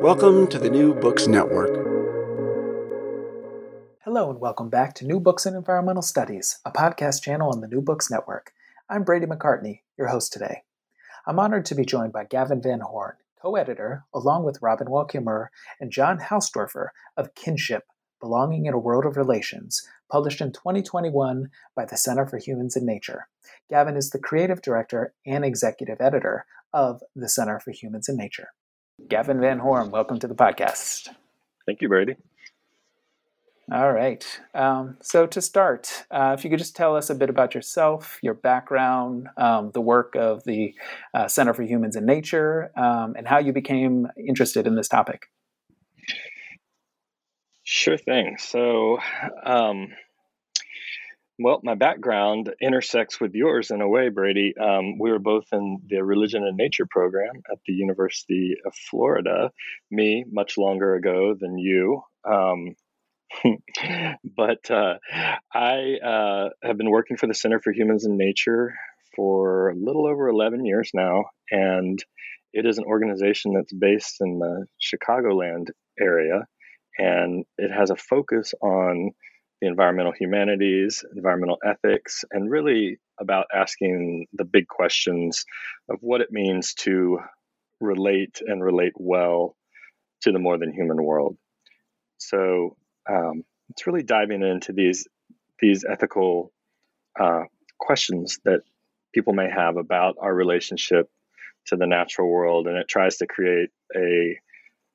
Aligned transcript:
Welcome 0.00 0.46
to 0.48 0.60
the 0.60 0.70
New 0.70 0.94
Books 0.94 1.26
Network. 1.26 1.74
Hello, 4.04 4.30
and 4.30 4.40
welcome 4.40 4.70
back 4.70 4.94
to 4.94 5.04
New 5.04 5.18
Books 5.18 5.44
in 5.44 5.56
Environmental 5.56 6.02
Studies, 6.02 6.60
a 6.64 6.70
podcast 6.70 7.20
channel 7.20 7.50
on 7.50 7.60
the 7.60 7.66
New 7.66 7.80
Books 7.80 8.08
Network. 8.08 8.52
I'm 8.88 9.02
Brady 9.02 9.26
McCartney, 9.26 9.80
your 9.96 10.06
host 10.06 10.32
today. 10.32 10.62
I'm 11.26 11.40
honored 11.40 11.64
to 11.66 11.74
be 11.74 11.84
joined 11.84 12.12
by 12.12 12.26
Gavin 12.26 12.62
Van 12.62 12.78
Horn, 12.78 13.14
co 13.42 13.56
editor, 13.56 14.04
along 14.14 14.44
with 14.44 14.62
Robin 14.62 14.88
Wall 14.88 15.04
Kimmerer 15.04 15.48
and 15.80 15.90
John 15.90 16.20
Hausdoerffer 16.20 16.90
of 17.16 17.34
Kinship 17.34 17.82
Belonging 18.20 18.66
in 18.66 18.74
a 18.74 18.78
World 18.78 19.04
of 19.04 19.16
Relations, 19.16 19.82
published 20.12 20.40
in 20.40 20.52
2021 20.52 21.50
by 21.74 21.84
the 21.84 21.96
Center 21.96 22.24
for 22.24 22.38
Humans 22.38 22.76
and 22.76 22.86
Nature. 22.86 23.26
Gavin 23.68 23.96
is 23.96 24.10
the 24.10 24.20
creative 24.20 24.62
director 24.62 25.12
and 25.26 25.44
executive 25.44 26.00
editor 26.00 26.46
of 26.72 27.02
the 27.16 27.28
Center 27.28 27.58
for 27.58 27.72
Humans 27.72 28.08
and 28.08 28.16
Nature. 28.16 28.50
Gavin 29.06 29.40
Van 29.40 29.58
Horn, 29.58 29.90
welcome 29.90 30.18
to 30.18 30.26
the 30.26 30.34
podcast. 30.34 31.08
Thank 31.66 31.80
you, 31.80 31.88
Brady. 31.88 32.16
All 33.70 33.92
right. 33.92 34.24
Um, 34.54 34.96
so 35.02 35.26
to 35.26 35.40
start, 35.42 36.04
uh, 36.10 36.34
if 36.36 36.42
you 36.42 36.50
could 36.50 36.58
just 36.58 36.74
tell 36.74 36.96
us 36.96 37.10
a 37.10 37.14
bit 37.14 37.28
about 37.28 37.54
yourself, 37.54 38.18
your 38.22 38.34
background, 38.34 39.28
um, 39.36 39.70
the 39.72 39.80
work 39.80 40.14
of 40.16 40.42
the 40.44 40.74
uh, 41.14 41.28
Center 41.28 41.52
for 41.52 41.62
Humans 41.62 41.94
and 41.94 42.06
Nature, 42.06 42.72
um, 42.76 43.14
and 43.16 43.28
how 43.28 43.38
you 43.38 43.52
became 43.52 44.08
interested 44.16 44.66
in 44.66 44.74
this 44.74 44.88
topic. 44.88 45.26
Sure 47.62 47.98
thing. 47.98 48.36
So, 48.38 48.98
um, 49.44 49.88
well, 51.38 51.60
my 51.62 51.74
background 51.74 52.52
intersects 52.60 53.20
with 53.20 53.34
yours 53.34 53.70
in 53.70 53.80
a 53.80 53.88
way, 53.88 54.08
Brady. 54.08 54.54
Um, 54.60 54.98
we 54.98 55.10
were 55.10 55.20
both 55.20 55.46
in 55.52 55.78
the 55.86 56.02
Religion 56.02 56.44
and 56.44 56.56
Nature 56.56 56.86
program 56.90 57.42
at 57.50 57.58
the 57.66 57.72
University 57.72 58.56
of 58.66 58.74
Florida. 58.90 59.52
Me, 59.90 60.24
much 60.30 60.58
longer 60.58 60.94
ago 60.94 61.36
than 61.38 61.56
you. 61.56 62.02
Um, 62.28 62.74
but 64.36 64.70
uh, 64.70 64.94
I 65.54 65.96
uh, 66.04 66.48
have 66.64 66.76
been 66.76 66.90
working 66.90 67.16
for 67.16 67.28
the 67.28 67.34
Center 67.34 67.60
for 67.60 67.72
Humans 67.72 68.04
and 68.04 68.18
Nature 68.18 68.74
for 69.14 69.70
a 69.70 69.74
little 69.76 70.08
over 70.08 70.28
11 70.28 70.64
years 70.64 70.90
now. 70.92 71.24
And 71.50 72.02
it 72.52 72.66
is 72.66 72.78
an 72.78 72.84
organization 72.84 73.52
that's 73.54 73.72
based 73.72 74.16
in 74.20 74.38
the 74.38 74.66
Chicagoland 74.82 75.68
area. 76.00 76.46
And 76.98 77.44
it 77.58 77.70
has 77.70 77.90
a 77.90 77.96
focus 77.96 78.54
on 78.60 79.12
the 79.60 79.66
environmental 79.66 80.12
humanities, 80.12 81.04
environmental 81.14 81.58
ethics, 81.64 82.24
and 82.30 82.50
really 82.50 82.98
about 83.20 83.46
asking 83.52 84.26
the 84.32 84.44
big 84.44 84.68
questions 84.68 85.44
of 85.88 85.98
what 86.00 86.20
it 86.20 86.30
means 86.30 86.74
to 86.74 87.18
relate 87.80 88.40
and 88.46 88.62
relate 88.62 88.92
well 88.96 89.56
to 90.22 90.32
the 90.32 90.38
more 90.38 90.58
than 90.58 90.72
human 90.72 91.02
world. 91.02 91.36
So 92.18 92.76
um, 93.08 93.44
it's 93.70 93.86
really 93.86 94.02
diving 94.02 94.42
into 94.42 94.72
these 94.72 95.06
these 95.60 95.84
ethical 95.84 96.52
uh, 97.18 97.44
questions 97.78 98.38
that 98.44 98.60
people 99.12 99.32
may 99.32 99.50
have 99.50 99.76
about 99.76 100.16
our 100.20 100.32
relationship 100.32 101.08
to 101.66 101.76
the 101.76 101.86
natural 101.86 102.28
world, 102.28 102.68
and 102.68 102.76
it 102.76 102.88
tries 102.88 103.16
to 103.16 103.26
create 103.26 103.70
a 103.96 104.38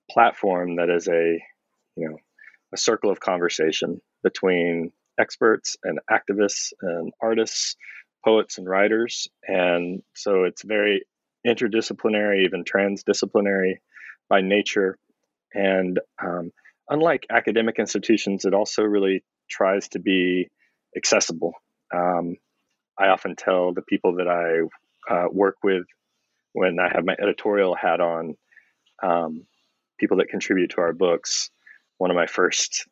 platform 0.09 0.77
that 0.77 0.89
is 0.89 1.07
a 1.07 1.43
you 1.95 2.09
know 2.09 2.17
a 2.73 2.77
circle 2.77 3.11
of 3.11 3.19
conversation 3.19 4.01
between 4.23 4.91
experts 5.19 5.77
and 5.83 5.99
activists 6.09 6.73
and 6.81 7.13
artists, 7.21 7.75
poets 8.23 8.57
and 8.57 8.67
writers. 8.67 9.27
And 9.47 10.01
so 10.15 10.43
it's 10.43 10.63
very 10.63 11.05
interdisciplinary, 11.45 12.45
even 12.45 12.63
transdisciplinary 12.63 13.75
by 14.29 14.41
nature. 14.41 14.97
And 15.53 15.99
um, 16.21 16.51
unlike 16.89 17.27
academic 17.29 17.79
institutions, 17.79 18.45
it 18.45 18.53
also 18.53 18.83
really 18.83 19.23
tries 19.49 19.89
to 19.89 19.99
be 19.99 20.49
accessible. 20.95 21.53
Um, 21.93 22.37
I 22.97 23.07
often 23.07 23.35
tell 23.35 23.73
the 23.73 23.81
people 23.81 24.15
that 24.15 24.27
I 24.27 25.13
uh, 25.13 25.27
work 25.31 25.57
with 25.63 25.83
when 26.53 26.79
I 26.79 26.89
have 26.93 27.03
my 27.03 27.15
editorial 27.19 27.75
hat 27.75 27.99
on, 27.99 28.35
um, 29.01 29.45
people 29.99 30.17
that 30.17 30.29
contribute 30.29 30.71
to 30.71 30.81
our 30.81 30.93
books, 30.93 31.49
one 31.97 32.11
of 32.11 32.15
my 32.15 32.27
first 32.27 32.87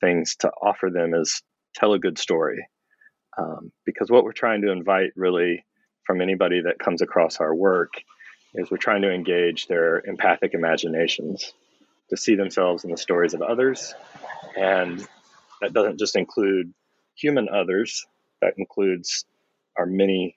things 0.00 0.36
to 0.40 0.50
offer 0.62 0.90
them 0.90 1.14
is 1.14 1.42
tell 1.74 1.92
a 1.92 1.98
good 1.98 2.18
story. 2.18 2.66
Um, 3.36 3.72
because 3.84 4.10
what 4.10 4.24
we're 4.24 4.32
trying 4.32 4.62
to 4.62 4.72
invite 4.72 5.10
really 5.16 5.64
from 6.04 6.20
anybody 6.20 6.62
that 6.62 6.78
comes 6.78 7.02
across 7.02 7.38
our 7.38 7.54
work 7.54 7.92
is 8.54 8.70
we're 8.70 8.78
trying 8.78 9.02
to 9.02 9.12
engage 9.12 9.66
their 9.66 10.00
empathic 10.06 10.54
imaginations 10.54 11.52
to 12.10 12.16
see 12.16 12.34
themselves 12.34 12.84
in 12.84 12.90
the 12.90 12.96
stories 12.96 13.34
of 13.34 13.42
others. 13.42 13.94
And 14.56 15.06
that 15.60 15.72
doesn't 15.72 15.98
just 15.98 16.16
include 16.16 16.72
human 17.14 17.48
others, 17.48 18.06
that 18.40 18.54
includes 18.56 19.24
our 19.76 19.86
many, 19.86 20.36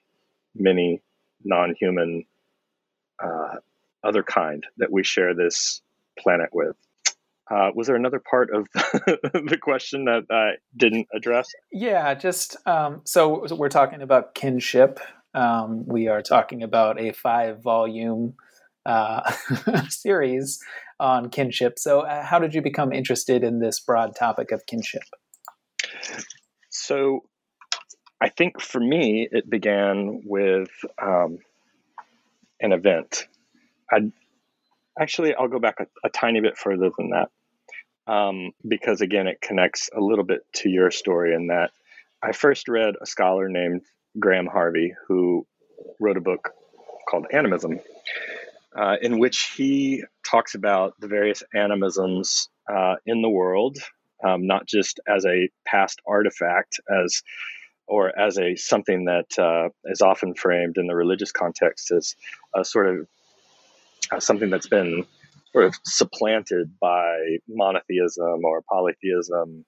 many 0.54 1.00
non 1.44 1.74
human 1.78 2.24
uh, 3.22 3.56
other 4.04 4.22
kind 4.22 4.64
that 4.78 4.92
we 4.92 5.04
share 5.04 5.34
this 5.34 5.80
planet 6.18 6.50
with. 6.52 6.76
Uh, 7.50 7.70
was 7.74 7.86
there 7.86 7.96
another 7.96 8.20
part 8.20 8.50
of 8.54 8.66
the 8.74 9.58
question 9.60 10.04
that 10.04 10.24
I 10.30 10.52
didn't 10.76 11.08
address? 11.14 11.48
Yeah, 11.72 12.14
just 12.14 12.56
um, 12.66 13.02
so, 13.04 13.46
we're 13.54 13.68
talking 13.68 14.00
about 14.00 14.34
kinship. 14.34 15.00
Um, 15.34 15.84
we 15.86 16.08
are 16.08 16.22
talking 16.22 16.62
about 16.62 17.00
a 17.00 17.12
five 17.12 17.62
volume 17.62 18.34
uh, 18.86 19.30
series 19.88 20.60
on 21.00 21.30
kinship. 21.30 21.78
So, 21.78 22.00
uh, 22.00 22.24
how 22.24 22.38
did 22.38 22.54
you 22.54 22.62
become 22.62 22.92
interested 22.92 23.42
in 23.42 23.58
this 23.58 23.80
broad 23.80 24.14
topic 24.14 24.52
of 24.52 24.64
kinship? 24.66 25.02
So, 26.70 27.24
I 28.20 28.28
think 28.28 28.60
for 28.60 28.80
me, 28.80 29.28
it 29.32 29.50
began 29.50 30.22
with 30.24 30.70
um, 31.02 31.38
an 32.60 32.72
event. 32.72 33.26
I 33.90 34.12
actually, 34.98 35.34
I'll 35.34 35.48
go 35.48 35.58
back 35.58 35.76
a, 35.80 35.86
a 36.04 36.10
tiny 36.10 36.40
bit 36.40 36.58
further 36.58 36.90
than 36.96 37.10
that 37.10 37.30
um, 38.12 38.52
because 38.66 39.00
again, 39.00 39.26
it 39.26 39.40
connects 39.40 39.90
a 39.96 40.00
little 40.00 40.24
bit 40.24 40.40
to 40.56 40.68
your 40.68 40.90
story 40.90 41.34
in 41.34 41.48
that 41.48 41.70
I 42.22 42.32
first 42.32 42.68
read 42.68 42.94
a 43.00 43.06
scholar 43.06 43.48
named 43.48 43.82
Graham 44.18 44.46
Harvey 44.46 44.94
who 45.08 45.46
wrote 46.00 46.16
a 46.16 46.20
book 46.20 46.50
called 47.08 47.26
Animism. 47.32 47.80
uh, 48.76 48.96
in 49.02 49.18
which 49.18 49.52
he 49.56 50.04
talks 50.24 50.54
about 50.54 50.98
the 51.00 51.08
various 51.08 51.42
animisms 51.54 52.48
uh, 52.72 52.96
in 53.06 53.22
the 53.22 53.28
world, 53.28 53.78
um, 54.24 54.46
not 54.46 54.66
just 54.66 55.00
as 55.06 55.26
a 55.26 55.48
past 55.66 56.00
artifact, 56.06 56.80
as 56.90 57.22
or 57.86 58.16
as 58.18 58.38
a 58.38 58.56
something 58.56 59.06
that 59.06 59.38
uh, 59.38 59.68
is 59.86 60.00
often 60.00 60.34
framed 60.34 60.78
in 60.78 60.86
the 60.86 60.94
religious 60.94 61.32
context 61.32 61.90
as 61.90 62.16
a 62.54 62.64
sort 62.64 62.86
of 62.88 63.08
Uh, 64.10 64.20
something 64.20 64.50
that's 64.50 64.68
been 64.68 65.06
sort 65.52 65.66
of 65.66 65.74
supplanted 65.84 66.72
by 66.80 67.38
monotheism 67.48 68.44
or 68.44 68.62
polytheism. 68.62 69.64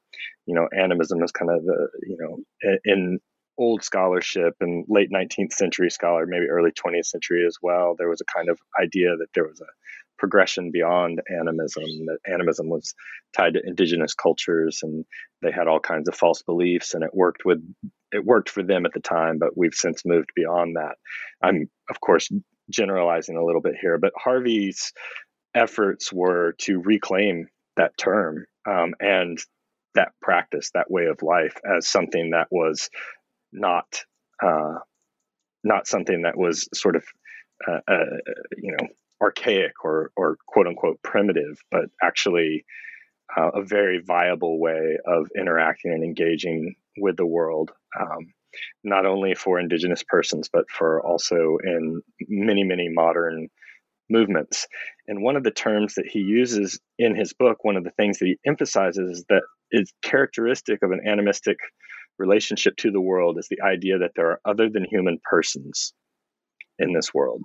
You 0.47 0.55
know, 0.55 0.69
animism 0.77 1.23
is 1.23 1.33
kind 1.33 1.51
of 1.51 1.65
the 1.65 1.89
you 2.07 2.17
know 2.19 2.79
in 2.85 3.21
old 3.59 3.85
scholarship 3.85 4.55
and 4.61 4.85
late 4.89 5.11
19th 5.13 5.53
century 5.53 5.91
scholar, 5.91 6.27
maybe 6.27 6.47
early 6.47 6.73
20th 6.73 7.07
century 7.07 7.47
as 7.47 7.57
well, 7.63 7.95
there 7.97 8.09
was 8.09 8.21
a 8.21 8.25
kind 8.25 8.49
of 8.49 8.59
idea 8.81 9.17
that 9.17 9.29
there 9.35 9.47
was 9.47 9.61
a 9.61 9.67
progression 10.19 10.71
beyond 10.71 11.21
animism, 11.29 11.85
that 12.07 12.19
animism 12.27 12.69
was 12.69 12.95
tied 13.37 13.55
to 13.55 13.63
indigenous 13.65 14.15
cultures 14.15 14.81
and 14.83 15.05
they 15.43 15.51
had 15.51 15.69
all 15.69 15.81
kinds 15.81 16.09
of 16.09 16.15
false 16.15 16.43
beliefs 16.43 16.95
and 16.95 17.05
it 17.05 17.15
worked 17.15 17.45
with 17.45 17.59
it 18.13 18.25
worked 18.25 18.49
for 18.49 18.63
them 18.63 18.87
at 18.87 18.93
the 18.93 19.01
time, 19.01 19.39
but 19.39 19.57
we've 19.57 19.75
since 19.75 20.05
moved 20.05 20.31
beyond 20.37 20.77
that. 20.77 20.97
I'm 21.43 21.69
of 21.91 22.01
course 22.01 22.31
generalizing 22.70 23.37
a 23.37 23.44
little 23.44 23.61
bit 23.61 23.75
here, 23.81 23.99
but 23.99 24.12
Harvey's 24.16 24.93
efforts 25.55 26.12
were 26.12 26.55
to 26.58 26.81
reclaim 26.81 27.49
that 27.76 27.96
term 27.96 28.46
um, 28.66 28.94
and 29.00 29.38
that 29.94 30.12
practice, 30.20 30.70
that 30.75 30.90
way 30.90 31.06
of 31.06 31.22
life, 31.22 31.56
as 31.64 31.88
something 31.88 32.31
that 32.31 32.49
was 32.50 32.90
not 33.52 34.05
uh, 34.43 34.78
not 35.62 35.87
something 35.87 36.22
that 36.22 36.37
was 36.37 36.69
sort 36.75 36.96
of 36.96 37.05
uh, 37.69 37.81
uh, 37.88 38.16
you 38.56 38.72
know 38.72 38.88
archaic 39.20 39.84
or 39.84 40.11
or 40.16 40.37
quote 40.46 40.66
unquote 40.66 41.00
primitive, 41.02 41.58
but 41.70 41.84
actually 42.02 42.64
uh, 43.37 43.50
a 43.55 43.62
very 43.62 44.00
viable 44.00 44.58
way 44.58 44.99
of 45.06 45.28
interacting 45.38 45.93
and 45.93 46.05
engaging 46.05 46.75
with 46.99 47.16
the 47.16 47.26
world. 47.26 47.70
Um, 47.99 48.32
not 48.83 49.06
only 49.06 49.35
for 49.35 49.59
indigenous 49.59 50.03
persons, 50.06 50.49
but 50.53 50.69
for 50.71 51.01
also 51.05 51.59
in 51.62 52.03
many, 52.29 52.65
many 52.65 52.89
modern 52.89 53.49
movements. 54.11 54.67
And 55.09 55.23
one 55.23 55.37
of 55.37 55.45
the 55.45 55.51
terms 55.51 55.95
that 55.95 56.06
he 56.06 56.21
uses 56.21 56.81
in 56.99 57.15
his 57.15 57.33
book, 57.33 57.65
one 57.65 57.77
of 57.77 57.85
the 57.85 57.91
things 57.91 58.19
that 58.19 58.27
he 58.27 58.39
emphasizes 58.47 59.19
is 59.19 59.25
that 59.29 59.43
is 59.71 59.93
characteristic 60.03 60.83
of 60.83 60.93
an 60.93 61.01
animistic 61.06 61.56
relationship 62.19 62.77
to 62.77 62.91
the 62.91 63.01
world 63.01 63.39
is 63.39 63.49
the 63.49 63.62
idea 63.62 63.99
that 63.99 64.12
there 64.15 64.31
are 64.31 64.41
other 64.45 64.69
than 64.69 64.85
human 64.85 65.19
persons 65.29 65.93
in 66.79 66.93
this 66.93 67.12
world. 67.12 67.43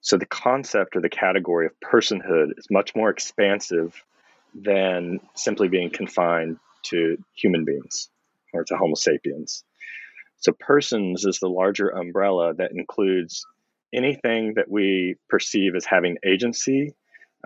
So 0.00 0.16
the 0.16 0.26
concept 0.26 0.96
or 0.96 1.00
the 1.00 1.08
category 1.08 1.66
of 1.66 1.72
personhood 1.84 2.52
is 2.56 2.66
much 2.70 2.94
more 2.94 3.10
expansive 3.10 4.02
than 4.54 5.20
simply 5.34 5.68
being 5.68 5.90
confined 5.90 6.58
to 6.84 7.18
human 7.34 7.64
beings 7.64 8.08
or 8.52 8.64
to 8.64 8.76
Homo 8.76 8.94
sapiens. 8.94 9.64
So 10.40 10.52
persons 10.52 11.24
is 11.24 11.40
the 11.40 11.48
larger 11.48 11.88
umbrella 11.88 12.54
that 12.54 12.72
includes 12.72 13.46
anything 13.92 14.54
that 14.54 14.70
we 14.70 15.16
perceive 15.28 15.74
as 15.74 15.84
having 15.84 16.18
agency, 16.24 16.94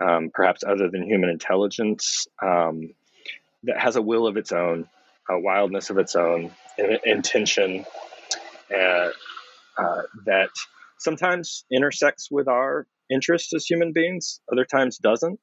um, 0.01 0.31
perhaps 0.33 0.63
other 0.65 0.91
than 0.91 1.05
human 1.05 1.31
intelligence, 1.31 2.27
um, 2.43 2.95
that 3.65 3.79
has 3.79 3.97
a 3.97 4.03
will 4.03 4.27
of 4.27 4.37
its 4.37 4.53
own, 4.53 4.89
a 5.31 5.39
wildness 5.39 5.91
of 5.91 5.99
its 5.99 6.17
own, 6.17 6.51
an 6.79 6.99
intention 7.05 7.85
uh, 8.75 9.11
uh, 9.79 10.03
that 10.27 10.51
sometimes 10.99 11.65
intersects 11.71 12.31
with 12.31 12.49
our 12.49 12.87
interests 13.11 13.55
as 13.55 13.67
human 13.67 13.93
beings, 13.93 14.41
other 14.51 14.65
times 14.65 14.99
doesn't, 14.99 15.41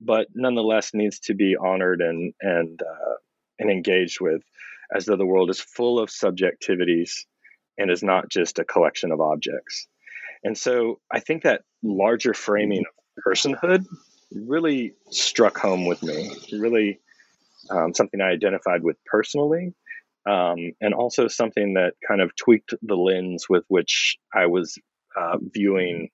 but 0.00 0.28
nonetheless 0.34 0.94
needs 0.94 1.18
to 1.20 1.34
be 1.34 1.56
honored 1.56 2.00
and 2.00 2.32
and 2.40 2.80
uh, 2.82 3.14
and 3.58 3.70
engaged 3.70 4.20
with, 4.20 4.42
as 4.94 5.04
though 5.04 5.16
the 5.16 5.26
world 5.26 5.50
is 5.50 5.60
full 5.60 5.98
of 5.98 6.08
subjectivities 6.08 7.12
and 7.76 7.90
is 7.90 8.02
not 8.02 8.28
just 8.28 8.58
a 8.58 8.64
collection 8.64 9.12
of 9.12 9.20
objects. 9.20 9.86
And 10.42 10.56
so 10.56 11.00
I 11.12 11.20
think 11.20 11.42
that 11.42 11.62
larger 11.82 12.34
framing 12.34 12.84
of 12.86 13.24
personhood 13.24 13.84
really 14.32 14.94
struck 15.10 15.58
home 15.58 15.86
with 15.86 16.02
me. 16.02 16.30
Really 16.52 17.00
um, 17.70 17.94
something 17.94 18.20
I 18.20 18.30
identified 18.30 18.82
with 18.82 18.96
personally, 19.04 19.74
um, 20.26 20.72
and 20.80 20.94
also 20.94 21.28
something 21.28 21.74
that 21.74 21.94
kind 22.06 22.20
of 22.20 22.34
tweaked 22.36 22.74
the 22.82 22.96
lens 22.96 23.46
with 23.48 23.64
which 23.68 24.16
I 24.34 24.46
was 24.46 24.78
uh, 25.16 25.38
viewing 25.40 26.10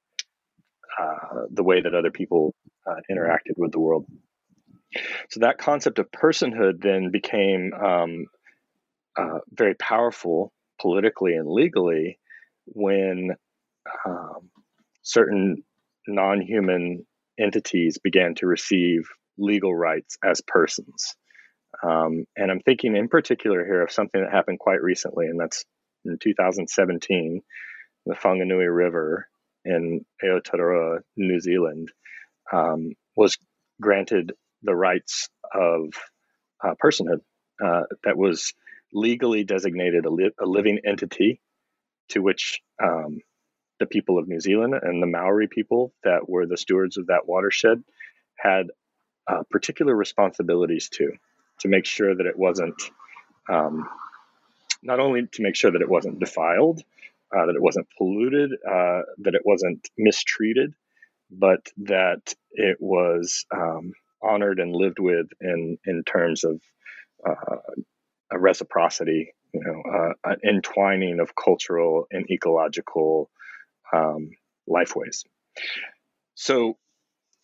uh, 1.00 1.46
the 1.50 1.64
way 1.64 1.80
that 1.80 1.94
other 1.94 2.10
people 2.10 2.54
uh, 2.86 3.00
interacted 3.10 3.56
with 3.56 3.72
the 3.72 3.80
world. 3.80 4.06
So 5.30 5.40
that 5.40 5.58
concept 5.58 5.98
of 5.98 6.10
personhood 6.10 6.80
then 6.80 7.10
became 7.10 7.72
um, 7.74 8.26
uh, 9.16 9.38
very 9.50 9.74
powerful 9.74 10.52
politically 10.80 11.34
and 11.34 11.48
legally 11.48 12.18
when 12.66 13.30
um, 14.06 14.50
certain 15.02 15.62
non-human 16.06 17.06
entities 17.38 17.98
began 17.98 18.34
to 18.36 18.46
receive 18.46 19.08
legal 19.38 19.74
rights 19.74 20.16
as 20.24 20.40
persons. 20.46 21.14
Um, 21.82 22.24
and 22.36 22.50
I'm 22.50 22.60
thinking 22.60 22.96
in 22.96 23.08
particular 23.08 23.64
here 23.64 23.82
of 23.82 23.92
something 23.92 24.20
that 24.20 24.32
happened 24.32 24.58
quite 24.58 24.82
recently, 24.82 25.26
and 25.26 25.40
that's 25.40 25.64
in 26.04 26.18
2017, 26.18 27.42
the 28.06 28.14
Whanganui 28.14 28.74
River 28.74 29.26
in 29.64 30.04
Aotearoa, 30.22 31.00
New 31.16 31.40
Zealand, 31.40 31.90
um, 32.52 32.92
was 33.16 33.38
granted 33.80 34.32
the 34.62 34.74
rights 34.74 35.28
of 35.52 35.88
uh, 36.62 36.74
personhood 36.82 37.20
uh, 37.64 37.82
that 38.04 38.16
was 38.16 38.52
legally 38.94 39.44
designated 39.44 40.06
a, 40.06 40.10
li- 40.10 40.30
a, 40.40 40.46
living 40.46 40.78
entity 40.86 41.40
to 42.10 42.22
which 42.22 42.62
um, 42.82 43.18
the 43.80 43.86
people 43.86 44.18
of 44.18 44.28
New 44.28 44.40
Zealand 44.40 44.74
and 44.80 45.02
the 45.02 45.06
Maori 45.06 45.48
people 45.48 45.92
that 46.04 46.28
were 46.28 46.46
the 46.46 46.56
stewards 46.56 46.96
of 46.96 47.08
that 47.08 47.26
watershed 47.26 47.82
had 48.36 48.68
uh, 49.26 49.42
particular 49.50 49.94
responsibilities 49.94 50.88
to 50.90 51.12
to 51.60 51.68
make 51.68 51.86
sure 51.86 52.14
that 52.14 52.26
it 52.26 52.38
wasn't 52.38 52.80
um, 53.48 53.88
not 54.82 55.00
only 55.00 55.26
to 55.32 55.42
make 55.42 55.56
sure 55.56 55.70
that 55.70 55.82
it 55.82 55.88
wasn't 55.88 56.18
defiled, 56.18 56.82
uh, 57.34 57.46
that 57.46 57.54
it 57.54 57.62
wasn't 57.62 57.86
polluted, 57.96 58.52
uh, 58.52 59.02
that 59.18 59.34
it 59.34 59.42
wasn't 59.44 59.88
mistreated, 59.96 60.74
but 61.30 61.68
that 61.78 62.34
it 62.52 62.76
was 62.80 63.46
um, 63.54 63.92
honored 64.22 64.60
and 64.60 64.74
lived 64.74 64.98
with 64.98 65.26
in 65.40 65.78
in 65.86 66.02
terms 66.04 66.44
of 66.44 66.60
uh, 67.26 67.56
a 68.34 68.38
reciprocity, 68.38 69.34
you 69.52 69.60
know, 69.62 69.82
uh, 69.90 70.12
an 70.24 70.36
entwining 70.46 71.20
of 71.20 71.32
cultural 71.36 72.06
and 72.10 72.30
ecological 72.30 73.30
um, 73.94 74.30
lifeways. 74.68 75.24
So 76.34 76.76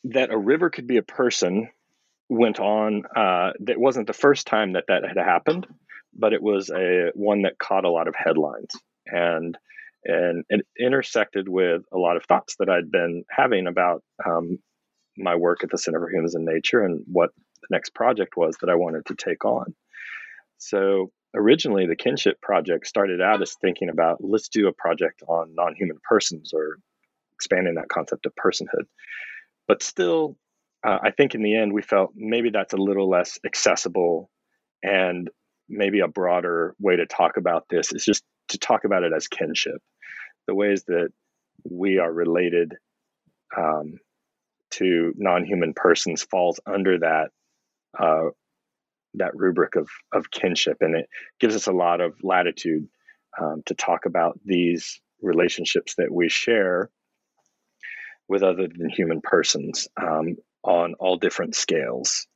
that 0.05 0.31
a 0.31 0.39
river 0.39 0.71
could 0.71 0.87
be 0.87 0.97
a 0.97 1.03
person 1.03 1.69
went 2.29 2.59
on. 2.59 3.05
Uh, 3.15 3.53
that 3.61 3.79
wasn't 3.79 4.07
the 4.07 4.13
first 4.13 4.47
time 4.47 4.73
that 4.73 4.85
that 4.89 5.05
had 5.07 5.17
happened, 5.17 5.67
but 6.15 6.33
it 6.33 6.43
was 6.43 6.71
a 6.71 7.11
one 7.15 7.43
that 7.43 7.59
caught 7.59 7.85
a 7.85 7.91
lot 7.91 8.09
of 8.09 8.15
headlines 8.17 8.75
and 9.07 9.57
and 10.03 10.45
it 10.49 10.67
intersected 10.79 11.47
with 11.47 11.83
a 11.93 11.99
lot 11.99 12.17
of 12.17 12.25
thoughts 12.25 12.57
that 12.59 12.71
I'd 12.71 12.91
been 12.91 13.25
having 13.29 13.67
about 13.67 14.03
um, 14.25 14.59
my 15.19 15.37
work 15.37 15.63
at 15.63 15.71
the 15.71 15.77
Center 15.77 16.01
for 16.01 16.11
Humans 16.11 16.35
and 16.35 16.47
Nature 16.47 16.83
and 16.83 17.03
what 17.07 17.31
the 17.61 17.69
next 17.71 17.95
project 17.95 18.35
was 18.35 18.57
that 18.61 18.71
I 18.71 18.77
wanted 18.77 19.05
to 19.07 19.15
take 19.15 19.45
on. 19.45 19.75
So 20.61 21.11
originally, 21.35 21.87
the 21.87 21.97
kinship 21.97 22.41
project 22.41 22.87
started 22.87 23.21
out 23.21 23.43
as 23.43 23.55
thinking 23.55 23.89
about 23.89 24.23
let's 24.23 24.49
do 24.49 24.69
a 24.69 24.73
project 24.73 25.23
on 25.27 25.55
non-human 25.55 25.99
persons 26.09 26.53
or 26.55 26.79
expanding 27.35 27.75
that 27.75 27.89
concept 27.89 28.27
of 28.27 28.35
personhood, 28.37 28.85
but 29.67 29.83
still 29.83 30.37
uh, 30.87 30.99
I 31.03 31.11
think 31.11 31.35
in 31.35 31.43
the 31.43 31.57
end 31.57 31.73
we 31.73 31.83
felt 31.83 32.13
maybe 32.15 32.51
that's 32.51 32.73
a 32.73 32.79
little 32.79 33.09
less 33.09 33.39
accessible 33.45 34.31
and 34.83 35.29
maybe 35.69 36.01
a 36.01 36.09
broader 36.09 36.75
way 36.79 36.97
to 36.97 37.07
talk 37.07 37.37
about 37.37 37.67
this 37.69 37.93
is 37.93 38.05
just 38.05 38.25
to 38.49 38.59
talk 38.59 38.85
about 38.85 39.03
it 39.03 39.13
as 39.15 39.29
kinship, 39.29 39.81
the 40.47 40.55
ways 40.55 40.85
that 40.85 41.11
we 41.65 41.99
are 41.99 42.13
related 42.13 42.75
um, 43.57 43.99
to 44.71 45.13
non-human 45.17 45.75
persons 45.75 46.23
falls 46.23 46.61
under 46.67 46.99
that 46.99 47.31
uh, 47.99 48.31
that 49.15 49.37
rubric 49.37 49.77
of 49.77 49.89
of 50.13 50.31
kinship, 50.31 50.79
and 50.81 50.97
it 50.97 51.09
gives 51.39 51.57
us 51.57 51.67
a 51.67 51.73
lot 51.73 52.01
of 52.01 52.15
latitude 52.23 52.89
um, 53.41 53.63
to 53.67 53.75
talk 53.75 54.07
about 54.07 54.39
these 54.45 55.01
relationships 55.23 55.95
that 55.97 56.13
we 56.13 56.29
share 56.29 56.91
with 58.29 58.43
other 58.43 58.69
than 58.69 58.89
human 58.89 59.21
persons. 59.21 59.89
Um, 60.01 60.37
on 60.63 60.95
all 60.95 61.17
different 61.17 61.55
scales. 61.55 62.27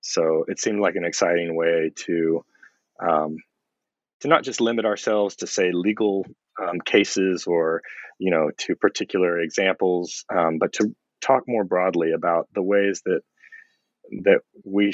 So 0.00 0.44
it 0.48 0.58
seemed 0.58 0.80
like 0.80 0.96
an 0.96 1.04
exciting 1.04 1.56
way 1.56 1.92
to 2.06 2.44
um, 3.00 3.36
to 4.20 4.28
not 4.28 4.44
just 4.44 4.60
limit 4.60 4.84
ourselves 4.84 5.36
to 5.36 5.46
say 5.46 5.72
legal 5.72 6.26
um, 6.60 6.80
cases 6.80 7.46
or 7.46 7.82
you 8.18 8.30
know 8.30 8.50
to 8.58 8.76
particular 8.76 9.40
examples, 9.40 10.24
um, 10.34 10.58
but 10.58 10.72
to 10.74 10.94
talk 11.22 11.44
more 11.46 11.64
broadly 11.64 12.12
about 12.12 12.48
the 12.54 12.62
ways 12.62 13.02
that 13.04 13.20
that 14.24 14.40
we 14.64 14.92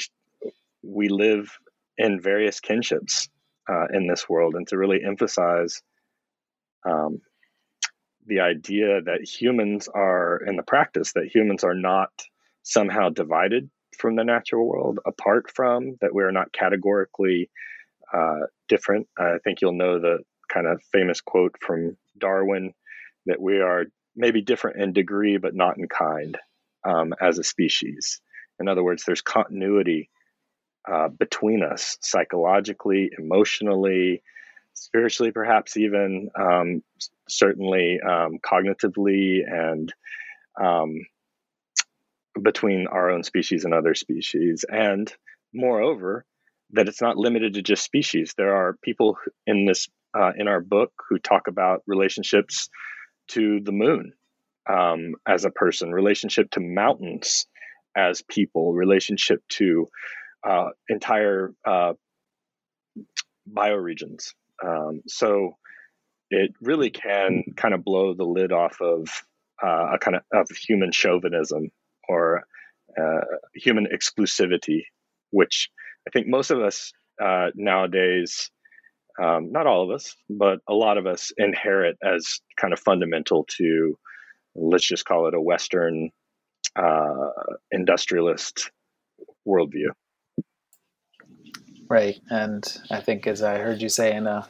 we 0.83 1.09
live 1.09 1.49
in 1.97 2.21
various 2.21 2.59
kinships 2.59 3.29
uh, 3.69 3.87
in 3.93 4.07
this 4.07 4.29
world, 4.29 4.55
and 4.55 4.67
to 4.67 4.77
really 4.77 5.03
emphasize 5.03 5.81
um, 6.85 7.21
the 8.25 8.39
idea 8.41 9.01
that 9.01 9.21
humans 9.21 9.87
are 9.87 10.41
in 10.45 10.55
the 10.55 10.63
practice 10.63 11.13
that 11.13 11.33
humans 11.33 11.63
are 11.63 11.73
not 11.73 12.09
somehow 12.63 13.09
divided 13.09 13.69
from 13.97 14.15
the 14.15 14.23
natural 14.23 14.67
world, 14.67 14.99
apart 15.05 15.51
from 15.53 15.97
that 16.01 16.13
we 16.13 16.23
are 16.23 16.31
not 16.31 16.51
categorically 16.51 17.49
uh, 18.13 18.41
different. 18.67 19.07
I 19.17 19.37
think 19.43 19.61
you'll 19.61 19.73
know 19.73 19.99
the 19.99 20.19
kind 20.49 20.67
of 20.67 20.81
famous 20.91 21.21
quote 21.21 21.55
from 21.61 21.97
Darwin 22.17 22.73
that 23.25 23.41
we 23.41 23.59
are 23.59 23.85
maybe 24.15 24.41
different 24.41 24.81
in 24.81 24.93
degree, 24.93 25.37
but 25.37 25.55
not 25.55 25.77
in 25.77 25.87
kind 25.87 26.37
um, 26.85 27.13
as 27.21 27.39
a 27.39 27.43
species. 27.43 28.21
In 28.59 28.67
other 28.67 28.83
words, 28.83 29.03
there's 29.05 29.21
continuity 29.21 30.09
uh, 30.91 31.09
between 31.09 31.63
us 31.63 31.97
psychologically, 32.01 33.11
emotionally, 33.17 34.23
spiritually, 34.73 35.31
perhaps 35.31 35.77
even 35.77 36.29
um, 36.39 36.83
certainly 37.27 37.99
um, 38.01 38.39
cognitively, 38.39 39.41
and 39.45 39.93
um, 40.61 41.05
between 42.41 42.87
our 42.87 43.09
own 43.09 43.23
species 43.23 43.65
and 43.65 43.73
other 43.73 43.95
species. 43.95 44.65
And 44.67 45.11
moreover, 45.53 46.25
that 46.71 46.87
it's 46.87 47.01
not 47.01 47.17
limited 47.17 47.53
to 47.55 47.61
just 47.61 47.83
species. 47.83 48.33
There 48.37 48.55
are 48.55 48.77
people 48.81 49.17
in 49.45 49.65
this 49.65 49.87
uh, 50.17 50.31
in 50.37 50.47
our 50.47 50.61
book 50.61 50.91
who 51.09 51.19
talk 51.19 51.47
about 51.47 51.83
relationships 51.85 52.69
to 53.29 53.59
the 53.61 53.71
moon 53.71 54.13
um, 54.69 55.15
as 55.27 55.45
a 55.45 55.51
person, 55.51 55.91
relationship 55.91 56.51
to 56.51 56.59
mountains 56.59 57.45
as 57.95 58.21
people, 58.21 58.73
relationship 58.73 59.41
to 59.49 59.87
uh, 60.47 60.69
entire 60.89 61.53
uh, 61.65 61.93
bioregions. 63.51 64.33
Um, 64.65 65.01
so 65.07 65.55
it 66.29 66.51
really 66.61 66.89
can 66.89 67.43
kind 67.55 67.73
of 67.73 67.83
blow 67.83 68.13
the 68.13 68.23
lid 68.23 68.51
off 68.51 68.81
of 68.81 69.09
uh, 69.63 69.93
a 69.93 69.99
kind 69.99 70.17
of, 70.17 70.23
of 70.33 70.49
human 70.49 70.91
chauvinism 70.91 71.69
or 72.09 72.43
uh, 72.99 73.21
human 73.53 73.87
exclusivity, 73.93 74.83
which 75.31 75.69
I 76.07 76.11
think 76.11 76.27
most 76.27 76.51
of 76.51 76.61
us 76.61 76.91
uh, 77.21 77.47
nowadays, 77.55 78.49
um, 79.21 79.51
not 79.51 79.67
all 79.67 79.83
of 79.83 79.95
us, 79.95 80.15
but 80.29 80.59
a 80.67 80.73
lot 80.73 80.97
of 80.97 81.05
us 81.05 81.31
inherit 81.37 81.97
as 82.03 82.39
kind 82.59 82.73
of 82.73 82.79
fundamental 82.79 83.45
to, 83.57 83.97
let's 84.55 84.87
just 84.87 85.05
call 85.05 85.27
it 85.27 85.33
a 85.33 85.41
Western 85.41 86.11
uh, 86.75 87.29
industrialist 87.71 88.71
worldview. 89.47 89.89
Right, 91.89 92.19
and 92.29 92.63
I 92.91 92.99
think, 93.01 93.27
as 93.27 93.41
I 93.41 93.59
heard 93.59 93.81
you 93.81 93.89
say 93.89 94.13
in 94.13 94.27
a, 94.27 94.47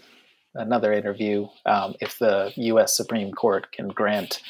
another 0.55 0.91
interview, 0.91 1.47
um, 1.65 1.93
if 2.01 2.17
the 2.17 2.51
U.S. 2.55 2.97
Supreme 2.97 3.31
Court 3.31 3.71
can 3.71 3.89
grant 3.89 4.41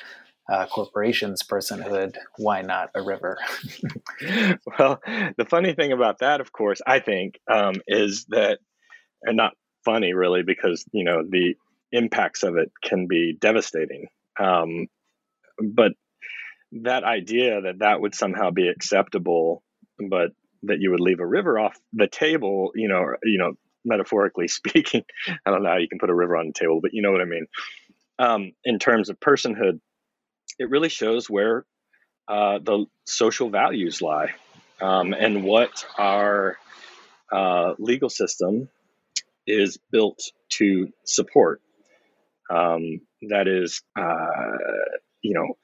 uh, 0.49 0.65
corporations 0.67 1.43
personhood, 1.43 2.15
why 2.37 2.61
not 2.61 2.91
a 2.95 3.01
river? 3.01 3.37
well, 4.79 5.01
the 5.37 5.45
funny 5.49 5.73
thing 5.73 5.91
about 5.91 6.19
that, 6.19 6.39
of 6.39 6.53
course, 6.53 6.79
I 6.87 6.99
think, 6.99 7.39
um, 7.51 7.75
is 7.87 8.25
that, 8.29 8.59
and 9.23 9.35
not 9.35 9.53
funny 9.83 10.13
really, 10.13 10.43
because 10.43 10.85
you 10.93 11.03
know 11.03 11.23
the 11.27 11.55
impacts 11.91 12.43
of 12.43 12.55
it 12.55 12.71
can 12.81 13.07
be 13.07 13.35
devastating. 13.39 14.07
Um, 14.39 14.87
but 15.61 15.91
that 16.71 17.03
idea 17.03 17.61
that 17.61 17.79
that 17.79 17.99
would 17.99 18.15
somehow 18.15 18.51
be 18.51 18.67
acceptable, 18.69 19.63
but 20.09 20.31
that 20.63 20.79
you 20.79 20.91
would 20.91 20.99
leave 20.99 21.19
a 21.19 21.25
river 21.25 21.59
off 21.59 21.77
the 21.93 22.07
table, 22.07 22.71
you 22.75 22.87
know, 22.87 23.15
you 23.23 23.37
know, 23.37 23.53
metaphorically 23.85 24.47
speaking, 24.47 25.03
I 25.45 25.51
don't 25.51 25.63
know 25.63 25.69
how 25.69 25.77
you 25.77 25.89
can 25.89 25.99
put 25.99 26.09
a 26.09 26.15
river 26.15 26.37
on 26.37 26.47
the 26.47 26.53
table, 26.53 26.79
but 26.81 26.93
you 26.93 27.01
know 27.01 27.11
what 27.11 27.21
I 27.21 27.25
mean. 27.25 27.47
Um, 28.19 28.53
in 28.63 28.79
terms 28.79 29.09
of 29.09 29.19
personhood, 29.19 29.79
it 30.59 30.69
really 30.69 30.89
shows 30.89 31.29
where 31.29 31.65
uh, 32.27 32.59
the 32.59 32.85
social 33.05 33.49
values 33.49 34.01
lie 34.01 34.33
um, 34.81 35.13
and 35.13 35.43
what 35.43 35.85
our 35.97 36.57
uh, 37.31 37.73
legal 37.77 38.09
system 38.09 38.69
is 39.45 39.77
built 39.91 40.31
to 40.49 40.91
support. 41.05 41.61
Um, 42.49 43.01
that 43.29 43.47
is, 43.47 43.81
uh, 43.95 44.57
you 45.21 45.33
know, 45.33 45.57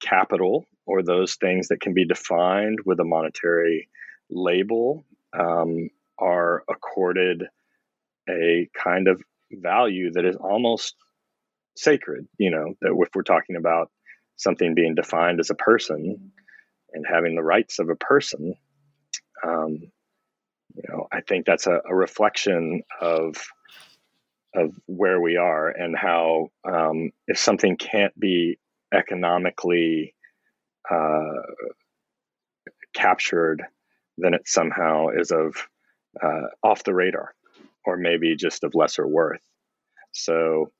capital 0.00 0.66
or 0.86 1.02
those 1.02 1.34
things 1.34 1.68
that 1.68 1.80
can 1.80 1.94
be 1.94 2.04
defined 2.04 2.80
with 2.84 3.00
a 3.00 3.04
monetary 3.04 3.88
label 4.30 5.04
um, 5.38 5.90
are 6.18 6.62
accorded 6.68 7.44
a 8.28 8.68
kind 8.82 9.08
of 9.08 9.22
value 9.52 10.10
that 10.12 10.24
is 10.24 10.36
almost 10.36 10.94
sacred. 11.76 12.26
You 12.38 12.50
know, 12.50 12.74
that 12.80 12.96
if 12.98 13.14
we're 13.14 13.22
talking 13.22 13.56
about 13.56 13.90
something 14.36 14.74
being 14.74 14.94
defined 14.94 15.40
as 15.40 15.50
a 15.50 15.54
person 15.54 16.32
and 16.92 17.06
having 17.10 17.34
the 17.34 17.42
rights 17.42 17.78
of 17.78 17.88
a 17.88 17.96
person, 17.96 18.54
um, 19.44 19.78
you 20.74 20.82
know, 20.88 21.06
I 21.10 21.20
think 21.22 21.46
that's 21.46 21.66
a, 21.66 21.80
a, 21.88 21.94
reflection 21.94 22.82
of 23.00 23.36
of 24.54 24.74
where 24.86 25.20
we 25.20 25.36
are 25.36 25.68
and 25.68 25.96
how 25.96 26.48
um, 26.64 27.12
if 27.26 27.38
something 27.38 27.76
can't 27.76 28.18
be 28.18 28.58
economically 28.92 30.14
uh, 30.90 31.42
captured, 32.94 33.62
then 34.18 34.34
it 34.34 34.46
somehow 34.46 35.08
is 35.08 35.30
of 35.30 35.56
uh, 36.22 36.48
off 36.62 36.84
the 36.84 36.94
radar, 36.94 37.34
or 37.84 37.96
maybe 37.96 38.36
just 38.36 38.64
of 38.64 38.74
lesser 38.74 39.06
worth. 39.06 39.42
So, 40.12 40.70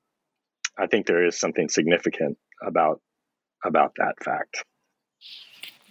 I 0.79 0.87
think 0.87 1.05
there 1.05 1.25
is 1.25 1.39
something 1.39 1.69
significant 1.69 2.37
about 2.65 3.01
about 3.63 3.93
that 3.97 4.15
fact. 4.23 4.63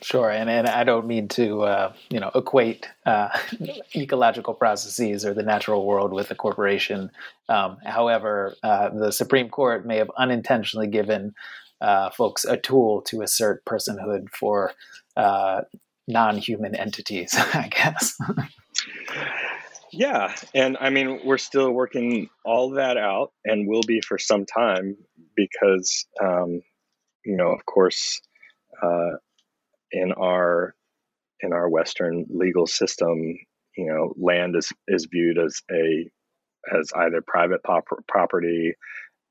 Sure, 0.02 0.30
and, 0.30 0.50
and 0.50 0.68
I 0.68 0.84
don't 0.84 1.06
mean 1.06 1.28
to 1.28 1.62
uh, 1.62 1.92
you 2.10 2.20
know 2.20 2.30
equate 2.34 2.88
uh, 3.06 3.30
ecological 3.96 4.52
processes 4.52 5.24
or 5.24 5.32
the 5.32 5.42
natural 5.42 5.86
world 5.86 6.12
with 6.12 6.30
a 6.30 6.34
corporation. 6.34 7.10
Um, 7.48 7.78
however, 7.84 8.54
uh, 8.62 8.90
the 8.90 9.10
Supreme 9.10 9.48
Court 9.48 9.86
may 9.86 9.96
have 9.96 10.10
unintentionally 10.18 10.86
given 10.86 11.34
uh, 11.80 12.10
folks 12.10 12.44
a 12.44 12.58
tool 12.58 13.02
to 13.02 13.22
assert 13.22 13.64
personhood 13.64 14.28
for 14.30 14.72
uh, 15.16 15.62
non-human 16.08 16.74
entities. 16.74 17.34
I 17.36 17.68
guess. 17.68 18.18
yeah, 19.92 20.34
and 20.54 20.76
I 20.80 20.90
mean 20.90 21.20
we're 21.24 21.38
still 21.38 21.70
working 21.70 22.28
all 22.44 22.70
that 22.70 22.96
out, 22.96 23.32
and 23.44 23.68
will 23.68 23.84
be 23.86 24.00
for 24.00 24.18
some 24.18 24.46
time 24.46 24.96
because 25.34 26.06
um, 26.22 26.62
you 27.26 27.36
know, 27.36 27.48
of 27.48 27.66
course, 27.66 28.20
uh, 28.82 29.16
in 29.90 30.12
our 30.12 30.74
in 31.40 31.52
our 31.52 31.68
Western 31.68 32.24
legal 32.30 32.66
system, 32.66 33.36
you 33.76 33.86
know, 33.86 34.14
land 34.16 34.56
is 34.56 34.72
is 34.88 35.08
viewed 35.10 35.38
as 35.38 35.60
a 35.70 36.08
as 36.72 36.92
either 36.96 37.22
private 37.26 37.62
pop- 37.62 37.84
property, 38.08 38.74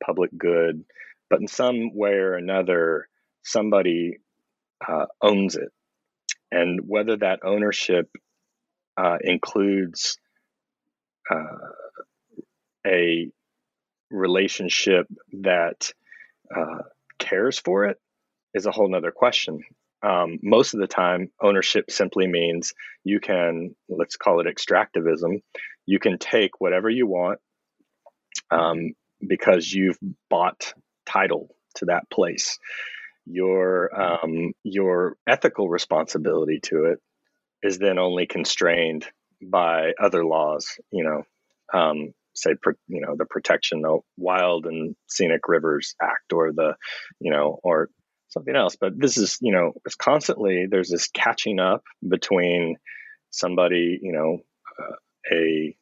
public 0.03 0.29
good, 0.37 0.83
but 1.29 1.41
in 1.41 1.47
some 1.47 1.95
way 1.95 2.13
or 2.13 2.35
another, 2.35 3.07
somebody 3.43 4.17
uh, 4.87 5.05
owns 5.21 5.55
it, 5.55 5.69
and 6.51 6.81
whether 6.85 7.17
that 7.17 7.39
ownership 7.43 8.09
uh, 8.97 9.17
includes 9.21 10.17
uh, 11.29 11.69
a 12.85 13.29
relationship 14.09 15.07
that 15.41 15.91
uh, 16.55 16.83
cares 17.19 17.59
for 17.59 17.85
it 17.85 17.99
is 18.53 18.65
a 18.65 18.71
whole 18.71 18.89
nother 18.89 19.11
question. 19.11 19.61
Um, 20.01 20.39
most 20.43 20.73
of 20.73 20.79
the 20.79 20.87
time, 20.87 21.31
ownership 21.41 21.89
simply 21.89 22.27
means 22.27 22.73
you 23.03 23.19
can, 23.19 23.75
let's 23.89 24.17
call 24.17 24.39
it 24.39 24.47
extractivism, 24.47 25.41
you 25.85 25.99
can 25.99 26.17
take 26.19 26.61
whatever 26.61 26.89
you 26.89 27.07
want 27.07 27.39
um, 28.51 28.93
because 29.25 29.71
you've 29.71 29.97
bought 30.29 30.73
title 31.05 31.55
to 31.75 31.85
that 31.85 32.09
place. 32.09 32.59
Your 33.25 33.89
um, 33.99 34.53
your 34.63 35.17
ethical 35.27 35.69
responsibility 35.69 36.59
to 36.63 36.85
it 36.85 36.99
is 37.63 37.79
then 37.79 37.97
only 37.97 38.27
constrained 38.27 39.05
by 39.41 39.93
other 39.99 40.23
laws. 40.23 40.79
You 40.91 41.03
know, 41.03 41.23
um, 41.73 42.13
say 42.35 42.51
you 42.87 43.01
know 43.01 43.15
the 43.17 43.25
protection 43.25 43.83
of 43.85 44.01
wild 44.17 44.65
and 44.65 44.95
scenic 45.07 45.47
rivers 45.47 45.95
act 46.01 46.33
or 46.33 46.51
the 46.51 46.75
you 47.19 47.31
know 47.31 47.59
or 47.63 47.89
something 48.29 48.55
else 48.55 48.75
but 48.79 48.91
this 48.99 49.17
is 49.17 49.37
you 49.41 49.51
know 49.51 49.73
it's 49.85 49.95
constantly 49.95 50.67
there's 50.69 50.89
this 50.89 51.07
catching 51.07 51.59
up 51.59 51.83
between 52.07 52.75
somebody 53.29 53.99
you 54.01 54.11
know 54.11 54.39
uh, 54.79 54.95
a 55.31 55.75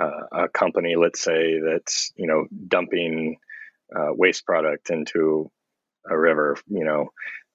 uh, 0.00 0.44
a 0.44 0.48
company 0.48 0.94
let's 0.96 1.20
say 1.20 1.60
that's 1.60 2.12
you 2.16 2.26
know 2.26 2.46
dumping 2.68 3.36
uh, 3.94 4.12
waste 4.12 4.46
product 4.46 4.90
into 4.90 5.50
a 6.08 6.18
river, 6.18 6.56
you 6.68 6.84
know, 6.84 7.10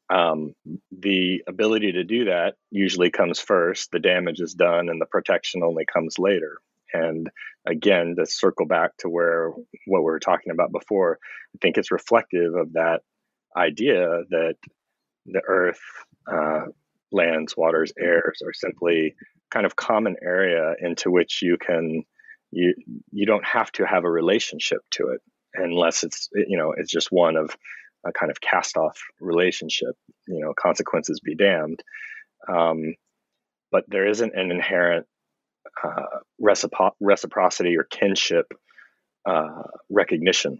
um, 0.09 0.53
the 0.91 1.43
ability 1.47 1.93
to 1.93 2.03
do 2.03 2.25
that 2.25 2.55
usually 2.69 3.09
comes 3.09 3.39
first. 3.39 3.91
The 3.91 3.99
damage 3.99 4.39
is 4.39 4.53
done, 4.53 4.89
and 4.89 5.01
the 5.01 5.07
protection 5.07 5.63
only 5.63 5.85
comes 5.85 6.19
later. 6.19 6.59
And 6.93 7.29
again, 7.65 8.15
to 8.17 8.25
circle 8.25 8.67
back 8.67 8.91
to 8.99 9.09
where 9.09 9.49
what 9.87 10.01
we 10.01 10.05
were 10.05 10.19
talking 10.19 10.51
about 10.51 10.71
before, 10.71 11.17
I 11.55 11.57
think 11.61 11.77
it's 11.77 11.91
reflective 11.91 12.55
of 12.55 12.73
that 12.73 13.01
idea 13.57 14.23
that 14.29 14.55
the 15.25 15.41
earth, 15.47 15.81
uh, 16.31 16.65
lands, 17.11 17.57
waters, 17.57 17.91
airs 17.99 18.41
are 18.45 18.53
simply 18.53 19.15
kind 19.49 19.65
of 19.65 19.75
common 19.75 20.15
area 20.21 20.75
into 20.79 21.09
which 21.09 21.41
you 21.41 21.57
can 21.57 22.03
you 22.51 22.73
you 23.11 23.25
don't 23.25 23.45
have 23.45 23.71
to 23.73 23.85
have 23.85 24.03
a 24.03 24.09
relationship 24.09 24.81
to 24.91 25.09
it 25.09 25.21
unless 25.53 26.03
it's 26.03 26.29
you 26.33 26.57
know 26.57 26.73
it's 26.75 26.91
just 26.91 27.11
one 27.11 27.35
of 27.35 27.55
a 28.05 28.11
kind 28.11 28.31
of 28.31 28.39
cast 28.41 28.77
off 28.77 28.99
relationship 29.19 29.95
you 30.27 30.39
know 30.39 30.53
consequences 30.59 31.19
be 31.19 31.35
damned. 31.35 31.83
Um, 32.47 32.95
but 33.71 33.85
there 33.87 34.07
isn't 34.07 34.35
an 34.35 34.51
inherent 34.51 35.07
uh, 35.83 36.19
recipro- 36.41 36.93
reciprocity 36.99 37.77
or 37.77 37.83
kinship 37.83 38.45
uh, 39.25 39.63
recognition 39.89 40.59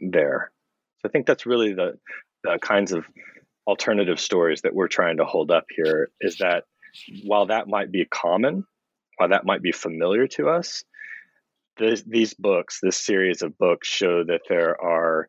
there. 0.00 0.50
So 0.98 1.08
i 1.08 1.12
think 1.12 1.26
that's 1.26 1.46
really 1.46 1.74
the, 1.74 1.98
the 2.42 2.58
kinds 2.60 2.92
of 2.92 3.04
alternative 3.66 4.20
stories 4.20 4.62
that 4.62 4.74
we're 4.74 4.88
trying 4.88 5.18
to 5.18 5.24
hold 5.24 5.50
up 5.50 5.64
here 5.74 6.10
is 6.20 6.38
that 6.38 6.64
while 7.24 7.46
that 7.46 7.68
might 7.68 7.90
be 7.90 8.04
common 8.04 8.64
while 9.16 9.28
that 9.28 9.46
might 9.46 9.62
be 9.62 9.72
familiar 9.72 10.26
to 10.26 10.48
us 10.48 10.84
this, 11.76 12.02
these 12.02 12.34
books, 12.34 12.78
this 12.82 12.96
series 12.96 13.42
of 13.42 13.58
books, 13.58 13.88
show 13.88 14.24
that 14.24 14.42
there 14.48 14.80
are 14.80 15.28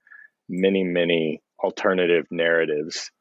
many, 0.49 0.83
many 0.83 1.41
alternative 1.63 2.25
narratives 2.31 3.11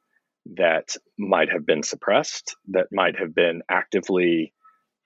that 0.57 0.97
might 1.19 1.51
have 1.51 1.65
been 1.65 1.83
suppressed, 1.83 2.57
that 2.69 2.89
might 2.93 3.19
have 3.19 3.35
been 3.35 3.63
actively 3.69 4.53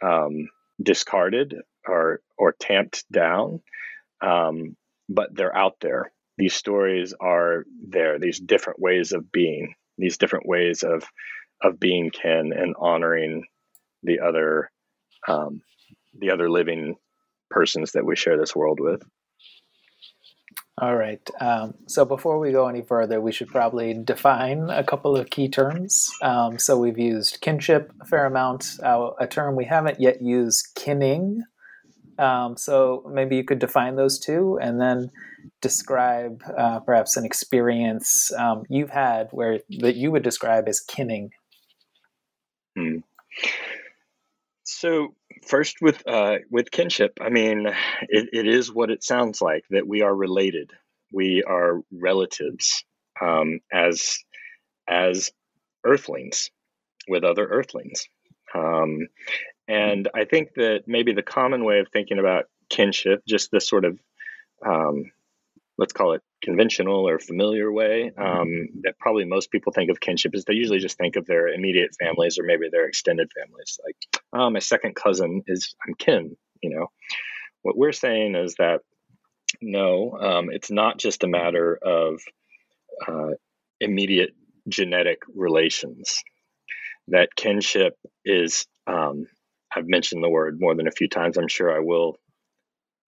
um, 0.03 0.49
discarded 0.83 1.55
or 1.87 2.21
or 2.37 2.55
tamped 2.59 3.05
down, 3.13 3.61
um, 4.21 4.77
but 5.09 5.35
they're 5.35 5.57
out 5.57 5.77
there. 5.81 6.13
These 6.37 6.55
stories 6.55 7.15
are 7.21 7.65
there. 7.89 8.19
These 8.19 8.41
different 8.41 8.81
ways 8.81 9.13
of 9.13 9.31
being, 9.31 9.75
these 9.97 10.19
different 10.19 10.47
ways 10.47 10.83
of 10.83 11.05
of 11.63 11.81
being 11.81 12.11
kin 12.11 12.53
and 12.53 12.75
honoring 12.79 13.45
the 14.03 14.21
other 14.21 14.71
um, 15.27 15.63
the 16.19 16.31
other 16.31 16.51
living 16.51 16.97
persons 17.51 17.93
that 17.93 18.05
we 18.05 18.17
share 18.17 18.39
this 18.39 18.55
world 18.55 18.79
with. 18.81 19.03
All 20.81 20.97
right. 20.97 21.29
Um, 21.41 21.75
so 21.87 22.05
before 22.05 22.39
we 22.39 22.53
go 22.53 22.69
any 22.69 22.83
further, 22.83 23.21
we 23.21 23.33
should 23.33 23.49
probably 23.49 23.95
define 23.95 24.71
a 24.71 24.85
couple 24.85 25.17
of 25.17 25.29
key 25.29 25.49
terms. 25.49 26.13
Um, 26.23 26.59
so 26.59 26.79
we've 26.79 26.99
used 26.99 27.41
kinship 27.41 27.93
a 28.01 28.05
fair 28.05 28.27
amount, 28.27 28.79
uh, 28.85 29.11
a 29.19 29.27
term 29.27 29.57
we 29.57 29.65
haven't 29.65 30.01
yet 30.01 30.23
used, 30.23 30.69
kinning. 30.77 31.43
Um, 32.17 32.57
so 32.57 33.05
maybe 33.13 33.35
you 33.35 33.43
could 33.43 33.59
define 33.59 33.97
those 33.97 34.21
two 34.21 34.59
and 34.63 34.81
then 34.81 35.11
describe 35.61 36.43
uh, 36.57 36.79
perhaps 36.81 37.17
an 37.17 37.25
experience 37.25 38.31
um, 38.39 38.63
you've 38.69 38.91
had 38.91 39.29
where 39.33 39.61
that 39.81 39.97
you 39.97 40.13
would 40.13 40.23
describe 40.23 40.69
as 40.69 40.81
kinning. 40.81 41.31
Hmm. 42.77 42.99
So 44.63 45.15
first 45.49 45.79
with 45.81 46.07
uh, 46.07 46.37
with 46.51 46.71
kinship, 46.71 47.19
I 47.21 47.31
mean, 47.31 47.67
it, 48.09 48.29
it 48.33 48.47
is 48.47 48.73
what 48.73 48.91
it 48.91 49.03
sounds 49.03 49.41
like 49.41 49.65
that 49.71 49.87
we 49.87 50.03
are 50.03 50.15
related. 50.15 50.73
We 51.13 51.43
are 51.43 51.81
relatives 51.91 52.85
um, 53.21 53.61
as 53.73 54.19
as 54.87 55.31
earthlings 55.85 56.51
with 57.09 57.25
other 57.25 57.47
earthlings. 57.47 58.07
Um, 58.55 59.09
and 59.67 60.09
I 60.15 60.25
think 60.25 60.55
that 60.57 60.85
maybe 60.87 61.13
the 61.13 61.23
common 61.23 61.65
way 61.65 61.81
of 61.81 61.89
thinking 61.89 62.19
about 62.19 62.47
kinship, 62.71 63.23
just 63.27 63.51
this 63.51 63.69
sort 63.69 63.85
of 63.85 63.99
um, 64.65 65.11
let's 65.79 65.93
call 65.93 66.13
it 66.13 66.23
conventional 66.43 67.09
or 67.09 67.19
familiar 67.19 67.73
way 67.73 68.11
mm-hmm. 68.17 68.41
um, 68.41 68.69
that 68.83 68.99
probably 68.99 69.25
most 69.25 69.51
people 69.51 69.73
think 69.73 69.91
of 69.91 70.01
kinship 70.01 70.35
is 70.35 70.45
they 70.45 70.55
usually 70.55 70.81
just 70.81 70.99
think 70.99 71.17
of 71.17 71.25
their 71.27 71.49
immediate 71.49 71.91
families 71.99 72.39
or 72.39 72.43
maybe 72.45 72.69
their 72.71 72.87
extended 72.87 73.31
families 73.33 73.79
like 73.85 73.97
oh 74.35 74.51
my 74.51 74.59
second 74.59 74.95
cousin 74.95 75.43
is 75.47 75.75
i'm 75.87 75.95
kin 75.95 76.37
you 76.63 76.71
know 76.71 76.89
what 77.63 77.77
we're 77.77 77.93
saying 77.93 78.35
is 78.35 78.55
that 78.57 78.81
no 79.63 80.13
um, 80.21 80.51
it's 80.51 80.71
not 80.71 80.99
just 80.99 81.25
a 81.25 81.29
matter 81.29 81.79
of 81.83 82.21
uh, 83.07 83.31
immediate 83.81 84.35
genetic 84.69 85.23
relations 85.35 86.23
that 87.09 87.35
kinship 87.37 87.95
is 88.25 88.67
um, 88.87 89.27
i've 89.75 89.89
mentioned 89.89 90.23
the 90.23 90.29
word 90.29 90.59
more 90.61 90.75
than 90.75 90.89
a 90.89 90.93
few 90.93 91.09
times 91.09 91.39
i'm 91.39 91.49
sure 91.49 91.75
i 91.75 91.81
will 91.81 92.17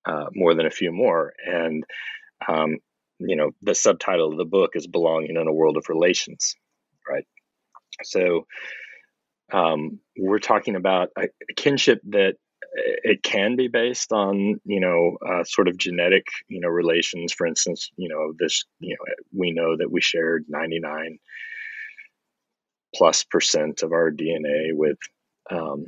uh, 0.06 0.26
more 0.34 0.54
than 0.54 0.66
a 0.66 0.70
few 0.70 0.90
more 0.90 1.34
and 1.44 1.84
um, 2.48 2.78
you 3.18 3.36
know, 3.36 3.50
the 3.62 3.74
subtitle 3.74 4.30
of 4.32 4.38
the 4.38 4.44
book 4.44 4.72
is 4.74 4.86
Belonging 4.86 5.36
in 5.36 5.46
a 5.46 5.52
World 5.52 5.76
of 5.76 5.88
Relations, 5.88 6.54
right? 7.08 7.24
So 8.02 8.46
um, 9.52 10.00
we're 10.16 10.38
talking 10.38 10.76
about 10.76 11.10
a, 11.16 11.24
a 11.24 11.54
kinship 11.56 12.00
that 12.10 12.34
uh, 12.62 12.96
it 13.02 13.22
can 13.22 13.56
be 13.56 13.68
based 13.68 14.12
on 14.12 14.60
you 14.64 14.80
know 14.80 15.16
uh, 15.26 15.44
sort 15.44 15.68
of 15.68 15.76
genetic 15.76 16.26
you 16.48 16.60
know 16.60 16.68
relations 16.68 17.32
for 17.32 17.46
instance 17.46 17.90
you 17.96 18.08
know 18.08 18.32
this 18.38 18.64
you 18.78 18.90
know 18.94 19.14
we 19.32 19.50
know 19.50 19.76
that 19.76 19.90
we 19.90 20.00
shared 20.00 20.44
99 20.48 21.18
plus 22.94 23.24
percent 23.24 23.82
of 23.82 23.92
our 23.92 24.10
dna 24.10 24.72
with 24.72 24.98
um, 25.50 25.86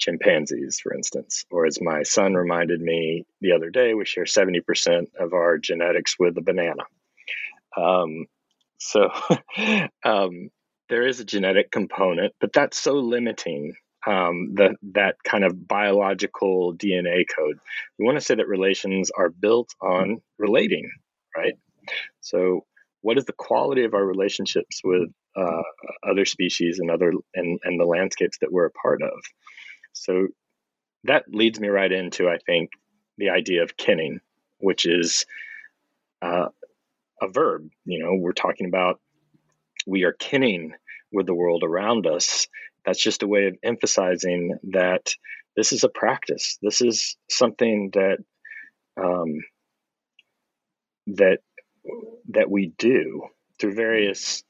chimpanzees, 0.00 0.80
for 0.82 0.94
instance. 0.94 1.44
Or 1.50 1.66
as 1.66 1.80
my 1.80 2.02
son 2.02 2.34
reminded 2.34 2.80
me 2.80 3.24
the 3.40 3.52
other 3.52 3.70
day, 3.70 3.94
we 3.94 4.04
share 4.04 4.24
70% 4.24 5.06
of 5.18 5.32
our 5.32 5.58
genetics 5.58 6.16
with 6.18 6.36
a 6.36 6.42
banana. 6.42 6.82
Um, 7.76 8.26
so 8.78 9.10
um, 10.04 10.50
there 10.88 11.06
is 11.06 11.20
a 11.20 11.24
genetic 11.24 11.70
component, 11.70 12.34
but 12.40 12.52
that's 12.52 12.78
so 12.78 12.94
limiting. 12.94 13.74
Um, 14.06 14.54
the, 14.54 14.76
that 14.94 15.16
kind 15.24 15.44
of 15.44 15.68
biological 15.68 16.74
DNA 16.74 17.24
code. 17.36 17.58
We 17.98 18.06
want 18.06 18.16
to 18.16 18.24
say 18.24 18.34
that 18.34 18.48
relations 18.48 19.10
are 19.10 19.28
built 19.28 19.74
on 19.82 20.22
relating, 20.38 20.90
right? 21.36 21.52
So, 22.22 22.64
what 23.02 23.18
is 23.18 23.26
the 23.26 23.34
quality 23.34 23.84
of 23.84 23.92
our 23.92 24.02
relationships 24.02 24.80
with 24.82 25.10
uh, 25.36 25.62
other 26.02 26.24
species 26.24 26.78
and 26.78 26.90
other 26.90 27.12
and, 27.34 27.60
and 27.62 27.78
the 27.78 27.84
landscapes 27.84 28.38
that 28.40 28.50
we're 28.50 28.64
a 28.64 28.70
part 28.70 29.02
of? 29.02 29.12
So 30.00 30.28
that 31.04 31.24
leads 31.28 31.60
me 31.60 31.68
right 31.68 31.92
into, 31.92 32.26
I 32.26 32.38
think, 32.38 32.70
the 33.18 33.28
idea 33.28 33.62
of 33.62 33.76
kinning, 33.76 34.20
which 34.58 34.86
is 34.86 35.26
uh, 36.22 36.48
a 37.20 37.28
verb. 37.28 37.68
You 37.84 38.02
know, 38.02 38.14
we're 38.14 38.32
talking 38.32 38.66
about 38.66 38.98
we 39.86 40.04
are 40.04 40.14
kinning 40.14 40.72
with 41.12 41.26
the 41.26 41.34
world 41.34 41.64
around 41.64 42.06
us. 42.06 42.48
That's 42.86 43.02
just 43.02 43.22
a 43.22 43.28
way 43.28 43.48
of 43.48 43.58
emphasizing 43.62 44.56
that 44.72 45.14
this 45.54 45.74
is 45.74 45.84
a 45.84 45.90
practice. 45.90 46.56
This 46.62 46.80
is 46.80 47.18
something 47.28 47.90
that 47.92 48.18
um, 48.96 49.40
that 51.08 51.40
that 52.30 52.50
we 52.50 52.72
do 52.78 53.24
through 53.58 53.74
various 53.74 54.42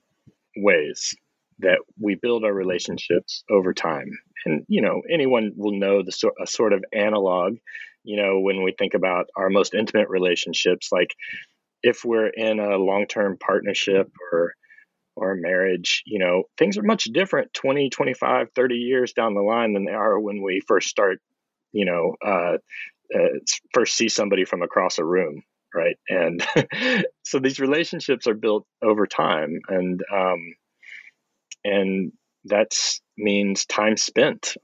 ways 0.56 1.16
that 1.58 1.80
we 1.98 2.14
build 2.14 2.44
our 2.44 2.54
relationships 2.54 3.42
over 3.50 3.74
time 3.74 4.12
and 4.44 4.64
you 4.68 4.82
know 4.82 5.02
anyone 5.10 5.52
will 5.56 5.78
know 5.78 6.02
the 6.02 6.12
sort 6.12 6.34
a 6.42 6.46
sort 6.46 6.72
of 6.72 6.84
analog 6.92 7.56
you 8.04 8.16
know 8.20 8.40
when 8.40 8.62
we 8.62 8.72
think 8.72 8.94
about 8.94 9.26
our 9.36 9.50
most 9.50 9.74
intimate 9.74 10.08
relationships. 10.08 10.88
Like 10.92 11.14
if 11.82 12.04
we're 12.04 12.28
in 12.28 12.60
a 12.60 12.76
long-term 12.76 13.38
partnership 13.38 14.10
or 14.32 14.54
or 15.16 15.34
marriage 15.34 16.02
you 16.06 16.18
know 16.18 16.44
things 16.56 16.78
are 16.78 16.82
much 16.82 17.04
different 17.04 17.52
20 17.52 17.90
25 17.90 18.48
30 18.54 18.74
years 18.76 19.12
down 19.12 19.34
the 19.34 19.40
line 19.40 19.74
than 19.74 19.84
they 19.84 19.92
are 19.92 20.18
when 20.18 20.42
we 20.42 20.60
first 20.66 20.88
start 20.88 21.18
you 21.72 21.84
know 21.84 22.14
uh, 22.24 22.56
uh, 23.14 23.38
first 23.74 23.96
see 23.96 24.08
somebody 24.08 24.44
from 24.44 24.62
across 24.62 24.98
a 24.98 25.04
room 25.04 25.42
right? 25.74 25.96
And 26.08 26.44
so 27.24 27.38
these 27.38 27.60
relationships 27.60 28.26
are 28.26 28.34
built 28.34 28.66
over 28.82 29.06
time 29.06 29.60
and 29.68 30.02
um, 30.12 30.54
and 31.64 32.12
that 32.44 32.72
means 33.16 33.66
time 33.66 33.96
spent 33.96 34.56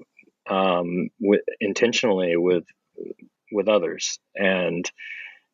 um, 0.49 1.09
with, 1.21 1.43
intentionally 1.61 2.37
with 2.37 2.65
with 3.53 3.69
others. 3.69 4.19
And 4.35 4.91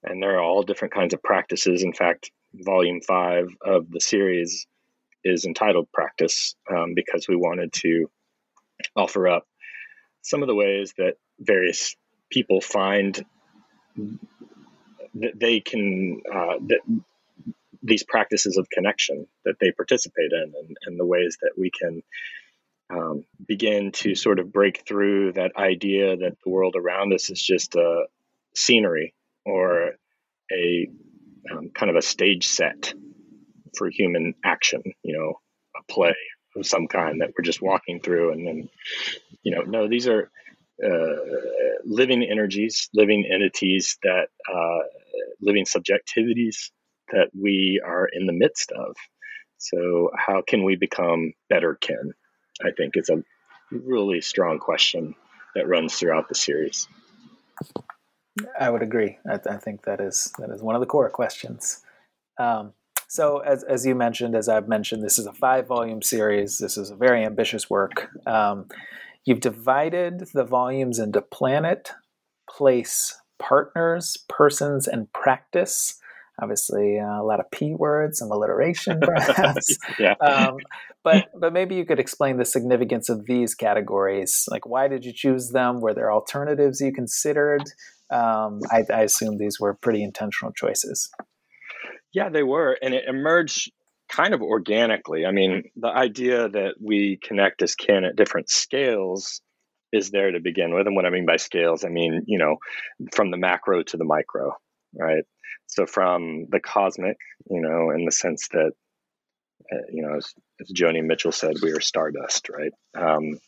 and 0.03 0.23
there 0.23 0.37
are 0.37 0.43
all 0.43 0.63
different 0.63 0.95
kinds 0.95 1.15
of 1.15 1.23
practices. 1.23 1.83
In 1.83 1.93
fact 1.93 2.31
volume 2.55 3.01
five 3.01 3.49
of 3.65 3.91
the 3.91 4.01
series 4.01 4.67
is 5.25 5.45
entitled 5.45 5.91
practice 5.93 6.55
um, 6.71 6.95
because 6.95 7.29
we 7.29 7.37
wanted 7.37 7.73
to 7.73 8.11
offer 8.97 9.29
up 9.29 9.47
some 10.23 10.43
of 10.43 10.49
the 10.49 10.55
ways 10.55 10.93
that 10.99 11.15
various 11.39 11.95
people 12.31 12.61
find 12.61 13.25
that 15.15 15.39
they 15.39 15.61
can 15.61 16.23
uh, 16.33 16.55
that 16.67 16.81
these 17.83 18.05
practices 18.05 18.57
of 18.57 18.71
connection 18.71 19.27
that 19.45 19.57
they 19.61 19.73
participate 19.73 20.31
in 20.33 20.53
and, 20.57 20.77
and 20.87 21.01
the 21.01 21.07
ways 21.07 21.37
that 21.43 21.53
we 21.59 21.71
can 21.71 22.03
um, 22.91 23.25
begin 23.47 23.93
to 23.93 24.15
sort 24.15 24.39
of 24.39 24.53
break 24.53 24.85
through 24.87 25.33
that 25.33 25.53
idea 25.57 26.17
that 26.17 26.37
the 26.45 26.51
world 26.51 26.77
around 26.77 27.13
us 27.13 27.31
is 27.31 27.41
just 27.41 27.75
a 27.75 28.07
scenery 28.55 29.15
or 29.45 29.93
a 30.53 30.89
um, 31.51 31.71
kind 31.75 31.91
of 31.91 31.97
a 31.97 32.03
stage 32.03 32.47
set 32.47 32.95
for 33.77 33.89
human 33.89 34.35
action, 34.45 34.83
you 35.03 35.17
know, 35.17 35.41
a 35.77 35.93
play 35.93 36.15
of 36.55 36.67
some 36.67 36.87
kind 36.87 37.23
that 37.23 37.31
we're 37.37 37.45
just 37.45 37.63
walking 37.63 38.01
through. 38.01 38.33
And 38.33 38.47
then, 38.47 38.69
you 39.43 39.55
know, 39.55 39.63
no, 39.63 39.89
these 39.89 40.07
are 40.07 40.31
uh, 40.85 41.17
living 41.85 42.23
energies, 42.23 42.91
living 42.93 43.25
entities 43.33 43.99
that, 44.03 44.29
uh, 44.53 44.83
living 45.41 45.65
subjectivities 45.65 46.71
that 47.13 47.31
we 47.39 47.81
are 47.85 48.09
in 48.13 48.27
the 48.27 48.33
midst 48.33 48.73
of. 48.73 48.97
So, 49.59 50.11
how 50.17 50.43
can 50.47 50.65
we 50.65 50.77
become 50.77 51.33
better 51.49 51.77
kin? 51.81 52.13
I 52.65 52.71
think 52.77 52.97
is 52.97 53.11
a 53.11 53.23
really 53.71 54.21
strong 54.21 54.59
question 54.59 55.15
that 55.55 55.69
runs 55.69 55.95
throughout 55.95 56.29
the 56.29 56.35
series. 56.35 56.89
I 58.59 58.71
would 58.71 58.83
agree. 58.83 59.19
I, 59.29 59.39
I 59.49 59.57
think 59.57 59.85
that 59.85 60.01
is 60.01 60.33
that 60.39 60.51
is 60.51 60.63
one 60.63 60.75
of 60.75 60.81
the 60.81 60.87
core 60.87 61.11
questions. 61.11 61.85
Um, 62.39 62.73
so, 63.09 63.41
as, 63.41 63.63
as 63.65 63.85
you 63.85 63.95
mentioned, 63.95 64.35
as 64.35 64.49
I've 64.49 64.69
mentioned, 64.69 65.03
this 65.03 65.19
is 65.19 65.27
a 65.27 65.35
five 65.35 65.67
volume 65.67 66.01
series. 66.01 66.57
This 66.57 66.79
is 66.79 66.91
a 66.91 66.97
very 66.97 67.25
ambitious 67.25 67.69
work. 67.69 68.09
Um, 68.27 68.69
you've 69.27 69.41
divided 69.41 70.29
the 70.33 70.45
volumes 70.45 70.99
into 70.99 71.21
planet, 71.21 71.93
place, 72.49 73.15
partners, 73.39 74.17
persons, 74.31 74.89
and 74.89 75.13
practice. 75.13 76.01
Obviously, 76.41 76.99
uh, 76.99 77.21
a 77.21 77.25
lot 77.25 77.41
of 77.41 77.51
p 77.51 77.75
words, 77.75 78.19
some 78.19 78.31
alliteration, 78.31 79.01
perhaps. 79.03 79.77
yeah. 79.99 80.15
Um, 80.21 80.57
but 81.05 81.31
but 81.39 81.53
maybe 81.53 81.75
you 81.75 81.85
could 81.85 82.01
explain 82.01 82.39
the 82.39 82.45
significance 82.45 83.09
of 83.09 83.27
these 83.27 83.55
categories. 83.55 84.49
Like, 84.51 84.67
why 84.67 84.89
did 84.89 85.05
you 85.05 85.13
choose 85.13 85.51
them? 85.51 85.81
Were 85.81 85.95
there 85.95 86.13
alternatives 86.13 86.81
you 86.81 86.93
considered? 86.93 87.63
Um, 88.11 88.61
I, 88.71 88.85
I 88.93 89.03
assume 89.03 89.39
these 89.39 89.59
were 89.59 89.75
pretty 89.75 90.03
intentional 90.03 90.53
choices. 90.53 91.11
Yeah, 92.13 92.29
they 92.29 92.43
were, 92.43 92.77
and 92.83 92.93
it 92.93 93.05
emerged 93.07 93.73
kind 94.09 94.35
of 94.35 94.43
organically. 94.43 95.25
I 95.25 95.33
mean, 95.33 95.65
the 95.77 95.89
idea 95.89 96.49
that 96.49 96.75
we 96.81 97.19
connect 97.23 97.63
as 97.63 97.75
kin 97.75 98.05
at 98.05 98.17
different 98.17 98.51
scales 98.51 99.41
is 99.93 100.11
there 100.11 100.31
to 100.31 100.41
begin 100.41 100.75
with. 100.75 100.87
And 100.87 100.97
what 100.97 101.07
I 101.07 101.11
mean 101.11 101.27
by 101.27 101.37
scales, 101.37 101.85
I 101.85 101.89
mean, 101.89 102.23
you 102.27 102.39
know, 102.39 102.57
from 103.13 103.31
the 103.31 103.37
macro 103.37 103.83
to 103.83 103.97
the 103.97 104.05
micro, 104.05 104.53
right? 104.95 105.25
So 105.73 105.87
from 105.87 106.49
the 106.51 106.61
cosmic, 106.61 107.17
you 107.51 107.63
know, 107.63 107.91
in 107.91 108.05
the 108.05 108.13
sense 108.13 108.47
that, 108.49 108.73
uh, 109.73 109.77
you 109.91 110.03
know, 110.03 110.17
as, 110.17 110.35
as 110.61 110.71
Joni 110.71 111.03
Mitchell 111.03 111.33
said, 111.33 111.55
we 111.63 111.73
are 111.73 111.81
stardust, 111.81 112.51
right? 112.51 112.73
Um, 112.95 113.39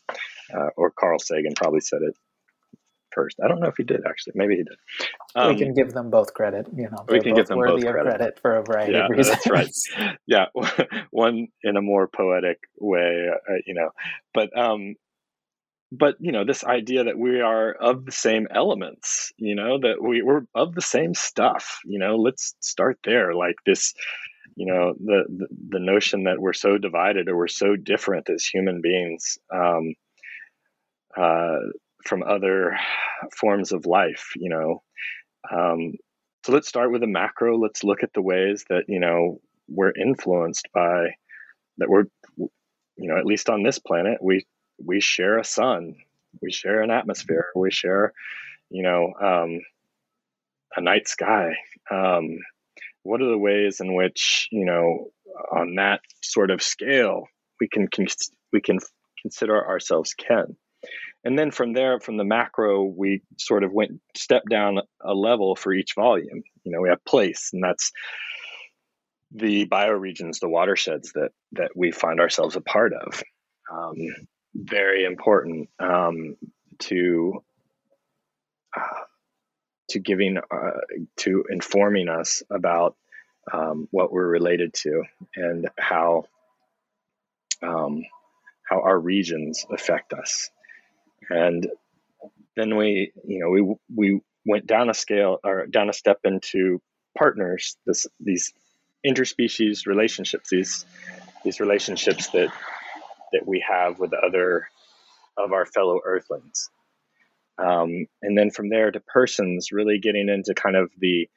uh, 0.51 0.69
or 0.75 0.89
Carl 0.89 1.19
Sagan 1.19 1.53
probably 1.55 1.81
said 1.81 2.01
it 2.01 2.15
first. 3.11 3.37
I 3.43 3.47
don't 3.47 3.59
know 3.59 3.67
if 3.67 3.77
he 3.77 3.83
did 3.83 4.01
actually. 4.07 4.33
Maybe 4.35 4.55
he 4.55 4.63
did. 4.63 4.77
Um, 5.35 5.53
we 5.53 5.59
can 5.59 5.75
give 5.75 5.93
them 5.93 6.09
both 6.09 6.33
credit. 6.33 6.65
You 6.75 6.89
know, 6.89 7.05
we 7.07 7.19
can 7.19 7.35
give 7.35 7.45
them 7.45 7.59
worthy 7.59 7.83
both 7.83 7.91
credit. 7.91 8.17
credit. 8.17 8.39
for 8.41 8.57
a 8.57 8.63
variety 8.63 8.93
yeah, 8.93 9.05
of 9.05 9.11
reasons. 9.11 9.43
That's 9.43 9.49
right. 9.49 10.17
Yeah, 10.25 10.45
one 11.11 11.49
in 11.61 11.77
a 11.77 11.81
more 11.81 12.07
poetic 12.07 12.57
way, 12.79 13.29
uh, 13.49 13.53
you 13.67 13.75
know, 13.75 13.91
but 14.33 14.55
um, 14.57 14.95
but 15.97 16.15
you 16.19 16.31
know, 16.31 16.45
this 16.45 16.63
idea 16.63 17.05
that 17.05 17.17
we 17.17 17.41
are 17.41 17.71
of 17.73 18.05
the 18.05 18.11
same 18.11 18.47
elements, 18.51 19.31
you 19.37 19.55
know, 19.55 19.79
that 19.79 20.01
we, 20.01 20.21
we're 20.21 20.43
of 20.53 20.75
the 20.75 20.81
same 20.81 21.13
stuff. 21.13 21.79
You 21.85 21.99
know, 21.99 22.15
let's 22.15 22.55
start 22.59 22.97
there. 23.03 23.33
Like 23.33 23.55
this 23.65 23.93
you 24.55 24.65
know 24.65 24.93
the, 24.99 25.23
the, 25.27 25.47
the 25.69 25.79
notion 25.79 26.23
that 26.23 26.39
we're 26.39 26.53
so 26.53 26.77
divided 26.77 27.27
or 27.27 27.35
we're 27.35 27.47
so 27.47 27.75
different 27.75 28.29
as 28.29 28.45
human 28.45 28.81
beings 28.81 29.37
um, 29.53 29.93
uh, 31.17 31.57
from 32.05 32.23
other 32.23 32.77
forms 33.37 33.71
of 33.71 33.85
life 33.85 34.31
you 34.35 34.49
know 34.49 34.81
um, 35.51 35.93
so 36.45 36.51
let's 36.53 36.67
start 36.67 36.91
with 36.91 37.01
the 37.01 37.07
macro 37.07 37.57
let's 37.57 37.83
look 37.83 38.03
at 38.03 38.13
the 38.13 38.21
ways 38.21 38.65
that 38.69 38.83
you 38.87 38.99
know 38.99 39.39
we're 39.67 39.93
influenced 39.93 40.67
by 40.73 41.07
that 41.77 41.89
we're 41.89 42.05
you 42.37 42.49
know 43.09 43.17
at 43.17 43.25
least 43.25 43.49
on 43.49 43.63
this 43.63 43.79
planet 43.79 44.17
we 44.21 44.45
we 44.83 44.99
share 44.99 45.37
a 45.37 45.43
sun 45.43 45.95
we 46.41 46.51
share 46.51 46.81
an 46.81 46.91
atmosphere 46.91 47.47
we 47.55 47.71
share 47.71 48.13
you 48.69 48.83
know 48.83 49.13
um, 49.21 49.61
a 50.75 50.81
night 50.81 51.07
sky 51.07 51.55
um, 51.91 52.39
what 53.03 53.21
are 53.21 53.29
the 53.29 53.37
ways 53.37 53.79
in 53.79 53.93
which 53.93 54.47
you 54.51 54.65
know 54.65 55.09
on 55.51 55.75
that 55.75 56.01
sort 56.21 56.51
of 56.51 56.61
scale 56.61 57.27
we 57.59 57.67
can 57.67 57.87
we 58.51 58.61
can 58.61 58.79
consider 59.21 59.65
ourselves 59.67 60.13
kin 60.13 60.55
and 61.25 61.37
then 61.37 61.49
from 61.49 61.73
there, 61.73 61.99
from 61.99 62.17
the 62.17 62.23
macro, 62.23 62.83
we 62.83 63.23
sort 63.39 63.63
of 63.63 63.73
went 63.73 63.99
step 64.15 64.43
down 64.47 64.79
a 65.01 65.13
level 65.15 65.55
for 65.55 65.73
each 65.73 65.95
volume. 65.95 66.43
You 66.63 66.71
know, 66.71 66.81
we 66.81 66.89
have 66.89 67.03
place, 67.03 67.49
and 67.51 67.63
that's 67.63 67.91
the 69.31 69.65
bioregions, 69.65 70.39
the 70.39 70.47
watersheds 70.47 71.13
that 71.13 71.31
that 71.53 71.71
we 71.75 71.91
find 71.91 72.19
ourselves 72.19 72.55
a 72.55 72.61
part 72.61 72.93
of. 72.93 73.23
Um, 73.73 73.95
very 74.55 75.03
important 75.03 75.69
um, 75.79 76.37
to 76.79 77.43
uh, 78.75 79.03
to 79.89 79.99
giving 79.99 80.37
uh, 80.37 80.71
to 81.17 81.43
informing 81.49 82.09
us 82.09 82.41
about 82.49 82.95
um, 83.51 83.87
what 83.91 84.11
we're 84.11 84.27
related 84.27 84.73
to 84.73 85.03
and 85.35 85.69
how 85.77 86.23
um, 87.61 88.03
how 88.67 88.81
our 88.81 88.99
regions 88.99 89.65
affect 89.69 90.13
us. 90.13 90.49
And 91.29 91.67
then 92.55 92.77
we 92.77 93.11
you 93.25 93.39
know 93.39 93.49
we 93.49 93.75
we 93.93 94.21
went 94.45 94.65
down 94.65 94.89
a 94.89 94.93
scale 94.93 95.39
or 95.43 95.67
down 95.67 95.89
a 95.89 95.93
step 95.93 96.19
into 96.23 96.81
partners 97.17 97.77
this 97.85 98.07
these 98.19 98.53
interspecies 99.05 99.85
relationships 99.85 100.49
these 100.49 100.85
these 101.43 101.59
relationships 101.59 102.29
that 102.29 102.51
that 103.35 103.47
we 103.47 103.63
have 103.67 103.99
with 103.99 104.13
other 104.13 104.67
of 105.37 105.51
our 105.51 105.65
fellow 105.65 105.99
earthlings 106.03 106.69
um, 107.57 108.07
and 108.21 108.37
then 108.37 108.49
from 108.49 108.69
there 108.69 108.91
to 108.91 108.99
persons 108.99 109.71
really 109.71 109.99
getting 109.99 110.29
into 110.29 110.53
kind 110.53 110.75
of 110.75 110.91
the 110.97 111.29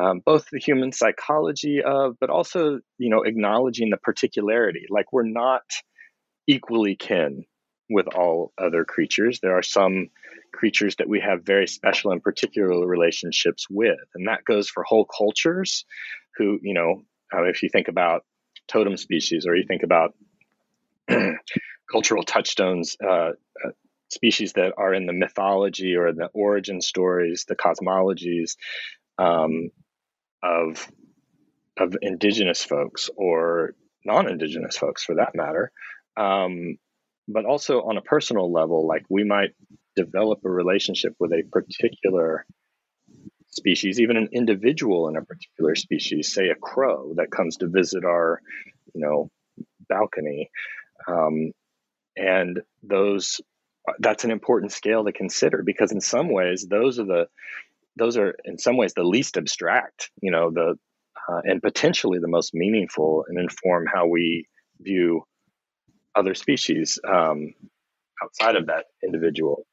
um, 0.00 0.20
both 0.24 0.46
the 0.50 0.58
human 0.58 0.92
psychology 0.92 1.82
of 1.82 2.16
but 2.20 2.30
also 2.30 2.80
you 2.98 3.10
know 3.10 3.22
acknowledging 3.22 3.90
the 3.90 3.96
particularity 3.96 4.86
like 4.90 5.12
we're 5.12 5.22
not 5.22 5.62
equally 6.46 6.96
kin 6.96 7.44
with 7.90 8.06
all 8.14 8.52
other 8.56 8.84
creatures. 8.84 9.40
There 9.40 9.56
are 9.56 9.62
some 9.62 10.08
creatures 10.52 10.96
that 10.96 11.08
we 11.08 11.20
have 11.20 11.44
very 11.44 11.66
special 11.66 12.12
and 12.12 12.22
particular 12.22 12.86
relationships 12.86 13.66
with, 13.68 13.98
and 14.14 14.28
that 14.28 14.44
goes 14.44 14.68
for 14.70 14.84
whole 14.84 15.04
cultures. 15.04 15.84
Who, 16.36 16.58
you 16.62 16.74
know, 16.74 17.02
uh, 17.34 17.44
if 17.44 17.62
you 17.62 17.68
think 17.68 17.88
about 17.88 18.22
totem 18.68 18.96
species 18.96 19.46
or 19.46 19.56
you 19.56 19.64
think 19.66 19.82
about 19.82 20.14
cultural 21.90 22.22
touchstones, 22.22 22.96
uh, 23.02 23.30
uh, 23.30 23.70
species 24.10 24.52
that 24.54 24.72
are 24.76 24.94
in 24.94 25.06
the 25.06 25.12
mythology 25.12 25.96
or 25.96 26.12
the 26.12 26.26
origin 26.34 26.80
stories, 26.80 27.44
the 27.48 27.56
cosmologies 27.56 28.56
um, 29.18 29.70
of 30.42 30.88
of 31.78 31.96
indigenous 32.02 32.62
folks 32.62 33.08
or 33.16 33.74
non-indigenous 34.04 34.76
folks, 34.76 35.02
for 35.04 35.14
that 35.16 35.34
matter. 35.34 35.70
Um, 36.16 36.76
but 37.28 37.44
also 37.44 37.82
on 37.82 37.96
a 37.96 38.02
personal 38.02 38.52
level, 38.52 38.86
like 38.86 39.04
we 39.08 39.24
might 39.24 39.50
develop 39.96 40.40
a 40.44 40.50
relationship 40.50 41.14
with 41.18 41.32
a 41.32 41.42
particular 41.50 42.44
species, 43.50 44.00
even 44.00 44.16
an 44.16 44.28
individual 44.32 45.08
in 45.08 45.16
a 45.16 45.24
particular 45.24 45.74
species, 45.74 46.32
say 46.32 46.48
a 46.48 46.54
crow 46.54 47.14
that 47.16 47.30
comes 47.30 47.56
to 47.58 47.68
visit 47.68 48.04
our, 48.04 48.40
you 48.94 49.00
know, 49.00 49.30
balcony. 49.88 50.50
Um, 51.08 51.52
and 52.16 52.60
those 52.82 53.40
that's 53.98 54.24
an 54.24 54.30
important 54.30 54.72
scale 54.72 55.04
to 55.04 55.12
consider 55.12 55.62
because 55.64 55.90
in 55.90 56.00
some 56.00 56.28
ways 56.32 56.66
those 56.68 56.98
are 56.98 57.06
the 57.06 57.26
those 57.96 58.16
are 58.16 58.36
in 58.44 58.58
some 58.58 58.76
ways 58.76 58.92
the 58.94 59.02
least 59.02 59.36
abstract 59.36 60.10
you 60.20 60.30
know 60.30 60.50
the 60.50 60.76
uh, 61.28 61.40
and 61.44 61.62
potentially 61.62 62.18
the 62.18 62.28
most 62.28 62.54
meaningful 62.54 63.24
and 63.28 63.38
inform 63.38 63.86
how 63.86 64.06
we 64.06 64.46
view 64.80 65.24
other 66.14 66.34
species 66.34 66.98
um, 67.06 67.54
outside 68.22 68.56
of 68.56 68.66
that 68.66 68.86
individual. 69.02 69.66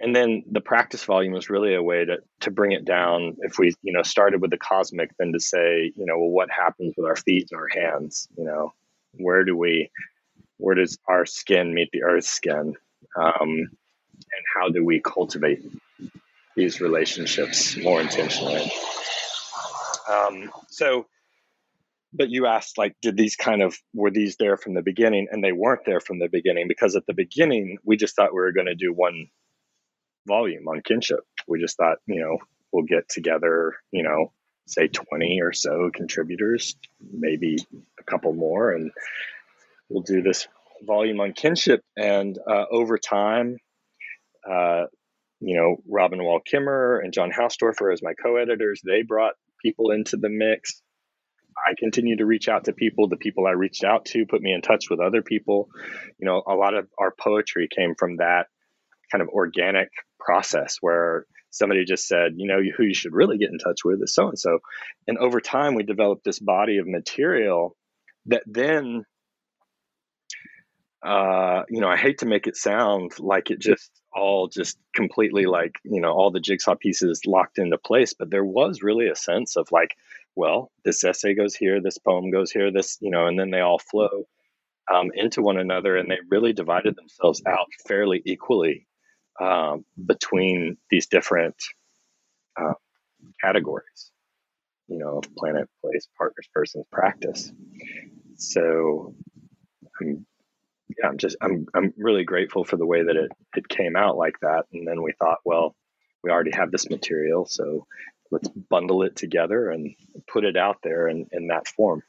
And 0.00 0.14
then 0.16 0.42
the 0.50 0.60
practice 0.60 1.04
volume 1.04 1.32
was 1.32 1.48
really 1.48 1.74
a 1.74 1.82
way 1.82 2.04
to, 2.04 2.18
to 2.40 2.50
bring 2.50 2.72
it 2.72 2.84
down. 2.84 3.36
If 3.40 3.58
we, 3.58 3.72
you 3.82 3.92
know, 3.92 4.02
started 4.02 4.42
with 4.42 4.50
the 4.50 4.58
cosmic, 4.58 5.10
then 5.18 5.32
to 5.32 5.40
say, 5.40 5.92
you 5.94 6.06
know, 6.06 6.18
well, 6.18 6.30
what 6.30 6.50
happens 6.50 6.94
with 6.96 7.06
our 7.06 7.16
feet 7.16 7.48
and 7.52 7.60
our 7.60 7.68
hands? 7.68 8.26
You 8.36 8.44
know, 8.44 8.72
where 9.12 9.44
do 9.44 9.56
we, 9.56 9.90
where 10.62 10.74
does 10.76 10.98
our 11.08 11.26
skin 11.26 11.74
meet 11.74 11.90
the 11.92 12.04
earth's 12.04 12.30
skin? 12.30 12.74
Um, 13.16 13.50
and 13.50 14.44
how 14.54 14.68
do 14.68 14.84
we 14.84 15.00
cultivate 15.00 15.60
these 16.56 16.80
relationships 16.80 17.76
more 17.76 18.00
intentionally? 18.00 18.70
Um, 20.08 20.50
so 20.68 21.06
but 22.12 22.28
you 22.28 22.46
asked 22.46 22.78
like 22.78 22.94
did 23.00 23.16
these 23.16 23.36
kind 23.36 23.62
of 23.62 23.76
were 23.94 24.10
these 24.10 24.36
there 24.36 24.56
from 24.56 24.74
the 24.74 24.82
beginning 24.82 25.28
and 25.30 25.42
they 25.42 25.52
weren't 25.52 25.84
there 25.86 26.00
from 26.00 26.18
the 26.18 26.28
beginning 26.28 26.68
because 26.68 26.94
at 26.94 27.06
the 27.06 27.14
beginning 27.14 27.78
we 27.84 27.96
just 27.96 28.14
thought 28.14 28.34
we 28.34 28.40
were 28.40 28.52
going 28.52 28.66
to 28.66 28.74
do 28.74 28.92
one 28.92 29.28
volume 30.26 30.68
on 30.68 30.82
kinship 30.82 31.20
we 31.48 31.60
just 31.60 31.76
thought 31.76 31.98
you 32.06 32.20
know 32.20 32.38
we'll 32.70 32.84
get 32.84 33.08
together 33.08 33.76
you 33.90 34.02
know 34.02 34.30
say 34.66 34.88
20 34.88 35.40
or 35.40 35.52
so 35.52 35.90
contributors 35.92 36.76
maybe 37.12 37.56
a 37.98 38.02
couple 38.04 38.32
more 38.32 38.72
and 38.72 38.92
we'll 39.92 40.02
do 40.02 40.22
this 40.22 40.48
volume 40.86 41.20
on 41.20 41.32
kinship 41.32 41.80
and 41.96 42.38
uh, 42.48 42.64
over 42.70 42.98
time 42.98 43.56
uh, 44.50 44.84
you 45.40 45.56
know 45.56 45.76
robin 45.88 46.22
wall 46.22 46.40
kimmerer 46.40 47.02
and 47.02 47.12
john 47.12 47.30
hausdoerffer 47.30 47.92
as 47.92 48.02
my 48.02 48.14
co-editors 48.22 48.80
they 48.84 49.02
brought 49.02 49.34
people 49.62 49.90
into 49.90 50.16
the 50.16 50.28
mix 50.28 50.82
I 51.56 51.74
continue 51.78 52.16
to 52.16 52.26
reach 52.26 52.48
out 52.48 52.64
to 52.64 52.72
people. 52.72 53.08
The 53.08 53.16
people 53.16 53.46
I 53.46 53.52
reached 53.52 53.84
out 53.84 54.06
to 54.06 54.26
put 54.26 54.42
me 54.42 54.52
in 54.52 54.62
touch 54.62 54.86
with 54.90 55.00
other 55.00 55.22
people. 55.22 55.68
You 56.18 56.26
know, 56.26 56.42
a 56.46 56.54
lot 56.54 56.74
of 56.74 56.88
our 56.98 57.12
poetry 57.18 57.68
came 57.74 57.94
from 57.94 58.16
that 58.16 58.46
kind 59.10 59.22
of 59.22 59.28
organic 59.28 59.90
process 60.18 60.78
where 60.80 61.26
somebody 61.50 61.84
just 61.84 62.06
said, 62.08 62.32
you 62.36 62.48
know, 62.48 62.60
who 62.76 62.84
you 62.84 62.94
should 62.94 63.12
really 63.12 63.38
get 63.38 63.50
in 63.50 63.58
touch 63.58 63.84
with 63.84 64.02
is 64.02 64.14
so 64.14 64.28
and 64.28 64.38
so. 64.38 64.60
And 65.06 65.18
over 65.18 65.40
time, 65.40 65.74
we 65.74 65.82
developed 65.82 66.24
this 66.24 66.38
body 66.38 66.78
of 66.78 66.86
material 66.86 67.76
that 68.26 68.42
then, 68.46 69.04
uh, 71.02 71.64
you 71.68 71.80
know, 71.80 71.88
I 71.88 71.96
hate 71.96 72.18
to 72.18 72.26
make 72.26 72.46
it 72.46 72.56
sound 72.56 73.12
like 73.18 73.50
it 73.50 73.58
just 73.58 73.90
all 74.12 74.46
just 74.46 74.78
completely 74.94 75.46
like, 75.46 75.76
you 75.84 76.00
know, 76.00 76.12
all 76.12 76.30
the 76.30 76.40
jigsaw 76.40 76.76
pieces 76.76 77.22
locked 77.26 77.58
into 77.58 77.78
place, 77.78 78.14
but 78.14 78.30
there 78.30 78.44
was 78.44 78.82
really 78.82 79.08
a 79.08 79.16
sense 79.16 79.56
of 79.56 79.72
like, 79.72 79.96
well, 80.36 80.70
this 80.84 81.02
essay 81.02 81.34
goes 81.34 81.54
here, 81.54 81.80
this 81.80 81.98
poem 81.98 82.30
goes 82.30 82.52
here, 82.52 82.70
this, 82.70 82.98
you 83.00 83.10
know, 83.10 83.26
and 83.26 83.38
then 83.38 83.50
they 83.50 83.60
all 83.60 83.78
flow 83.78 84.26
um, 84.92 85.10
into 85.14 85.42
one 85.42 85.58
another 85.58 85.96
and 85.96 86.10
they 86.10 86.18
really 86.30 86.52
divided 86.52 86.94
themselves 86.96 87.42
out 87.46 87.68
fairly 87.86 88.22
equally 88.24 88.86
um, 89.40 89.84
between 90.04 90.76
these 90.90 91.06
different 91.06 91.56
uh, 92.60 92.74
categories, 93.40 94.12
you 94.88 94.98
know, 94.98 95.20
planet, 95.36 95.68
place, 95.80 96.06
partners, 96.16 96.48
persons, 96.54 96.84
practice. 96.92 97.52
So 98.36 99.14
I'm, 100.00 100.26
yeah, 100.98 101.08
I'm 101.08 101.18
just, 101.18 101.36
I'm, 101.40 101.66
I'm 101.74 101.92
really 101.96 102.24
grateful 102.24 102.64
for 102.64 102.76
the 102.76 102.86
way 102.86 103.02
that 103.02 103.16
it, 103.16 103.32
it 103.56 103.68
came 103.68 103.96
out 103.96 104.16
like 104.16 104.38
that. 104.40 104.64
And 104.72 104.86
then 104.86 105.02
we 105.02 105.12
thought, 105.18 105.38
well, 105.44 105.74
we 106.22 106.30
already 106.30 106.52
have 106.52 106.70
this 106.70 106.88
material, 106.88 107.46
so 107.46 107.86
let's 108.30 108.48
bundle 108.48 109.02
it 109.02 109.16
together 109.16 109.70
and 109.70 109.94
put 110.26 110.44
it 110.44 110.56
out 110.56 110.78
there 110.82 111.08
in, 111.08 111.26
in 111.32 111.48
that 111.48 111.68
form. 111.68 112.02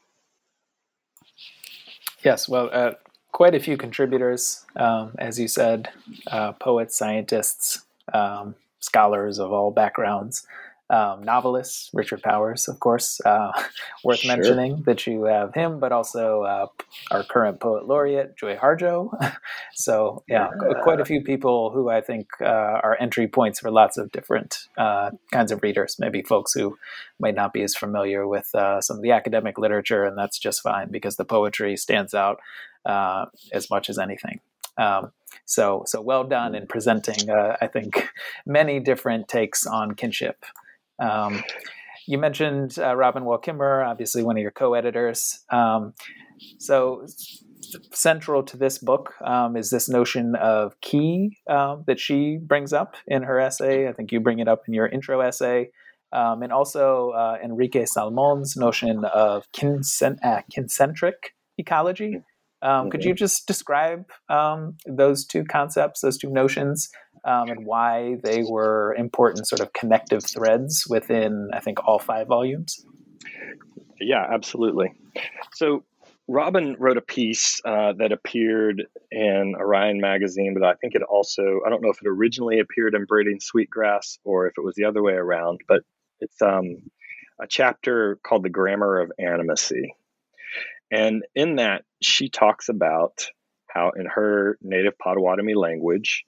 Yes, 2.22 2.48
well, 2.48 2.70
uh, 2.72 2.92
quite 3.32 3.54
a 3.54 3.60
few 3.60 3.76
contributors, 3.76 4.64
um, 4.76 5.14
as 5.18 5.38
you 5.38 5.48
said, 5.48 5.90
uh, 6.28 6.52
poets, 6.52 6.96
scientists, 6.96 7.84
um, 8.12 8.54
scholars 8.80 9.38
of 9.38 9.52
all 9.52 9.70
backgrounds 9.70 10.46
um, 10.90 11.22
novelist, 11.22 11.90
Richard 11.94 12.22
Powers, 12.22 12.68
of 12.68 12.78
course, 12.78 13.20
uh, 13.24 13.52
worth 14.04 14.18
sure. 14.18 14.36
mentioning 14.36 14.82
that 14.84 15.06
you 15.06 15.24
have 15.24 15.54
him, 15.54 15.80
but 15.80 15.92
also 15.92 16.42
uh, 16.42 16.66
our 17.10 17.24
current 17.24 17.60
poet 17.60 17.86
laureate, 17.86 18.36
Joy 18.36 18.56
Harjo. 18.56 19.10
so, 19.74 20.22
yeah, 20.28 20.48
yeah, 20.62 20.82
quite 20.82 21.00
a 21.00 21.04
few 21.04 21.22
people 21.22 21.70
who 21.70 21.88
I 21.88 22.00
think 22.02 22.28
uh, 22.40 22.44
are 22.44 22.98
entry 23.00 23.26
points 23.26 23.60
for 23.60 23.70
lots 23.70 23.96
of 23.96 24.12
different 24.12 24.68
uh, 24.76 25.10
kinds 25.32 25.52
of 25.52 25.62
readers, 25.62 25.96
maybe 25.98 26.22
folks 26.22 26.52
who 26.52 26.76
might 27.18 27.34
not 27.34 27.54
be 27.54 27.62
as 27.62 27.74
familiar 27.74 28.28
with 28.28 28.54
uh, 28.54 28.80
some 28.80 28.96
of 28.96 29.02
the 29.02 29.12
academic 29.12 29.58
literature, 29.58 30.04
and 30.04 30.18
that's 30.18 30.38
just 30.38 30.60
fine 30.60 30.90
because 30.90 31.16
the 31.16 31.24
poetry 31.24 31.76
stands 31.76 32.12
out 32.12 32.40
uh, 32.84 33.24
as 33.52 33.70
much 33.70 33.88
as 33.88 33.98
anything. 33.98 34.40
Um, 34.76 35.12
so, 35.46 35.84
so 35.86 36.02
well 36.02 36.24
done 36.24 36.54
in 36.54 36.66
presenting, 36.66 37.30
I 37.30 37.68
think, 37.68 38.10
many 38.46 38.80
different 38.80 39.28
takes 39.28 39.66
on 39.66 39.94
kinship. 39.94 40.44
Um, 40.98 41.42
you 42.06 42.18
mentioned 42.18 42.78
uh, 42.78 42.94
Robin 42.94 43.24
Wall 43.24 43.38
Kimmerer, 43.38 43.86
obviously 43.86 44.22
one 44.22 44.36
of 44.36 44.42
your 44.42 44.50
co-editors. 44.50 45.44
Um, 45.50 45.94
so 46.58 47.06
central 47.92 48.42
to 48.42 48.56
this 48.56 48.78
book 48.78 49.14
um, 49.24 49.56
is 49.56 49.70
this 49.70 49.88
notion 49.88 50.34
of 50.36 50.78
ki 50.80 51.38
um, 51.48 51.84
that 51.86 51.98
she 51.98 52.36
brings 52.36 52.72
up 52.72 52.96
in 53.06 53.22
her 53.22 53.40
essay. 53.40 53.88
I 53.88 53.92
think 53.92 54.12
you 54.12 54.20
bring 54.20 54.38
it 54.38 54.48
up 54.48 54.62
in 54.68 54.74
your 54.74 54.86
intro 54.86 55.20
essay. 55.20 55.70
Um, 56.12 56.42
and 56.42 56.52
also 56.52 57.10
uh, 57.10 57.38
Enrique 57.42 57.86
Salmon's 57.86 58.56
notion 58.56 59.04
of 59.04 59.44
uh, 59.62 60.42
kincentric 60.52 61.34
ecology. 61.58 62.22
Um, 62.62 62.88
could 62.88 63.04
you 63.04 63.14
just 63.14 63.46
describe 63.46 64.04
um, 64.30 64.76
those 64.86 65.26
two 65.26 65.44
concepts, 65.44 66.00
those 66.00 66.16
two 66.16 66.30
notions, 66.30 66.88
um, 67.24 67.48
and 67.48 67.64
why 67.64 68.16
they 68.22 68.42
were 68.42 68.94
important 68.98 69.46
sort 69.46 69.60
of 69.60 69.72
connective 69.72 70.24
threads 70.24 70.86
within, 70.88 71.50
I 71.52 71.60
think, 71.60 71.86
all 71.86 71.98
five 71.98 72.26
volumes? 72.26 72.84
Yeah, 74.00 74.26
absolutely. 74.30 74.92
So, 75.52 75.84
Robin 76.26 76.74
wrote 76.78 76.96
a 76.96 77.02
piece 77.02 77.60
uh, 77.66 77.92
that 77.98 78.10
appeared 78.10 78.82
in 79.10 79.54
Orion 79.58 80.00
magazine, 80.00 80.54
but 80.58 80.66
I 80.66 80.74
think 80.74 80.94
it 80.94 81.02
also, 81.02 81.60
I 81.66 81.70
don't 81.70 81.82
know 81.82 81.90
if 81.90 82.00
it 82.00 82.08
originally 82.08 82.60
appeared 82.60 82.94
in 82.94 83.04
Braiding 83.04 83.40
Sweetgrass 83.40 84.18
or 84.24 84.46
if 84.46 84.54
it 84.56 84.62
was 84.62 84.74
the 84.74 84.84
other 84.84 85.02
way 85.02 85.12
around, 85.12 85.60
but 85.68 85.82
it's 86.20 86.40
um, 86.40 86.78
a 87.40 87.46
chapter 87.46 88.18
called 88.22 88.42
The 88.42 88.48
Grammar 88.48 89.00
of 89.00 89.12
Animacy. 89.20 89.88
And 90.90 91.24
in 91.34 91.56
that, 91.56 91.82
she 92.02 92.30
talks 92.30 92.68
about 92.70 93.26
how 93.68 93.90
in 93.96 94.06
her 94.06 94.58
native 94.62 94.98
Potawatomi 94.98 95.54
language, 95.54 96.24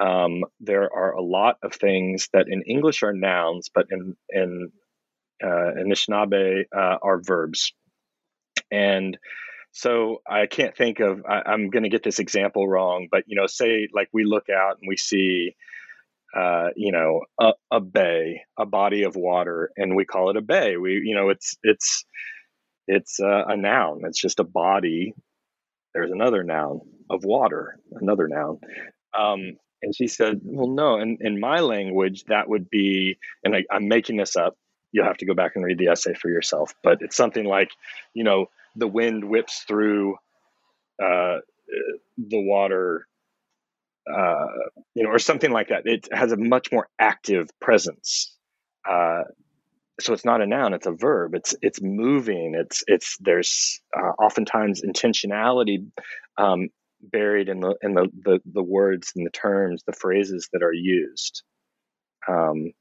um, 0.00 0.44
there 0.60 0.90
are 0.92 1.12
a 1.12 1.22
lot 1.22 1.56
of 1.62 1.74
things 1.74 2.28
that 2.32 2.46
in 2.48 2.62
English 2.62 3.02
are 3.02 3.12
nouns, 3.12 3.70
but 3.72 3.86
in 3.90 4.16
in 4.30 4.72
uh, 5.42 5.72
Anishinaabe 5.78 6.64
uh, 6.74 6.96
are 7.02 7.20
verbs. 7.22 7.72
And 8.70 9.18
so 9.72 10.22
I 10.28 10.46
can't 10.46 10.76
think 10.76 11.00
of. 11.00 11.24
I, 11.28 11.52
am 11.52 11.70
going 11.70 11.82
to 11.82 11.90
get 11.90 12.02
this 12.02 12.18
example 12.18 12.66
wrong, 12.66 13.08
but 13.10 13.24
you 13.26 13.36
know, 13.36 13.46
say 13.46 13.88
like 13.92 14.08
we 14.12 14.24
look 14.24 14.48
out 14.48 14.78
and 14.80 14.88
we 14.88 14.96
see, 14.96 15.54
uh, 16.36 16.68
you 16.76 16.92
know, 16.92 17.20
a, 17.38 17.52
a 17.70 17.80
bay, 17.80 18.42
a 18.58 18.64
body 18.64 19.02
of 19.02 19.16
water, 19.16 19.70
and 19.76 19.94
we 19.94 20.06
call 20.06 20.30
it 20.30 20.36
a 20.36 20.42
bay. 20.42 20.76
We, 20.76 21.02
you 21.04 21.14
know, 21.14 21.28
it's 21.28 21.56
it's 21.62 22.04
it's 22.88 23.20
uh, 23.20 23.44
a 23.46 23.56
noun. 23.56 24.00
It's 24.04 24.20
just 24.20 24.40
a 24.40 24.44
body. 24.44 25.14
There's 25.94 26.10
another 26.10 26.42
noun 26.42 26.80
of 27.10 27.24
water, 27.24 27.78
another 27.92 28.28
noun. 28.28 28.60
Um, 29.16 29.56
and 29.82 29.94
she 29.94 30.06
said, 30.06 30.40
Well, 30.42 30.68
no, 30.68 30.98
in, 30.98 31.18
in 31.20 31.40
my 31.40 31.60
language, 31.60 32.24
that 32.28 32.48
would 32.48 32.68
be, 32.70 33.18
and 33.44 33.54
I, 33.54 33.64
I'm 33.70 33.88
making 33.88 34.16
this 34.16 34.36
up. 34.36 34.56
You'll 34.92 35.06
have 35.06 35.18
to 35.18 35.26
go 35.26 35.34
back 35.34 35.52
and 35.54 35.64
read 35.64 35.78
the 35.78 35.88
essay 35.88 36.14
for 36.14 36.28
yourself. 36.30 36.74
But 36.82 36.98
it's 37.00 37.16
something 37.16 37.44
like, 37.44 37.70
you 38.14 38.24
know, 38.24 38.46
the 38.76 38.88
wind 38.88 39.24
whips 39.24 39.64
through 39.66 40.16
uh, 41.02 41.38
the 42.18 42.40
water, 42.40 43.06
uh, 44.12 44.46
you 44.94 45.04
know, 45.04 45.10
or 45.10 45.18
something 45.18 45.52
like 45.52 45.68
that. 45.68 45.82
It 45.84 46.08
has 46.12 46.32
a 46.32 46.36
much 46.36 46.72
more 46.72 46.88
active 46.98 47.48
presence. 47.60 48.36
Uh, 48.88 49.22
so 50.00 50.14
it's 50.14 50.24
not 50.24 50.40
a 50.40 50.46
noun 50.46 50.72
it's 50.72 50.86
a 50.86 50.92
verb 50.92 51.34
it's 51.34 51.54
it's 51.60 51.80
moving 51.82 52.54
it's 52.58 52.82
it's 52.86 53.18
there's 53.20 53.80
uh, 53.94 54.12
oftentimes 54.22 54.82
intentionality 54.82 55.86
um, 56.38 56.70
buried 57.02 57.48
in 57.48 57.60
the 57.60 57.76
in 57.82 57.94
the, 57.94 58.08
the 58.24 58.40
the 58.44 58.62
words 58.62 59.12
and 59.16 59.26
the 59.26 59.30
terms 59.30 59.82
the 59.86 59.92
phrases 59.92 60.48
that 60.52 60.62
are 60.62 60.72
used. 60.72 61.42
Um, 62.28 62.72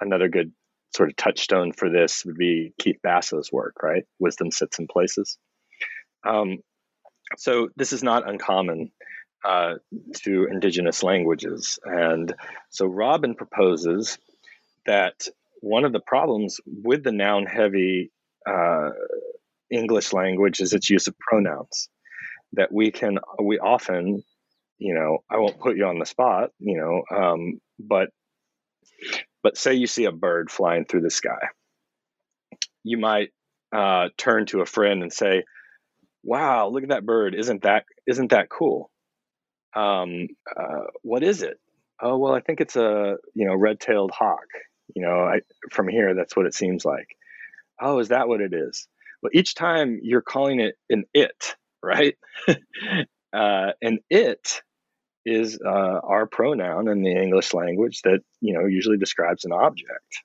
another 0.00 0.28
good 0.28 0.52
sort 0.94 1.10
of 1.10 1.16
touchstone 1.16 1.72
for 1.72 1.90
this 1.90 2.24
would 2.24 2.36
be 2.36 2.72
keith 2.78 2.98
basso's 3.02 3.52
work 3.52 3.74
right? 3.82 4.04
Wisdom 4.18 4.50
sits 4.50 4.78
in 4.78 4.86
places. 4.86 5.36
Um, 6.26 6.58
so 7.36 7.68
this 7.76 7.92
is 7.92 8.02
not 8.02 8.28
uncommon 8.28 8.90
uh, 9.44 9.74
to 10.22 10.46
indigenous 10.50 11.02
languages. 11.02 11.78
And 11.84 12.34
so 12.70 12.86
robin 12.86 13.34
proposes 13.34 14.18
that 14.86 15.26
one 15.60 15.84
of 15.84 15.92
the 15.92 16.00
problems 16.00 16.60
with 16.66 17.04
the 17.04 17.12
noun 17.12 17.44
heavy 17.44 18.10
uh, 18.46 18.90
English 19.70 20.12
language 20.12 20.60
is 20.60 20.72
its 20.72 20.88
use 20.88 21.06
of 21.06 21.18
pronouns. 21.18 21.88
That 22.54 22.72
we 22.72 22.90
can, 22.90 23.18
we 23.42 23.58
often, 23.58 24.22
you 24.78 24.94
know, 24.94 25.18
I 25.30 25.36
won't 25.38 25.60
put 25.60 25.76
you 25.76 25.86
on 25.86 25.98
the 25.98 26.06
spot, 26.06 26.50
you 26.58 26.78
know, 26.78 27.02
um, 27.16 27.60
but, 27.78 28.08
but 29.42 29.58
say 29.58 29.74
you 29.74 29.86
see 29.86 30.06
a 30.06 30.12
bird 30.12 30.50
flying 30.50 30.84
through 30.84 31.02
the 31.02 31.10
sky, 31.10 31.48
you 32.84 32.98
might 32.98 33.30
uh, 33.72 34.08
turn 34.16 34.46
to 34.46 34.60
a 34.60 34.66
friend 34.66 35.02
and 35.02 35.12
say, 35.12 35.44
"Wow, 36.22 36.68
look 36.68 36.82
at 36.82 36.88
that 36.90 37.06
bird! 37.06 37.34
Isn't 37.34 37.62
that 37.62 37.84
isn't 38.06 38.30
that 38.30 38.48
cool? 38.48 38.90
Um, 39.76 40.28
uh, 40.56 40.86
what 41.02 41.22
is 41.22 41.42
it? 41.42 41.58
Oh, 42.00 42.18
well, 42.18 42.34
I 42.34 42.40
think 42.40 42.60
it's 42.60 42.76
a 42.76 43.16
you 43.34 43.46
know 43.46 43.54
red-tailed 43.54 44.10
hawk." 44.12 44.46
You 44.94 45.02
know, 45.02 45.20
I, 45.20 45.40
from 45.70 45.88
here, 45.88 46.14
that's 46.14 46.34
what 46.36 46.46
it 46.46 46.54
seems 46.54 46.84
like. 46.84 47.08
Oh, 47.80 47.98
is 47.98 48.08
that 48.08 48.28
what 48.28 48.40
it 48.40 48.52
is? 48.54 48.88
Well, 49.22 49.30
each 49.34 49.54
time 49.54 50.00
you're 50.02 50.22
calling 50.22 50.60
it 50.60 50.76
an 50.90 51.04
it, 51.12 51.56
right? 51.84 52.16
uh, 53.32 53.72
and 53.82 54.00
it 54.10 54.62
is 55.26 55.58
uh, 55.64 56.00
our 56.02 56.26
pronoun 56.26 56.88
in 56.88 57.02
the 57.02 57.12
English 57.12 57.52
language 57.54 58.02
that 58.02 58.20
you 58.40 58.54
know 58.54 58.66
usually 58.66 58.98
describes 58.98 59.44
an 59.44 59.52
object, 59.52 60.22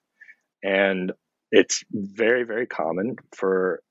and 0.64 1.12
it's 1.52 1.84
very 1.92 2.44
very 2.44 2.66
common 2.66 3.18
for 3.36 3.82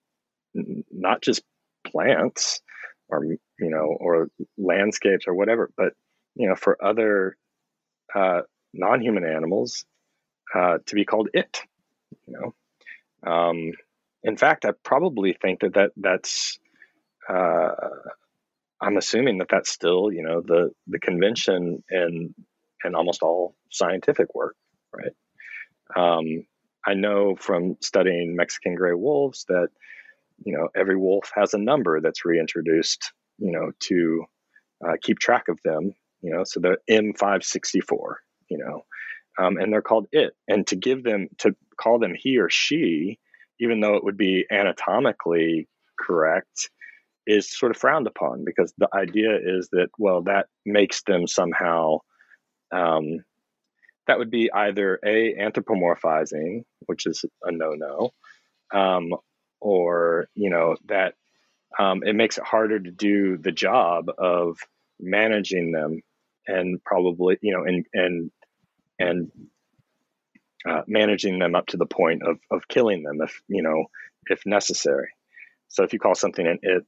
not 0.91 1.23
just 1.23 1.43
plants 1.87 2.61
or 3.09 3.25
you 3.25 3.39
know 3.59 3.97
or 4.01 4.29
landscapes 4.59 5.27
or 5.27 5.35
whatever, 5.35 5.71
but 5.77 5.93
you 6.35 6.49
know 6.49 6.57
for 6.57 6.83
other 6.83 7.37
uh, 8.15 8.41
non-human 8.73 9.25
animals 9.25 9.85
uh, 10.55 10.79
to 10.87 10.95
be 10.95 11.05
called 11.05 11.29
it. 11.35 11.61
You 12.27 12.35
know, 13.25 13.31
um, 13.31 13.73
in 14.23 14.37
fact, 14.37 14.65
I 14.65 14.71
probably 14.83 15.33
think 15.35 15.61
that 15.61 15.75
that 15.75 15.93
that's 15.97 16.59
uh, 17.29 17.71
I'm 18.81 18.97
assuming 18.97 19.39
that 19.39 19.49
that's 19.49 19.71
still, 19.71 20.13
you 20.13 20.23
know, 20.23 20.43
the 20.45 20.71
the 20.89 20.99
convention 20.99 21.83
in 21.91 22.35
in 22.85 22.95
almost 22.95 23.23
all 23.23 23.55
scientific 23.71 24.35
work, 24.35 24.57
right? 24.93 25.13
Um, 25.97 26.47
I 26.85 26.95
know 26.95 27.37
from 27.37 27.77
studying 27.81 28.35
Mexican 28.35 28.75
gray 28.75 28.95
wolves 28.95 29.45
that 29.49 29.69
you 30.45 30.57
know 30.57 30.69
every 30.77 30.97
wolf 30.97 31.31
has 31.35 31.55
a 31.55 31.59
number 31.59 32.01
that's 32.01 32.25
reintroduced, 32.25 33.13
you 33.39 33.53
know, 33.53 33.71
to 33.85 34.25
uh, 34.87 34.95
keep 35.01 35.19
track 35.19 35.49
of 35.49 35.61
them. 35.65 35.93
You 36.23 36.35
know, 36.35 36.45
so 36.45 36.61
the 36.61 36.77
M564, 36.89 38.15
you 38.49 38.59
know, 38.59 38.85
um, 39.39 39.57
and 39.57 39.73
they're 39.73 39.83
called 39.83 40.07
it. 40.13 40.35
And 40.49 40.67
to 40.69 40.77
give 40.77 41.03
them 41.05 41.29
to 41.39 41.55
call 41.77 41.99
them 41.99 42.15
he 42.17 42.39
or 42.39 42.49
she, 42.51 43.19
even 43.61 43.81
though 43.81 43.95
it 43.95 44.05
would 44.05 44.17
be 44.17 44.45
anatomically 44.51 45.69
correct, 45.99 46.71
is 47.27 47.51
sort 47.51 47.71
of 47.71 47.77
frowned 47.77 48.07
upon 48.07 48.45
because 48.45 48.73
the 48.79 48.89
idea 48.95 49.39
is 49.41 49.69
that 49.73 49.89
well 49.99 50.23
that 50.23 50.47
makes 50.65 51.03
them 51.03 51.27
somehow 51.27 51.99
um, 52.73 53.25
that 54.07 54.19
would 54.19 54.31
be 54.31 54.51
either 54.53 54.99
a 55.05 55.35
anthropomorphizing 55.35 56.65
which 56.87 57.07
is 57.07 57.25
a 57.45 57.53
no-no 57.53 58.11
um, 58.75 59.15
or 59.61 60.27
you 60.35 60.51
know 60.51 60.77
that 60.87 61.15
um, 61.79 62.03
it 62.05 62.15
makes 62.15 62.39
it 62.39 62.45
harder 62.45 62.79
to 62.79 62.91
do 62.91 63.39
the 63.39 63.53
job 63.53 64.11
of 64.19 64.59
managing 65.01 65.73
them 65.73 66.01
and 66.47 66.83
probably 66.85 67.39
you 67.41 67.53
know 67.53 67.65
and 67.65 67.87
and 67.93 68.31
and 68.99 69.31
uh, 70.69 70.83
managing 70.87 71.39
them 71.39 71.55
up 71.55 71.67
to 71.67 71.77
the 71.77 71.87
point 71.87 72.23
of 72.23 72.39
of 72.51 72.69
killing 72.69 73.03
them 73.03 73.21
if 73.21 73.41
you 73.49 73.63
know 73.63 73.87
if 74.27 74.45
necessary. 74.47 75.09
So 75.69 75.85
if 75.85 75.93
you 75.93 75.99
call 75.99 76.15
something 76.15 76.47
an 76.47 76.59
it 76.63 76.85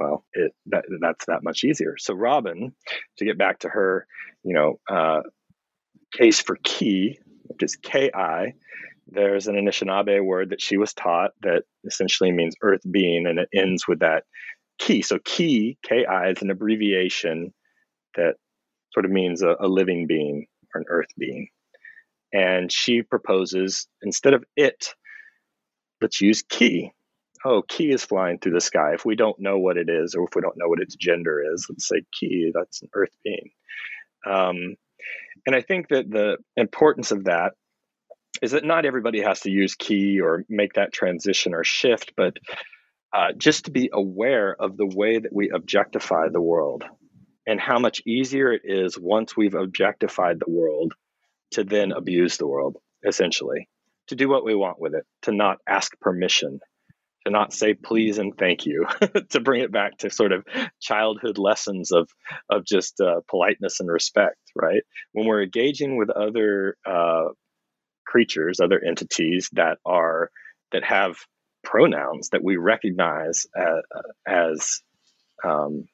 well, 0.00 0.24
it 0.32 0.52
that, 0.66 0.86
that's 1.00 1.26
that 1.26 1.42
much 1.42 1.62
easier. 1.62 1.96
So 1.98 2.14
Robin, 2.14 2.72
to 3.18 3.24
get 3.24 3.36
back 3.36 3.60
to 3.60 3.68
her, 3.68 4.06
you 4.42 4.54
know, 4.54 4.80
uh, 4.88 5.20
case 6.12 6.40
for 6.40 6.56
key, 6.62 7.18
which 7.44 7.62
is 7.62 7.76
ki. 7.76 8.10
There's 9.12 9.46
an 9.46 9.56
Anishinaabe 9.56 10.24
word 10.24 10.50
that 10.50 10.62
she 10.62 10.78
was 10.78 10.94
taught 10.94 11.32
that 11.42 11.64
essentially 11.84 12.32
means 12.32 12.54
earth 12.62 12.80
being, 12.90 13.26
and 13.26 13.38
it 13.38 13.48
ends 13.54 13.86
with 13.86 13.98
that 14.00 14.24
key. 14.78 15.02
So 15.02 15.18
key, 15.22 15.76
ki, 15.86 16.06
is 16.28 16.42
an 16.42 16.50
abbreviation 16.50 17.52
that 18.16 18.36
sort 18.92 19.04
of 19.04 19.10
means 19.10 19.42
a, 19.42 19.56
a 19.60 19.68
living 19.68 20.06
being 20.06 20.46
or 20.74 20.80
an 20.80 20.86
earth 20.88 21.10
being. 21.18 21.48
And 22.32 22.72
she 22.72 23.02
proposes 23.02 23.86
instead 24.00 24.32
of 24.32 24.44
it, 24.56 24.94
let's 26.00 26.20
use 26.22 26.42
key 26.48 26.92
oh, 27.44 27.62
key 27.62 27.90
is 27.90 28.04
flying 28.04 28.38
through 28.38 28.52
the 28.52 28.60
sky. 28.60 28.92
If 28.94 29.04
we 29.04 29.16
don't 29.16 29.40
know 29.40 29.58
what 29.58 29.76
it 29.76 29.88
is, 29.88 30.14
or 30.14 30.24
if 30.24 30.34
we 30.34 30.42
don't 30.42 30.56
know 30.56 30.68
what 30.68 30.80
its 30.80 30.94
gender 30.94 31.42
is, 31.52 31.66
let's 31.68 31.88
say 31.88 32.02
key, 32.12 32.52
that's 32.54 32.82
an 32.82 32.88
earth 32.94 33.16
being. 33.24 33.50
Um, 34.26 34.76
and 35.46 35.56
I 35.56 35.62
think 35.62 35.88
that 35.88 36.10
the 36.10 36.36
importance 36.56 37.12
of 37.12 37.24
that 37.24 37.52
is 38.42 38.52
that 38.52 38.64
not 38.64 38.84
everybody 38.84 39.22
has 39.22 39.40
to 39.40 39.50
use 39.50 39.74
key 39.74 40.20
or 40.20 40.44
make 40.48 40.74
that 40.74 40.92
transition 40.92 41.54
or 41.54 41.64
shift, 41.64 42.12
but 42.16 42.36
uh, 43.12 43.32
just 43.36 43.64
to 43.64 43.70
be 43.70 43.90
aware 43.92 44.54
of 44.54 44.76
the 44.76 44.86
way 44.86 45.18
that 45.18 45.32
we 45.32 45.50
objectify 45.50 46.28
the 46.28 46.40
world 46.40 46.84
and 47.46 47.60
how 47.60 47.78
much 47.78 48.02
easier 48.06 48.52
it 48.52 48.62
is 48.64 48.98
once 48.98 49.36
we've 49.36 49.54
objectified 49.54 50.38
the 50.38 50.50
world 50.50 50.94
to 51.52 51.64
then 51.64 51.90
abuse 51.90 52.36
the 52.36 52.46
world, 52.46 52.76
essentially, 53.06 53.68
to 54.06 54.14
do 54.14 54.28
what 54.28 54.44
we 54.44 54.54
want 54.54 54.80
with 54.80 54.94
it, 54.94 55.04
to 55.22 55.32
not 55.32 55.58
ask 55.66 55.98
permission 56.00 56.60
not 57.30 57.52
say 57.52 57.74
please 57.74 58.18
and 58.18 58.36
thank 58.36 58.66
you 58.66 58.86
to 59.30 59.40
bring 59.40 59.60
it 59.60 59.72
back 59.72 59.98
to 59.98 60.10
sort 60.10 60.32
of 60.32 60.44
childhood 60.80 61.38
lessons 61.38 61.92
of 61.92 62.08
of 62.50 62.64
just 62.64 63.00
uh, 63.00 63.20
politeness 63.28 63.80
and 63.80 63.90
respect 63.90 64.36
right? 64.54 64.82
When 65.12 65.26
we're 65.26 65.42
engaging 65.42 65.96
with 65.96 66.10
other 66.10 66.76
uh, 66.86 67.28
creatures 68.06 68.60
other 68.60 68.82
entities 68.84 69.48
that 69.52 69.78
are 69.84 70.30
that 70.72 70.84
have 70.84 71.16
pronouns 71.62 72.30
that 72.30 72.42
we 72.42 72.56
recognize 72.56 73.46
as, 73.56 73.82
as 74.26 74.80
um, 75.44 75.86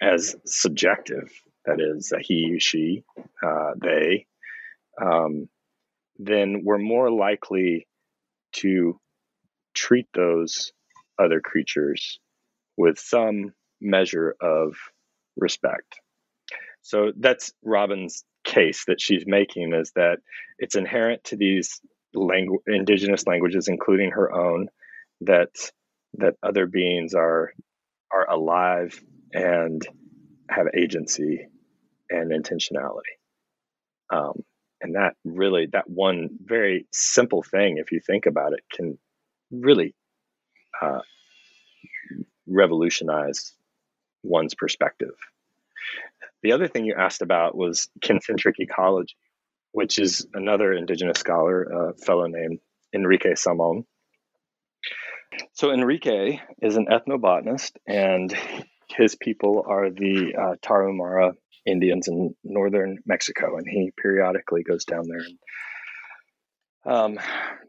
as 0.00 0.36
subjective 0.46 1.30
that 1.66 1.80
is 1.80 2.12
a 2.12 2.20
he 2.20 2.58
she 2.58 3.02
uh, 3.42 3.72
they 3.80 4.26
um, 5.00 5.48
then 6.18 6.62
we're 6.64 6.78
more 6.78 7.10
likely 7.10 7.86
to 8.54 8.98
treat 9.74 10.06
those 10.14 10.72
other 11.18 11.40
creatures 11.40 12.18
with 12.76 12.98
some 12.98 13.52
measure 13.80 14.34
of 14.40 14.74
respect. 15.36 16.00
So 16.82 17.12
that's 17.18 17.52
Robin's 17.62 18.24
case 18.44 18.84
that 18.86 19.00
she's 19.00 19.24
making 19.26 19.72
is 19.72 19.92
that 19.96 20.18
it's 20.58 20.76
inherent 20.76 21.24
to 21.24 21.36
these 21.36 21.80
langu- 22.14 22.62
indigenous 22.66 23.26
languages, 23.26 23.68
including 23.68 24.10
her 24.12 24.32
own, 24.32 24.68
that 25.22 25.50
that 26.14 26.34
other 26.42 26.66
beings 26.66 27.14
are 27.14 27.52
are 28.12 28.30
alive 28.30 29.02
and 29.32 29.82
have 30.48 30.66
agency 30.76 31.48
and 32.10 32.30
intentionality. 32.30 33.16
Um, 34.12 34.42
and 34.84 34.94
that 34.94 35.16
really 35.24 35.66
that 35.72 35.88
one 35.88 36.28
very 36.44 36.86
simple 36.92 37.42
thing 37.42 37.78
if 37.78 37.90
you 37.90 37.98
think 37.98 38.26
about 38.26 38.52
it 38.52 38.60
can 38.70 38.98
really 39.50 39.94
uh, 40.80 41.00
revolutionize 42.46 43.54
one's 44.22 44.54
perspective. 44.54 45.14
The 46.42 46.52
other 46.52 46.68
thing 46.68 46.84
you 46.84 46.94
asked 46.98 47.22
about 47.22 47.56
was 47.56 47.88
concentric 48.02 48.56
ecology 48.60 49.16
which 49.74 49.98
is 49.98 50.24
another 50.34 50.72
indigenous 50.72 51.18
scholar 51.18 51.64
a 51.64 51.94
fellow 51.94 52.26
named 52.26 52.60
enrique 52.94 53.34
salmon. 53.34 53.84
So 55.52 55.72
enrique 55.72 56.38
is 56.62 56.76
an 56.76 56.86
ethnobotanist 56.86 57.72
and 57.84 58.32
his 58.88 59.16
people 59.16 59.64
are 59.66 59.90
the 59.90 60.32
uh, 60.40 60.54
tarahumara 60.64 61.34
Indians 61.66 62.08
in 62.08 62.34
northern 62.44 62.98
Mexico, 63.06 63.56
and 63.56 63.66
he 63.68 63.92
periodically 63.96 64.62
goes 64.62 64.84
down 64.84 65.04
there 65.08 65.20
and 65.20 65.38
um, 66.86 67.18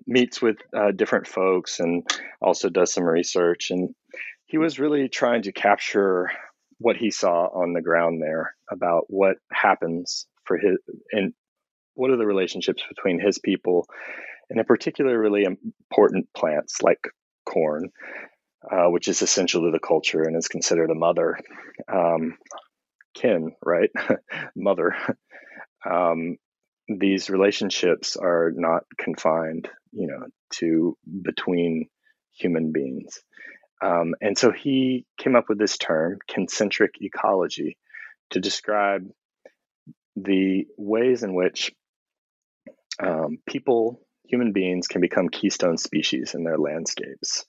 meets 0.05 0.41
with 0.41 0.57
uh, 0.75 0.91
different 0.91 1.27
folks 1.27 1.79
and 1.79 2.03
also 2.41 2.69
does 2.69 2.91
some 2.93 3.05
research. 3.05 3.71
And 3.71 3.95
he 4.45 4.57
was 4.57 4.79
really 4.79 5.09
trying 5.09 5.43
to 5.43 5.51
capture 5.51 6.31
what 6.77 6.97
he 6.97 7.11
saw 7.11 7.47
on 7.47 7.73
the 7.73 7.81
ground 7.81 8.21
there 8.21 8.55
about 8.69 9.05
what 9.07 9.37
happens 9.51 10.27
for 10.43 10.57
his 10.57 10.77
and 11.11 11.33
what 11.93 12.11
are 12.11 12.17
the 12.17 12.25
relationships 12.25 12.83
between 12.89 13.19
his 13.19 13.39
people 13.39 13.87
and 14.49 14.59
in 14.59 14.65
particular 14.65 15.17
really 15.17 15.45
important 15.45 16.27
plants 16.35 16.81
like 16.81 16.99
corn 17.45 17.89
uh, 18.69 18.87
which 18.87 19.07
is 19.07 19.21
essential 19.21 19.63
to 19.63 19.71
the 19.71 19.79
culture 19.79 20.23
and 20.23 20.35
is 20.35 20.47
considered 20.47 20.89
a 20.89 20.95
mother 20.95 21.39
um, 21.91 22.37
kin, 23.15 23.53
right? 23.63 23.89
Mother. 24.55 24.95
Um, 25.89 26.37
these 26.87 27.29
relationships 27.29 28.15
are 28.15 28.51
not 28.53 28.83
confined, 28.97 29.69
you 29.91 30.07
know, 30.07 30.27
to 30.55 30.97
between 31.23 31.87
human 32.31 32.71
beings. 32.71 33.21
Um, 33.81 34.15
and 34.21 34.37
so 34.37 34.51
he 34.51 35.05
came 35.17 35.35
up 35.35 35.45
with 35.49 35.57
this 35.57 35.77
term, 35.77 36.19
concentric 36.27 36.95
ecology, 37.01 37.77
to 38.31 38.39
describe 38.39 39.07
the 40.15 40.65
ways 40.77 41.23
in 41.23 41.33
which 41.33 41.71
um, 42.99 43.37
people, 43.45 44.01
human 44.23 44.53
beings, 44.53 44.87
can 44.87 45.01
become 45.01 45.29
keystone 45.29 45.77
species 45.77 46.33
in 46.33 46.43
their 46.43 46.57
landscapes, 46.57 47.45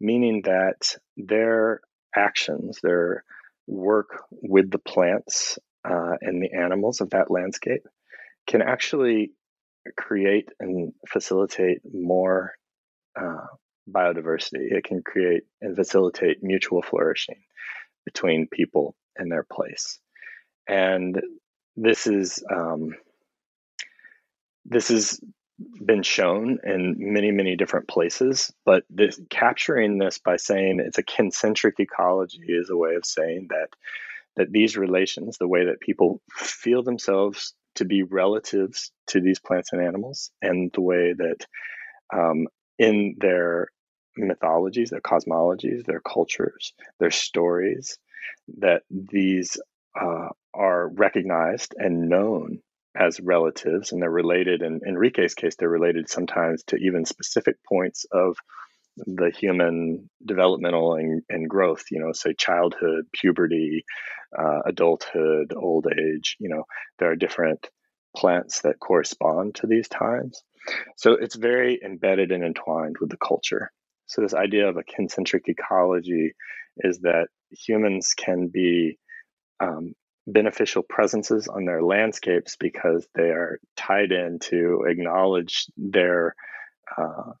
meaning 0.00 0.42
that 0.44 0.96
their 1.16 1.80
actions, 2.16 2.78
their 2.82 3.24
work 3.68 4.24
with 4.30 4.70
the 4.70 4.78
plants 4.78 5.58
uh, 5.88 6.16
and 6.20 6.42
the 6.42 6.52
animals 6.52 7.00
of 7.00 7.10
that 7.10 7.30
landscape 7.30 7.86
can 8.46 8.62
actually 8.62 9.32
create 9.96 10.48
and 10.58 10.92
facilitate 11.06 11.80
more 11.90 12.54
uh, 13.20 13.46
biodiversity. 13.90 14.72
It 14.72 14.84
can 14.84 15.02
create 15.02 15.42
and 15.60 15.76
facilitate 15.76 16.42
mutual 16.42 16.82
flourishing 16.82 17.42
between 18.04 18.48
people 18.50 18.96
and 19.16 19.30
their 19.30 19.44
place. 19.44 19.98
And 20.66 21.20
this 21.76 22.06
is 22.06 22.42
um, 22.50 22.94
this 24.64 24.88
has 24.88 25.20
been 25.58 26.02
shown 26.02 26.58
in 26.64 26.94
many 26.98 27.30
many 27.30 27.56
different 27.56 27.88
places. 27.88 28.52
But 28.64 28.84
this, 28.90 29.20
capturing 29.30 29.98
this 29.98 30.18
by 30.18 30.36
saying 30.36 30.80
it's 30.80 30.98
a 30.98 31.02
concentric 31.02 31.80
ecology 31.80 32.44
is 32.48 32.70
a 32.70 32.76
way 32.76 32.94
of 32.94 33.04
saying 33.04 33.48
that 33.50 33.68
that 34.36 34.52
these 34.52 34.76
relations, 34.76 35.36
the 35.38 35.48
way 35.48 35.66
that 35.66 35.80
people 35.80 36.20
feel 36.32 36.82
themselves 36.82 37.54
to 37.74 37.84
be 37.84 38.02
relatives 38.04 38.92
to 39.08 39.20
these 39.20 39.40
plants 39.40 39.72
and 39.72 39.82
animals, 39.82 40.30
and 40.40 40.70
the 40.72 40.80
way 40.80 41.12
that 41.12 41.46
um, 42.14 42.46
in 42.78 43.16
their 43.18 43.68
mythologies, 44.16 44.90
their 44.90 45.00
cosmologies, 45.00 45.84
their 45.84 46.00
cultures, 46.00 46.72
their 47.00 47.10
stories, 47.10 47.98
that 48.58 48.82
these 48.90 49.56
uh, 50.00 50.28
are 50.54 50.88
recognized 50.88 51.74
and 51.76 52.08
known 52.08 52.60
as 52.96 53.20
relatives, 53.20 53.92
and 53.92 54.02
they're 54.02 54.10
related. 54.10 54.62
In 54.62 54.80
Enrique's 54.86 55.34
case, 55.34 55.56
they're 55.56 55.68
related 55.68 56.08
sometimes 56.08 56.62
to 56.64 56.76
even 56.76 57.04
specific 57.04 57.56
points 57.68 58.06
of 58.10 58.36
the 58.96 59.30
human 59.30 60.10
developmental 60.24 60.94
and, 60.94 61.22
and 61.28 61.48
growth. 61.48 61.84
You 61.90 62.00
know, 62.00 62.12
say 62.12 62.34
childhood, 62.36 63.06
puberty, 63.12 63.84
uh, 64.36 64.60
adulthood, 64.66 65.54
old 65.56 65.86
age. 65.86 66.36
You 66.38 66.48
know, 66.48 66.64
there 66.98 67.10
are 67.10 67.16
different 67.16 67.68
plants 68.16 68.62
that 68.62 68.80
correspond 68.80 69.56
to 69.56 69.66
these 69.66 69.88
times. 69.88 70.42
So 70.96 71.12
it's 71.12 71.36
very 71.36 71.80
embedded 71.84 72.32
and 72.32 72.44
entwined 72.44 72.96
with 73.00 73.10
the 73.10 73.16
culture. 73.16 73.70
So 74.06 74.22
this 74.22 74.34
idea 74.34 74.68
of 74.68 74.76
a 74.76 74.82
concentric 74.82 75.44
ecology 75.48 76.34
is 76.78 77.00
that 77.00 77.28
humans 77.50 78.14
can 78.16 78.48
be 78.48 78.98
um, 79.60 79.94
beneficial 80.28 80.82
presences 80.82 81.48
on 81.48 81.64
their 81.64 81.82
landscapes 81.82 82.56
because 82.60 83.08
they 83.14 83.30
are 83.30 83.58
tied 83.76 84.12
in 84.12 84.38
to 84.38 84.84
acknowledge 84.86 85.66
their 85.76 86.34
uh, 86.96 87.32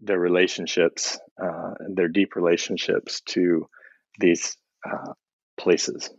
their 0.00 0.18
relationships, 0.18 1.18
uh, 1.42 1.74
their 1.88 2.08
deep 2.08 2.34
relationships 2.34 3.20
to 3.20 3.68
these 4.18 4.56
uh, 4.90 5.12
places. 5.58 6.10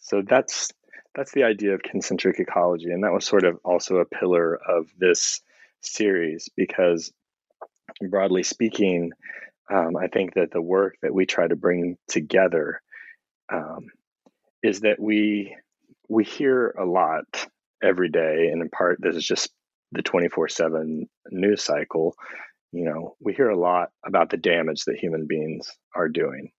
So 0.00 0.22
that's 0.26 0.70
that's 1.14 1.32
the 1.32 1.42
idea 1.42 1.74
of 1.74 1.82
concentric 1.82 2.38
ecology, 2.38 2.90
and 2.90 3.04
that 3.04 3.12
was 3.12 3.26
sort 3.26 3.44
of 3.44 3.58
also 3.64 3.96
a 3.96 4.04
pillar 4.04 4.54
of 4.54 4.86
this 4.96 5.40
series 5.80 6.48
because, 6.56 7.12
broadly 8.08 8.44
speaking, 8.44 9.10
um, 9.70 9.96
I 9.96 10.06
think 10.06 10.34
that 10.34 10.52
the 10.52 10.62
work 10.62 10.96
that 11.02 11.12
we 11.12 11.26
try 11.26 11.48
to 11.48 11.56
bring 11.56 11.98
together 12.08 12.80
um, 13.52 13.88
is 14.62 14.80
that 14.80 15.00
we 15.00 15.56
we 16.08 16.24
hear 16.24 16.70
a 16.78 16.84
lot 16.84 17.46
every 17.82 18.10
day, 18.10 18.48
and 18.52 18.62
in 18.62 18.68
part, 18.68 18.98
this 19.00 19.16
is 19.16 19.26
just 19.26 19.50
the 19.92 20.02
twenty 20.02 20.28
four 20.28 20.48
seven 20.48 21.08
news 21.30 21.62
cycle. 21.62 22.14
You 22.72 22.84
know, 22.84 23.16
we 23.20 23.34
hear 23.34 23.50
a 23.50 23.58
lot 23.58 23.90
about 24.06 24.30
the 24.30 24.36
damage 24.36 24.84
that 24.84 24.98
human 24.98 25.26
beings 25.26 25.70
are 25.94 26.08
doing, 26.08 26.50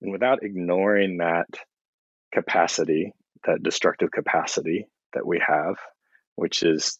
and 0.00 0.12
without 0.12 0.42
ignoring 0.42 1.18
that 1.18 1.46
capacity, 2.32 3.12
that 3.46 3.62
destructive 3.62 4.10
capacity 4.10 4.86
that 5.14 5.26
we 5.26 5.40
have, 5.46 5.76
which 6.36 6.62
is 6.62 6.98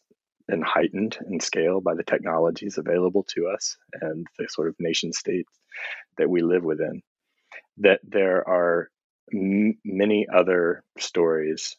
been 0.49 0.63
heightened 0.63 1.17
in 1.31 1.41
scale 1.41 1.81
by 1.81 1.95
the 1.95 2.03
technologies 2.03 2.77
available 2.77 3.25
to 3.29 3.47
us 3.47 3.77
and 4.01 4.27
the 4.39 4.47
sort 4.49 4.69
of 4.69 4.75
nation 4.81 5.13
states 5.13 5.51
that 6.19 6.29
we 6.29 6.43
live 6.43 6.65
within. 6.65 7.01
That 7.79 8.01
there 8.03 8.47
are 8.47 8.91
m- 9.33 9.79
many 9.85 10.27
other 10.33 10.85
stories 10.99 11.77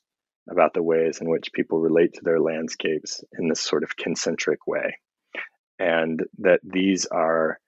about 0.49 0.73
the 0.73 0.83
ways 0.83 1.21
in 1.21 1.29
which 1.29 1.53
people 1.53 1.79
relate 1.79 2.13
to 2.13 2.21
their 2.23 2.39
landscapes 2.39 3.23
in 3.37 3.47
this 3.47 3.61
sort 3.61 3.83
of 3.83 3.95
concentric 3.95 4.67
way, 4.67 4.97
and 5.79 6.21
that 6.39 6.59
these 6.63 7.05
are 7.05 7.59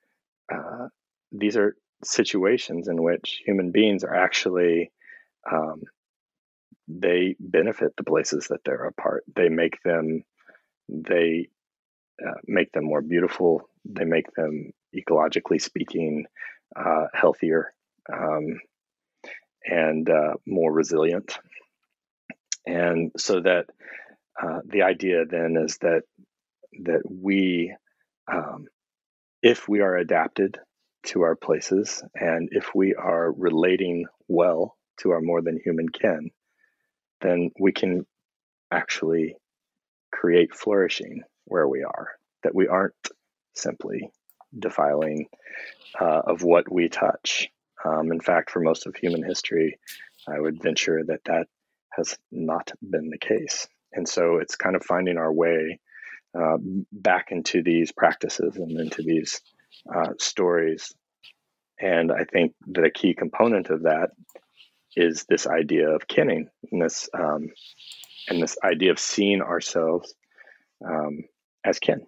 uh, 0.54 0.88
these 1.32 1.58
are 1.58 1.76
situations 2.04 2.88
in 2.88 3.02
which 3.02 3.42
human 3.46 3.72
beings 3.72 4.04
are 4.04 4.14
actually 4.16 4.92
um, 5.52 5.84
they 6.88 7.36
benefit 7.40 7.96
the 7.98 8.04
places 8.04 8.48
that 8.50 8.60
they're 8.64 8.86
a 8.86 8.94
part. 8.94 9.24
They 9.36 9.50
make 9.50 9.82
them 9.84 10.24
they 10.90 11.50
uh, 12.26 12.40
make 12.48 12.72
them 12.72 12.86
more 12.86 13.02
beautiful. 13.02 13.70
They 13.86 14.06
make 14.06 14.32
them 14.36 14.72
ecologically 14.96 15.62
speaking 15.62 16.26
uh, 16.76 17.08
healthier. 17.14 17.74
Um, 18.12 18.60
and 19.66 20.10
uh, 20.10 20.34
more 20.46 20.72
resilient. 20.72 21.38
And 22.66 23.12
so 23.18 23.42
that 23.42 23.66
uh, 24.42 24.60
the 24.66 24.84
idea 24.84 25.26
then 25.26 25.56
is 25.64 25.78
that 25.80 26.04
that 26.84 27.02
we, 27.10 27.74
um, 28.32 28.66
if 29.42 29.70
we 29.70 29.80
are 29.80 29.96
adapted 29.96 30.60
to 31.06 31.22
our 31.22 31.36
places, 31.36 32.04
and 32.16 32.50
if 32.52 32.76
we 32.76 32.96
are 32.96 33.32
relating 33.32 34.06
well 34.28 34.76
to 35.00 35.12
our 35.12 35.22
more 35.22 35.42
than 35.42 35.60
human 35.64 35.88
kin, 35.88 36.32
then 37.22 37.52
we 37.60 37.72
can 37.72 38.06
actually 38.72 39.36
create 40.12 40.54
flourishing 40.54 41.22
where 41.46 41.68
we 41.68 41.84
are. 41.84 42.10
That 42.44 42.56
we 42.56 42.68
aren't 42.68 42.94
simply 43.54 44.12
defiling 44.58 45.28
uh, 46.00 46.22
of 46.28 46.44
what 46.44 46.72
we 46.72 46.90
touch, 46.90 47.50
um, 47.86 48.12
in 48.12 48.20
fact, 48.20 48.50
for 48.50 48.60
most 48.60 48.88
of 48.88 48.96
human 48.96 49.24
history, 49.24 49.78
I 50.28 50.40
would 50.40 50.62
venture 50.62 51.04
that 51.08 51.24
that 51.26 51.48
has 51.92 52.18
not 52.32 52.72
been 52.82 53.10
the 53.10 53.18
case. 53.18 53.68
And 53.94 54.08
so 54.08 54.38
it's 54.38 54.56
kind 54.56 54.76
of 54.76 54.84
finding 54.84 55.18
our 55.18 55.32
way 55.32 55.80
uh, 56.38 56.58
back 56.92 57.32
into 57.32 57.64
these 57.64 57.92
practices 57.92 58.58
and 58.58 58.78
into 58.80 59.04
these 59.04 59.40
uh, 59.94 60.14
stories. 60.20 60.94
And 61.80 62.12
I 62.12 62.26
think 62.26 62.54
that 62.68 62.86
a 62.86 62.92
key 62.92 63.14
component 63.14 63.70
of 63.70 63.84
that 63.84 64.10
is 64.96 65.26
this 65.30 65.46
idea 65.46 65.90
of 65.90 66.08
kinning 66.08 66.48
and 66.72 66.82
this 66.82 67.10
um, 67.14 67.50
and 68.30 68.42
this 68.42 68.58
idea 68.64 68.92
of 68.92 69.00
seeing 69.00 69.42
ourselves 69.42 70.16
um, 70.86 71.26
as 71.64 71.80
kin. 71.80 72.08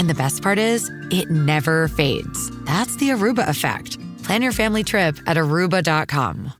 And 0.00 0.08
the 0.08 0.14
best 0.14 0.42
part 0.42 0.58
is, 0.58 0.90
it 1.10 1.30
never 1.30 1.86
fades. 1.86 2.50
That's 2.64 2.96
the 2.96 3.10
Aruba 3.10 3.46
effect. 3.46 3.98
Plan 4.22 4.40
your 4.40 4.50
family 4.50 4.82
trip 4.82 5.18
at 5.26 5.36
aruba.com. 5.36 6.54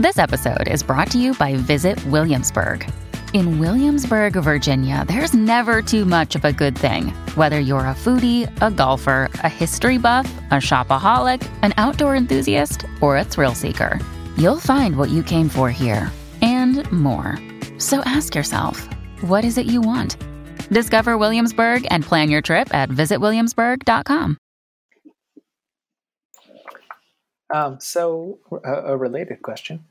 This 0.00 0.16
episode 0.16 0.66
is 0.66 0.82
brought 0.82 1.10
to 1.10 1.18
you 1.18 1.34
by 1.34 1.56
Visit 1.56 2.02
Williamsburg. 2.06 2.90
In 3.34 3.58
Williamsburg, 3.58 4.32
Virginia, 4.32 5.04
there's 5.06 5.34
never 5.34 5.82
too 5.82 6.06
much 6.06 6.34
of 6.36 6.46
a 6.46 6.54
good 6.54 6.76
thing. 6.76 7.08
Whether 7.34 7.60
you're 7.60 7.80
a 7.80 7.94
foodie, 7.94 8.50
a 8.62 8.70
golfer, 8.70 9.28
a 9.44 9.48
history 9.50 9.98
buff, 9.98 10.32
a 10.52 10.54
shopaholic, 10.54 11.46
an 11.60 11.74
outdoor 11.76 12.16
enthusiast, 12.16 12.86
or 13.02 13.18
a 13.18 13.24
thrill 13.24 13.54
seeker, 13.54 14.00
you'll 14.38 14.58
find 14.58 14.96
what 14.96 15.10
you 15.10 15.22
came 15.22 15.50
for 15.50 15.70
here 15.70 16.10
and 16.40 16.90
more. 16.90 17.38
So 17.76 18.00
ask 18.06 18.34
yourself, 18.34 18.88
what 19.20 19.44
is 19.44 19.58
it 19.58 19.66
you 19.66 19.82
want? 19.82 20.16
Discover 20.72 21.18
Williamsburg 21.18 21.86
and 21.90 22.02
plan 22.02 22.30
your 22.30 22.40
trip 22.40 22.74
at 22.74 22.88
visitwilliamsburg.com. 22.88 24.38
Um, 27.54 27.78
so, 27.80 28.38
a, 28.64 28.92
a 28.92 28.96
related 28.96 29.42
question. 29.42 29.84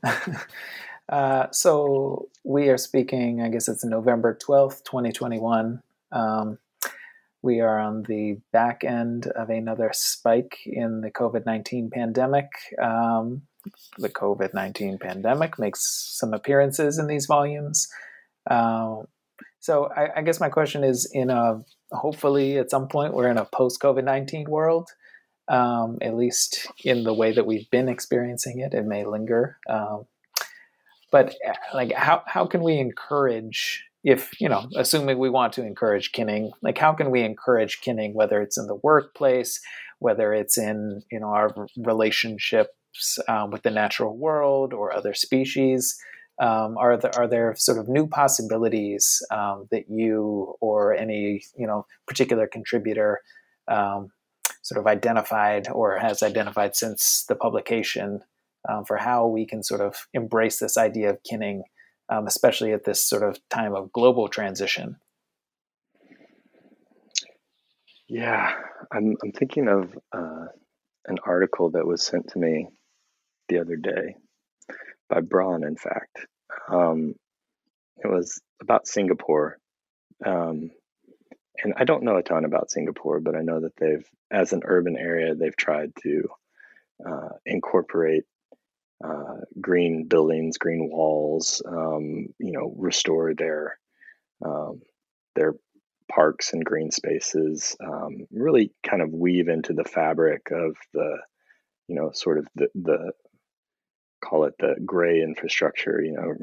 uh, 1.08 1.46
so, 1.52 2.28
we 2.42 2.68
are 2.68 2.78
speaking, 2.78 3.40
I 3.40 3.48
guess 3.48 3.68
it's 3.68 3.84
November 3.84 4.36
12th, 4.44 4.82
2021. 4.82 5.80
Um, 6.10 6.58
we 7.42 7.60
are 7.60 7.78
on 7.78 8.02
the 8.02 8.40
back 8.52 8.82
end 8.82 9.28
of 9.28 9.50
another 9.50 9.90
spike 9.94 10.58
in 10.66 11.00
the 11.00 11.10
COVID 11.12 11.46
19 11.46 11.90
pandemic. 11.90 12.50
Um, 12.80 13.42
the 13.98 14.08
COVID 14.08 14.54
19 14.54 14.98
pandemic 14.98 15.58
makes 15.58 15.86
some 16.18 16.34
appearances 16.34 16.98
in 16.98 17.06
these 17.06 17.26
volumes. 17.26 17.88
Uh, 18.50 19.02
so, 19.62 19.88
I, 19.96 20.18
I 20.18 20.22
guess 20.22 20.40
my 20.40 20.50
question 20.50 20.84
is 20.84 21.10
in 21.12 21.30
a 21.30 21.62
hopefully 21.90 22.58
at 22.58 22.70
some 22.70 22.88
point 22.88 23.14
we're 23.14 23.30
in 23.30 23.38
a 23.38 23.44
post 23.46 23.80
COVID 23.80 24.04
19 24.04 24.50
world 24.50 24.90
um, 25.48 25.98
at 26.00 26.16
least 26.16 26.66
in 26.84 27.04
the 27.04 27.14
way 27.14 27.32
that 27.32 27.46
we've 27.46 27.68
been 27.70 27.88
experiencing 27.88 28.60
it. 28.60 28.74
It 28.74 28.86
may 28.86 29.04
linger. 29.04 29.58
Um, 29.68 30.06
but 31.10 31.34
uh, 31.46 31.52
like, 31.74 31.92
how, 31.92 32.22
how 32.26 32.46
can 32.46 32.62
we 32.62 32.78
encourage, 32.78 33.84
if, 34.04 34.40
you 34.40 34.48
know, 34.48 34.68
assuming 34.76 35.18
we 35.18 35.30
want 35.30 35.52
to 35.54 35.64
encourage 35.64 36.12
kinning, 36.12 36.52
like, 36.62 36.78
how 36.78 36.92
can 36.92 37.10
we 37.10 37.22
encourage 37.22 37.80
kinning, 37.82 38.14
whether 38.14 38.40
it's 38.40 38.58
in 38.58 38.66
the 38.66 38.76
workplace, 38.76 39.60
whether 39.98 40.32
it's 40.32 40.56
in, 40.56 41.02
you 41.10 41.20
know, 41.20 41.28
our 41.28 41.54
relationships 41.76 43.18
um, 43.28 43.50
with 43.50 43.62
the 43.62 43.70
natural 43.70 44.16
world 44.16 44.72
or 44.72 44.92
other 44.92 45.12
species? 45.12 45.98
Um, 46.42 46.76
are 46.76 46.96
there 46.96 47.14
are 47.16 47.28
there 47.28 47.54
sort 47.56 47.78
of 47.78 47.88
new 47.88 48.08
possibilities 48.08 49.22
um, 49.30 49.68
that 49.70 49.84
you 49.88 50.56
or 50.60 50.92
any 50.92 51.44
you 51.56 51.68
know 51.68 51.86
particular 52.08 52.48
contributor 52.48 53.20
um, 53.68 54.10
sort 54.62 54.80
of 54.80 54.88
identified 54.88 55.68
or 55.70 55.98
has 55.98 56.20
identified 56.20 56.74
since 56.74 57.24
the 57.28 57.36
publication 57.36 58.22
um, 58.68 58.84
for 58.84 58.96
how 58.96 59.26
we 59.28 59.46
can 59.46 59.62
sort 59.62 59.80
of 59.80 60.06
embrace 60.14 60.58
this 60.58 60.76
idea 60.76 61.10
of 61.10 61.22
kinning, 61.22 61.62
um, 62.08 62.26
especially 62.26 62.72
at 62.72 62.84
this 62.84 63.04
sort 63.04 63.22
of 63.22 63.38
time 63.48 63.74
of 63.74 63.92
global 63.92 64.26
transition. 64.26 64.96
Yeah, 68.08 68.52
I'm, 68.92 69.16
I'm 69.22 69.32
thinking 69.32 69.68
of 69.68 69.96
uh, 70.12 70.46
an 71.06 71.18
article 71.24 71.70
that 71.70 71.86
was 71.86 72.04
sent 72.04 72.28
to 72.32 72.38
me 72.38 72.68
the 73.48 73.58
other 73.58 73.76
day 73.76 74.16
by 75.08 75.20
Braun, 75.20 75.64
in 75.64 75.76
fact. 75.76 76.26
Um, 76.68 77.14
it 78.02 78.08
was 78.08 78.40
about 78.60 78.86
Singapore. 78.86 79.58
Um, 80.24 80.70
and 81.62 81.74
I 81.76 81.84
don't 81.84 82.02
know 82.02 82.16
a 82.16 82.22
ton 82.22 82.44
about 82.44 82.70
Singapore, 82.70 83.20
but 83.20 83.36
I 83.36 83.42
know 83.42 83.60
that 83.60 83.76
they've, 83.76 84.06
as 84.30 84.52
an 84.52 84.62
urban 84.64 84.96
area, 84.96 85.34
they've 85.34 85.56
tried 85.56 85.92
to 86.02 86.28
uh, 87.06 87.28
incorporate 87.44 88.24
uh, 89.04 89.40
green 89.60 90.06
buildings, 90.06 90.58
green 90.58 90.88
walls, 90.90 91.62
um, 91.66 92.28
you 92.38 92.52
know, 92.52 92.72
restore 92.76 93.34
their 93.34 93.78
um, 94.44 94.82
their 95.34 95.54
parks 96.10 96.52
and 96.52 96.64
green 96.64 96.90
spaces, 96.90 97.76
um, 97.84 98.26
really 98.30 98.72
kind 98.82 99.02
of 99.02 99.12
weave 99.12 99.48
into 99.48 99.72
the 99.72 99.84
fabric 99.84 100.50
of 100.50 100.76
the, 100.92 101.16
you 101.88 101.94
know, 101.94 102.10
sort 102.12 102.38
of 102.38 102.46
the, 102.54 102.68
the 102.74 103.12
call 104.24 104.44
it 104.44 104.54
the 104.58 104.76
gray 104.84 105.20
infrastructure, 105.20 106.00
you 106.02 106.12
know, 106.12 106.34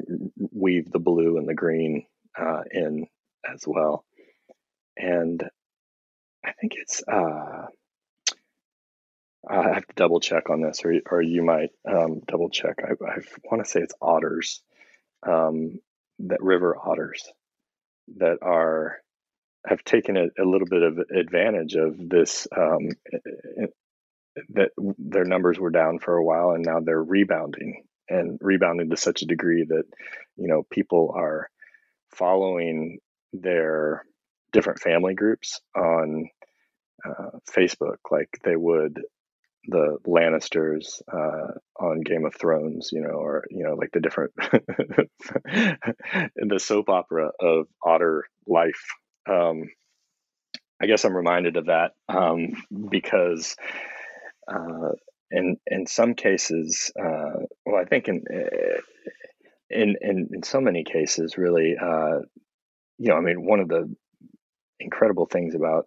weave 0.52 0.90
the 0.90 0.98
blue 0.98 1.38
and 1.38 1.48
the 1.48 1.54
green 1.54 2.04
uh, 2.38 2.62
in 2.72 3.06
as 3.52 3.64
well 3.66 4.04
and 4.96 5.42
I 6.44 6.52
think 6.52 6.74
it's 6.76 7.02
uh, 7.06 7.66
I 9.48 9.74
have 9.74 9.86
to 9.86 9.94
double 9.94 10.20
check 10.20 10.50
on 10.50 10.60
this, 10.60 10.84
or 10.84 10.94
or 11.10 11.22
you 11.22 11.42
might 11.42 11.70
um, 11.88 12.20
double 12.26 12.50
check. 12.50 12.76
I, 12.82 12.92
I 12.92 13.18
want 13.44 13.64
to 13.64 13.70
say 13.70 13.80
it's 13.80 13.94
otters, 14.00 14.62
um, 15.26 15.80
that 16.20 16.42
river 16.42 16.76
otters, 16.76 17.24
that 18.18 18.38
are 18.42 18.98
have 19.66 19.84
taken 19.84 20.16
a, 20.16 20.26
a 20.42 20.44
little 20.44 20.66
bit 20.66 20.82
of 20.82 20.98
advantage 21.14 21.74
of 21.74 21.96
this. 21.98 22.46
Um, 22.56 22.90
that 24.54 24.70
their 24.98 25.24
numbers 25.24 25.58
were 25.58 25.70
down 25.70 25.98
for 25.98 26.16
a 26.16 26.24
while, 26.24 26.50
and 26.50 26.64
now 26.64 26.80
they're 26.80 27.02
rebounding 27.02 27.84
and 28.08 28.38
rebounding 28.42 28.90
to 28.90 28.96
such 28.96 29.22
a 29.22 29.26
degree 29.26 29.64
that 29.68 29.84
you 30.36 30.48
know 30.48 30.64
people 30.70 31.12
are 31.16 31.48
following 32.12 32.98
their 33.32 34.04
different 34.52 34.80
family 34.80 35.14
groups 35.14 35.60
on 35.76 36.28
uh, 37.04 37.38
Facebook, 37.54 37.98
like 38.10 38.28
they 38.44 38.56
would 38.56 39.00
the 39.66 39.98
Lannisters 40.06 41.02
uh, 41.12 41.52
on 41.78 42.00
Game 42.00 42.24
of 42.24 42.34
Thrones, 42.34 42.90
you 42.92 43.00
know, 43.02 43.10
or 43.10 43.44
you 43.50 43.64
know, 43.64 43.74
like 43.74 43.90
the 43.92 44.00
different 44.00 44.32
the 45.44 46.58
soap 46.58 46.88
opera 46.88 47.30
of 47.40 47.66
otter 47.84 48.24
life. 48.46 48.82
Um, 49.28 49.64
I 50.82 50.86
guess 50.86 51.04
I'm 51.04 51.14
reminded 51.14 51.56
of 51.56 51.66
that 51.66 51.92
um, 52.08 52.54
because 52.88 53.54
uh, 54.50 54.92
in 55.30 55.56
in 55.66 55.86
some 55.86 56.14
cases, 56.14 56.92
uh, 56.98 57.44
well, 57.64 57.80
I 57.80 57.84
think 57.84 58.08
in 58.08 58.24
in 59.70 59.96
in 60.00 60.28
in 60.32 60.42
so 60.42 60.60
many 60.60 60.84
cases, 60.84 61.38
really, 61.38 61.76
uh, 61.80 62.20
you 62.98 63.08
know, 63.08 63.16
I 63.16 63.20
mean, 63.20 63.46
one 63.46 63.60
of 63.60 63.68
the 63.68 63.94
incredible 64.80 65.26
things 65.26 65.54
about 65.54 65.86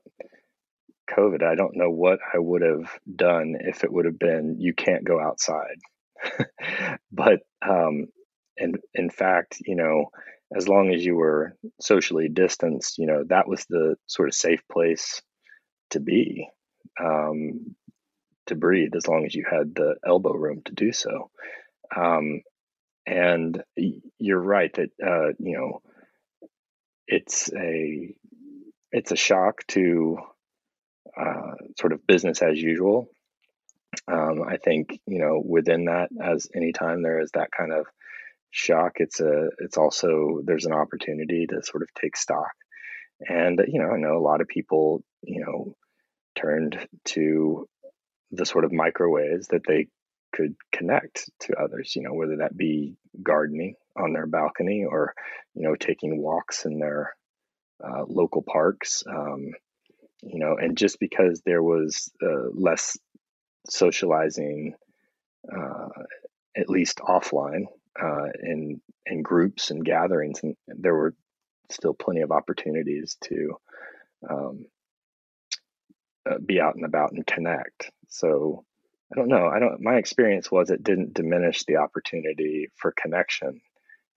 COVID. 1.10 1.44
I 1.44 1.56
don't 1.56 1.76
know 1.76 1.90
what 1.90 2.20
I 2.34 2.38
would 2.40 2.62
have 2.62 2.92
done 3.16 3.56
if 3.60 3.84
it 3.84 3.92
would 3.92 4.06
have 4.06 4.20
been 4.20 4.58
you 4.60 4.74
can't 4.74 5.04
go 5.04 5.20
outside. 5.20 5.80
but 7.12 7.40
um, 7.68 8.08
in 8.58 8.76
in 8.94 9.10
fact, 9.10 9.58
you 9.66 9.76
know, 9.76 10.10
as 10.56 10.68
long 10.68 10.94
as 10.94 11.04
you 11.04 11.16
were 11.16 11.58
socially 11.82 12.30
distanced, 12.30 12.98
you 12.98 13.08
know, 13.08 13.24
that 13.28 13.48
was 13.48 13.66
the 13.70 13.96
sort 14.08 14.30
of 14.30 14.36
safe 14.36 14.62
place 14.72 15.22
to 15.90 16.00
be, 16.00 16.48
um, 17.04 17.76
to 18.48 18.56
breathe, 18.56 18.96
as 18.96 19.08
long 19.08 19.26
as 19.26 19.36
you 19.36 19.46
had 19.50 19.76
the 19.76 19.96
elbow 20.06 20.34
room 20.34 20.62
to 20.66 20.74
do 20.74 20.92
so. 20.92 21.30
Um, 21.96 22.42
and 23.06 23.62
you're 24.18 24.40
right 24.40 24.74
that 24.74 24.90
uh, 25.06 25.34
you 25.40 25.58
know 25.58 25.82
it's 27.08 27.52
a 27.54 28.14
it's 28.92 29.12
a 29.12 29.18
shock 29.18 29.66
to 29.68 30.18
uh, 31.20 31.56
sort 31.80 31.94
of 31.94 32.06
business 32.08 32.42
as 32.42 32.62
usual. 32.62 33.10
Um, 34.08 34.44
I 34.48 34.58
think 34.58 35.00
you 35.06 35.20
know 35.20 35.42
within 35.46 35.86
that, 35.86 36.10
as 36.22 36.48
anytime 36.56 37.04
there 37.04 37.20
is 37.20 37.32
that 37.34 37.52
kind 37.52 37.74
of 37.74 37.86
shock, 38.52 38.94
it's 38.96 39.20
a 39.20 39.50
it's 39.60 39.78
also 39.78 40.42
there's 40.44 40.66
an 40.66 40.74
opportunity 40.74 41.48
to 41.48 41.62
sort 41.64 41.84
of 41.84 41.90
take 42.00 42.16
stock. 42.16 42.52
And 43.28 43.62
you 43.68 43.80
know, 43.80 43.92
I 43.92 43.98
know 43.98 44.18
a 44.18 44.28
lot 44.28 44.42
of 44.42 44.48
people 44.48 45.04
you 45.22 45.42
know 45.46 45.76
turned 46.36 46.80
to 47.06 47.68
the 48.34 48.46
sort 48.46 48.66
of 48.66 48.72
microways 48.72 49.48
that 49.48 49.62
they 49.68 49.88
could 50.34 50.56
connect 50.72 51.30
to 51.42 51.56
others. 51.56 51.96
You 51.96 52.04
know, 52.04 52.14
whether 52.14 52.38
that 52.38 52.58
be 52.58 52.96
gardening 53.22 53.76
on 53.96 54.14
their 54.14 54.28
balcony 54.28 54.86
or 54.90 55.14
you 55.54 55.64
know 55.64 55.76
taking 55.76 56.22
walks 56.22 56.66
in 56.66 56.80
their 56.80 57.16
uh, 57.84 58.04
local 58.08 58.44
parks. 58.44 59.04
Um, 59.08 59.52
you 60.22 60.40
know, 60.40 60.56
and 60.58 60.78
just 60.78 61.00
because 61.00 61.42
there 61.46 61.62
was 61.62 62.10
uh, 62.24 62.50
less 62.54 62.98
socializing, 63.70 64.74
uh, 65.52 65.90
at 66.56 66.70
least 66.70 67.00
offline, 67.00 67.66
uh, 68.02 68.28
in 68.42 68.82
in 69.06 69.22
groups 69.22 69.70
and 69.70 69.86
gatherings, 69.86 70.40
and 70.44 70.56
there 70.68 70.96
were 70.96 71.14
still 71.70 71.94
plenty 71.94 72.22
of 72.22 72.32
opportunities 72.32 73.18
to 73.22 73.58
um, 74.30 74.66
uh, 76.30 76.38
be 76.46 76.60
out 76.62 76.76
and 76.76 76.86
about 76.86 77.12
and 77.12 77.26
connect. 77.26 77.92
So 78.14 78.66
I 79.12 79.16
don't 79.16 79.28
know. 79.28 79.48
I 79.48 79.60
don't. 79.60 79.82
My 79.82 79.96
experience 79.96 80.52
was 80.52 80.70
it 80.70 80.84
didn't 80.84 81.14
diminish 81.14 81.66
the 81.66 81.78
opportunity 81.78 82.70
for 82.78 82.94
connection. 82.94 83.62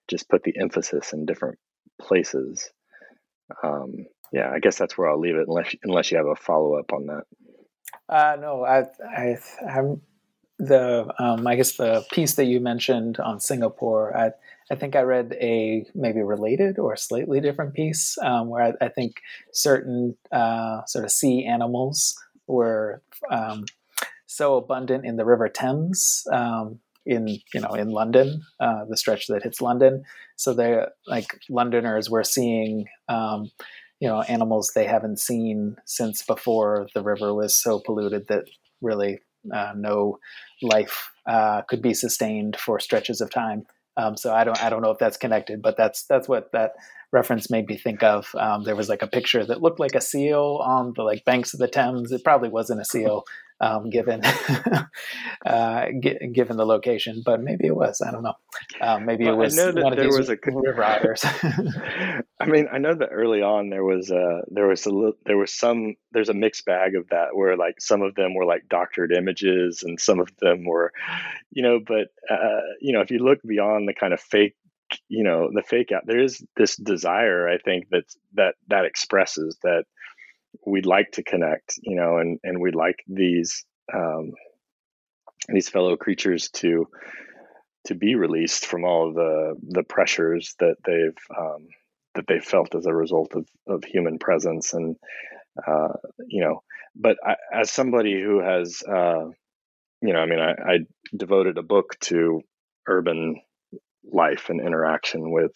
Just 0.07 0.29
put 0.29 0.43
the 0.43 0.55
emphasis 0.57 1.13
in 1.13 1.25
different 1.25 1.59
places 1.99 2.71
um, 3.63 4.05
yeah, 4.31 4.51
I 4.51 4.59
guess 4.59 4.77
that's 4.77 4.97
where 4.97 5.09
I'll 5.09 5.19
leave 5.19 5.35
it 5.35 5.47
unless 5.47 5.75
unless 5.83 6.11
you 6.11 6.17
have 6.17 6.27
a 6.27 6.35
follow 6.35 6.77
up 6.77 6.91
on 6.93 7.07
that. 7.07 7.23
Uh, 8.09 8.37
no, 8.39 8.63
I, 8.63 8.85
I, 9.05 9.37
I'm, 9.67 10.01
the 10.59 11.13
um, 11.19 11.45
I 11.47 11.55
guess 11.55 11.77
the 11.77 12.05
piece 12.11 12.33
that 12.35 12.45
you 12.45 12.59
mentioned 12.59 13.19
on 13.19 13.39
Singapore, 13.39 14.17
I, 14.17 14.31
I 14.71 14.75
think 14.75 14.95
I 14.95 15.01
read 15.01 15.35
a 15.39 15.85
maybe 15.93 16.21
related 16.21 16.79
or 16.79 16.95
slightly 16.95 17.39
different 17.39 17.73
piece 17.73 18.17
um, 18.21 18.49
where 18.49 18.63
I, 18.63 18.85
I, 18.85 18.89
think 18.89 19.21
certain 19.53 20.17
uh, 20.31 20.83
sort 20.85 21.05
of 21.05 21.11
sea 21.11 21.45
animals 21.45 22.17
were 22.47 23.01
um, 23.29 23.65
so 24.37 24.55
abundant 24.55 25.05
in 25.05 25.17
the 25.17 25.25
River 25.25 25.49
Thames 25.49 26.25
um, 26.31 26.79
in 27.05 27.27
you 27.27 27.61
know 27.61 27.73
in 27.73 27.89
London, 27.89 28.43
uh, 28.59 28.85
the 28.87 28.97
stretch 28.97 29.27
that 29.27 29.43
hits 29.43 29.61
London. 29.61 30.03
So 30.35 30.53
they 30.53 30.83
like 31.07 31.39
Londoners 31.49 32.09
were 32.09 32.23
seeing 32.23 32.85
um, 33.09 33.49
you 33.99 34.07
know 34.07 34.21
animals 34.21 34.71
they 34.75 34.85
haven't 34.85 35.19
seen 35.19 35.77
since 35.85 36.21
before 36.21 36.87
the 36.93 37.01
river 37.01 37.33
was 37.33 37.55
so 37.55 37.81
polluted 37.83 38.27
that 38.27 38.43
really 38.81 39.19
uh, 39.53 39.73
no 39.75 40.19
life 40.61 41.09
uh, 41.25 41.61
could 41.63 41.81
be 41.81 41.93
sustained 41.93 42.57
for 42.57 42.79
stretches 42.79 43.21
of 43.21 43.31
time. 43.31 43.65
Um, 43.95 44.15
so 44.15 44.33
I 44.33 44.43
don't 44.43 44.61
I 44.63 44.69
don't 44.69 44.83
know 44.83 44.91
if 44.91 44.99
that's 44.99 45.17
connected, 45.17 45.61
but 45.63 45.77
that's 45.77 46.05
that's 46.05 46.29
what 46.29 46.51
that 46.51 46.73
reference 47.11 47.49
made 47.49 47.67
me 47.67 47.77
think 47.77 48.03
of. 48.03 48.27
Um, 48.37 48.63
there 48.63 48.75
was 48.75 48.89
like 48.89 49.01
a 49.01 49.07
picture 49.07 49.43
that 49.45 49.61
looked 49.61 49.79
like 49.79 49.95
a 49.95 50.01
seal 50.01 50.61
on 50.63 50.93
the 50.95 51.03
like 51.03 51.25
banks 51.25 51.53
of 51.53 51.59
the 51.59 51.67
Thames. 51.67 52.11
It 52.11 52.23
probably 52.23 52.49
wasn't 52.49 52.81
a 52.81 52.85
seal, 52.85 53.23
um, 53.59 53.89
given 53.89 54.21
uh, 55.45 55.85
g- 55.99 56.27
given 56.33 56.57
the 56.57 56.65
location, 56.65 57.23
but 57.25 57.41
maybe 57.41 57.65
it 57.65 57.75
was. 57.75 58.01
I 58.01 58.11
don't 58.11 58.23
know. 58.23 58.35
Um, 58.81 59.05
maybe 59.05 59.25
well, 59.25 59.33
it 59.33 59.37
was. 59.37 59.57
I 59.57 59.71
know 59.71 59.71
that 59.71 59.95
there 59.95 60.09
was 60.09 60.29
a 60.29 60.37
river 60.45 60.83
otters. 60.83 61.23
I 62.39 62.45
mean, 62.45 62.67
I 62.71 62.77
know 62.77 62.93
that 62.93 63.09
early 63.11 63.41
on 63.41 63.69
there 63.69 63.83
was 63.83 64.11
a 64.11 64.41
there 64.49 64.67
was 64.67 64.85
a 64.85 65.11
there 65.25 65.37
was 65.37 65.53
some 65.53 65.95
there's 66.11 66.29
a 66.29 66.33
mixed 66.33 66.65
bag 66.65 66.95
of 66.95 67.09
that 67.09 67.29
where 67.35 67.57
like 67.57 67.81
some 67.81 68.01
of 68.01 68.15
them 68.15 68.35
were 68.35 68.45
like 68.45 68.69
doctored 68.69 69.11
images 69.11 69.83
and 69.83 69.99
some 69.99 70.19
of 70.19 70.29
them 70.39 70.63
were, 70.65 70.91
you 71.51 71.63
know, 71.63 71.79
but 71.85 72.07
uh, 72.29 72.61
you 72.79 72.93
know 72.93 73.01
if 73.01 73.11
you 73.11 73.19
look 73.19 73.39
beyond 73.47 73.87
the 73.87 73.93
kind 73.93 74.13
of 74.13 74.19
fake 74.19 74.55
you 75.09 75.23
know 75.23 75.49
the 75.53 75.63
fake 75.63 75.91
out 75.91 76.03
there 76.05 76.23
is 76.23 76.41
this 76.55 76.77
desire 76.77 77.47
i 77.49 77.57
think 77.57 77.89
that 77.89 78.03
that 78.33 78.55
that 78.69 78.85
expresses 78.85 79.57
that 79.61 79.83
we'd 80.65 80.85
like 80.85 81.11
to 81.13 81.23
connect, 81.23 81.79
you 81.81 81.95
know, 81.95 82.17
and 82.17 82.39
and 82.43 82.59
we'd 82.59 82.75
like 82.75 83.03
these 83.07 83.65
um, 83.93 84.33
these 85.49 85.69
fellow 85.69 85.95
creatures 85.97 86.49
to 86.51 86.87
to 87.85 87.95
be 87.95 88.15
released 88.15 88.65
from 88.65 88.83
all 88.83 89.13
the 89.13 89.55
the 89.61 89.83
pressures 89.83 90.55
that 90.59 90.75
they've 90.85 91.37
um, 91.37 91.67
that 92.15 92.25
they've 92.27 92.43
felt 92.43 92.75
as 92.75 92.85
a 92.85 92.93
result 92.93 93.33
of 93.33 93.47
of 93.67 93.83
human 93.83 94.19
presence 94.19 94.73
and 94.73 94.97
uh, 95.65 95.93
you 96.27 96.41
know 96.43 96.61
but 96.95 97.17
I, 97.25 97.35
as 97.53 97.71
somebody 97.71 98.19
who 98.21 98.41
has 98.41 98.83
uh, 98.83 99.25
you 100.01 100.13
know 100.13 100.19
i 100.19 100.25
mean 100.25 100.39
I, 100.39 100.51
I 100.51 100.77
devoted 101.15 101.57
a 101.57 101.63
book 101.63 101.95
to 102.01 102.41
urban 102.87 103.41
life 104.11 104.49
and 104.49 104.59
interaction 104.59 105.31
with 105.31 105.51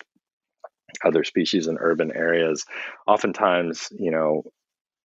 other 1.03 1.23
species 1.23 1.67
in 1.67 1.77
urban 1.79 2.11
areas 2.15 2.65
oftentimes 3.07 3.89
you 3.91 4.11
know 4.11 4.43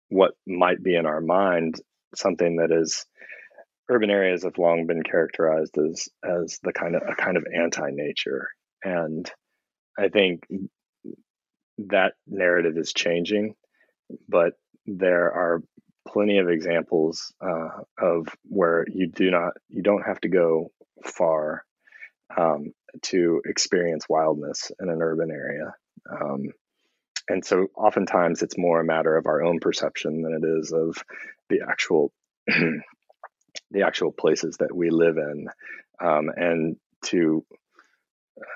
what 0.10 0.32
might 0.48 0.82
be 0.84 0.96
in 0.96 1.06
our 1.06 1.22
mind 1.22 1.76
something 2.16 2.58
that 2.58 2.72
is 2.72 3.06
urban 3.90 4.10
areas 4.10 4.44
have 4.44 4.58
long 4.58 4.88
been 4.88 5.04
characterized 5.04 5.78
as 5.78 6.08
as 6.24 6.60
the 6.64 6.74
kind 6.74 6.96
of 6.96 7.04
a 7.08 7.16
kind 7.16 7.38
of 7.38 7.46
anti-nature. 7.54 8.48
And 8.84 9.30
i 9.98 10.10
think 10.10 10.46
that 11.78 12.14
narrative 12.28 12.78
is 12.78 12.94
changing 12.94 13.56
but 14.30 14.54
there 14.86 15.32
are 15.32 15.62
plenty 16.08 16.38
of 16.38 16.50
examples 16.50 17.34
uh, 17.42 17.70
of 18.00 18.28
where 18.44 18.86
you 18.92 19.08
do 19.08 19.32
not 19.32 19.54
you 19.70 19.82
don't 19.82 20.04
have 20.06 20.20
to 20.22 20.30
go 20.30 20.72
far 21.04 21.64
um, 22.38 22.74
to 23.02 23.42
experience 23.46 24.06
wildness 24.08 24.72
in 24.80 24.90
an 24.90 25.02
urban 25.02 25.32
area. 25.32 25.74
Um, 26.10 26.50
and 27.28 27.44
so 27.44 27.68
oftentimes 27.76 28.42
it's 28.42 28.58
more 28.58 28.80
a 28.80 28.86
matter 28.86 29.16
of 29.16 29.26
our 29.26 29.44
own 29.44 29.60
perception 29.60 30.22
than 30.22 30.34
it 30.34 30.60
is 30.60 30.72
of 30.72 31.04
the 31.50 31.62
actual 31.68 32.12
the 32.48 33.84
actual 33.84 34.12
places 34.12 34.58
that 34.58 34.76
we 34.76 34.90
live 34.90 35.18
in. 35.18 35.48
Um, 36.02 36.30
and 36.36 36.78
to 37.06 37.46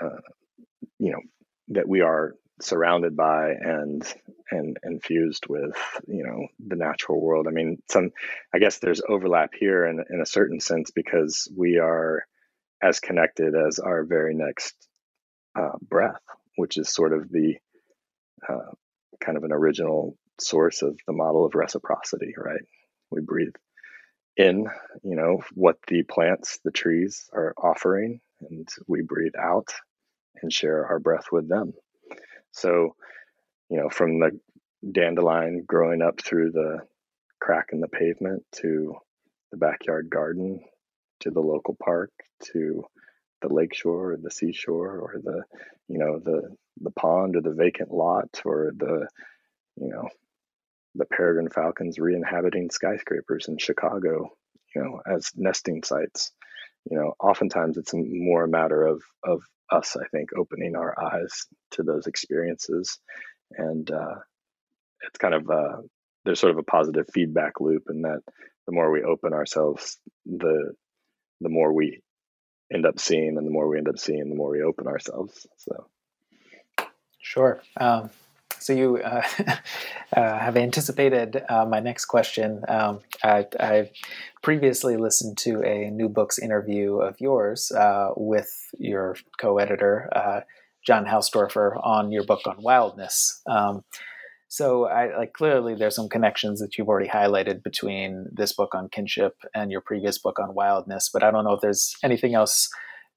uh, 0.02 0.20
you 1.00 1.12
know 1.12 1.22
that 1.70 1.88
we 1.88 2.02
are 2.02 2.36
surrounded 2.62 3.16
by 3.16 3.52
and 3.52 4.04
and 4.52 4.78
infused 4.84 5.46
with 5.48 5.78
you 6.08 6.24
know 6.24 6.48
the 6.60 6.76
natural 6.76 7.22
world. 7.22 7.48
I 7.48 7.52
mean 7.52 7.82
some 7.90 8.12
i 8.54 8.60
guess 8.60 8.80
there's 8.80 9.02
overlap 9.08 9.52
here 9.58 9.86
in, 9.86 10.04
in 10.10 10.22
a 10.22 10.26
certain 10.26 10.60
sense 10.60 10.92
because 10.92 11.48
we 11.56 11.78
are 11.78 12.26
as 12.82 13.00
connected 13.00 13.56
as 13.56 13.80
our 13.80 14.04
very 14.04 14.36
next 14.36 14.76
uh, 15.58 15.78
breath 15.82 16.22
which 16.60 16.78
is 16.78 16.90
sort 16.90 17.14
of 17.14 17.30
the 17.30 17.56
uh, 18.48 18.72
kind 19.20 19.38
of 19.38 19.44
an 19.44 19.52
original 19.52 20.16
source 20.40 20.82
of 20.82 20.98
the 21.08 21.14
model 21.14 21.46
of 21.46 21.56
reciprocity, 21.56 22.34
right? 22.38 22.62
We 23.12 23.22
breathe 23.22 23.54
in, 24.38 24.68
you 25.04 25.16
know, 25.16 25.42
what 25.54 25.78
the 25.88 26.04
plants, 26.04 26.60
the 26.64 26.72
trees 26.72 27.30
are 27.34 27.54
offering, 27.58 28.22
and 28.42 28.68
we 28.88 29.02
breathe 29.02 29.36
out 29.38 29.68
and 30.42 30.52
share 30.52 30.86
our 30.86 31.00
breath 31.00 31.26
with 31.32 31.50
them. 31.50 31.74
So, 32.52 32.96
you 33.70 33.78
know, 33.78 33.90
from 33.90 34.20
the 34.20 34.40
dandelion 34.90 35.64
growing 35.68 36.02
up 36.02 36.22
through 36.22 36.52
the 36.52 36.80
crack 37.42 37.70
in 37.74 37.82
the 37.82 37.88
pavement 37.88 38.44
to 38.54 38.96
the 39.52 39.58
backyard 39.58 40.10
garden 40.10 40.62
to 41.22 41.32
the 41.32 41.40
local 41.40 41.76
park 41.84 42.12
to 42.54 42.84
the 43.42 43.54
lakeshore 43.54 44.14
or 44.14 44.18
the 44.18 44.32
seashore 44.32 45.00
or 45.00 45.16
the 45.24 45.44
you 45.88 45.98
know 45.98 46.20
the 46.20 46.56
the 46.82 46.92
pond 46.92 47.36
or 47.36 47.42
the 47.42 47.54
vacant 47.54 47.92
lot 47.92 48.42
or 48.46 48.72
the 48.78 49.08
you 49.78 49.90
know 49.90 50.08
the 50.96 51.06
peregrine 51.06 51.50
falcons 51.50 52.00
re-inhabiting 52.00 52.70
skyscrapers 52.70 53.48
in 53.48 53.58
chicago 53.58 54.32
you 54.76 54.84
know 54.84 55.02
as 55.06 55.32
nesting 55.36 55.84
sites. 55.84 56.32
You 56.90 56.98
know 56.98 57.14
oftentimes 57.20 57.78
it's 57.78 57.94
more 57.94 58.46
a 58.46 58.50
matter 58.50 58.86
of 58.86 59.02
of 59.24 59.42
us 59.72 59.96
i 59.96 60.08
think 60.08 60.30
opening 60.38 60.76
our 60.76 60.96
eyes 61.00 61.46
to 61.72 61.84
those 61.84 62.08
experiences. 62.08 63.00
And 63.52 63.90
uh, 63.90 64.16
it's 65.08 65.18
kind 65.18 65.34
of 65.34 65.50
uh, 65.50 65.78
there's 66.24 66.40
sort 66.40 66.52
of 66.52 66.60
a 66.60 66.64
positive 66.64 67.08
feedback 67.12 67.60
loop 67.60 67.84
in 67.90 68.04
that 68.04 68.22
the 68.66 68.74
more 68.74 68.92
we 68.92 69.04
open 69.04 69.34
ourselves 69.34 69.98
the 70.26 70.74
the 71.42 71.50
more 71.50 71.74
we 71.74 72.02
end 72.72 72.86
up 72.86 73.00
seeing 73.00 73.38
and 73.38 73.48
the 73.48 73.52
more 73.52 73.68
we 73.68 73.78
end 73.78 73.90
up 73.90 73.98
seeing 73.98 74.30
the 74.30 74.36
more 74.36 74.52
we 74.52 74.62
open 74.62 74.88
ourselves. 74.88 75.48
So 75.58 75.88
Sure. 77.30 77.62
Um, 77.80 78.10
so 78.58 78.74
you 78.74 78.98
uh, 78.98 79.22
uh, 80.18 80.40
have 80.40 80.58
anticipated 80.58 81.44
uh, 81.48 81.64
my 81.64 81.80
next 81.80 82.06
question. 82.06 82.64
Um, 82.68 83.02
I, 83.24 83.46
have 83.60 83.92
previously 84.42 84.98
listened 84.98 85.38
to 85.40 85.62
a 85.62 85.92
New 85.92 86.10
Books 86.10 86.40
interview 86.40 86.96
of 86.96 87.22
yours 87.22 87.72
uh, 87.72 88.14
with 88.18 88.52
your 88.80 89.16
co-editor 89.40 90.10
uh, 90.12 90.42
John 90.84 91.06
Hausdoerffer 91.06 91.80
on 91.86 92.12
your 92.12 92.24
book 92.24 92.48
on 92.48 92.64
wildness. 92.64 93.44
Um, 93.46 93.84
so 94.48 94.88
I 94.88 95.16
like 95.16 95.34
clearly 95.34 95.76
there's 95.76 95.96
some 95.96 96.10
connections 96.10 96.60
that 96.62 96.80
you've 96.80 96.90
already 96.90 97.10
highlighted 97.10 97.62
between 97.62 98.26
this 98.32 98.54
book 98.54 98.74
on 98.74 98.90
kinship 98.90 99.36
and 99.54 99.72
your 99.72 99.82
previous 99.82 100.18
book 100.18 100.40
on 100.40 100.56
wildness, 100.56 101.12
but 101.14 101.22
I 101.22 101.30
don't 101.30 101.44
know 101.44 101.54
if 101.54 101.62
there's 101.62 101.96
anything 102.04 102.34
else 102.34 102.70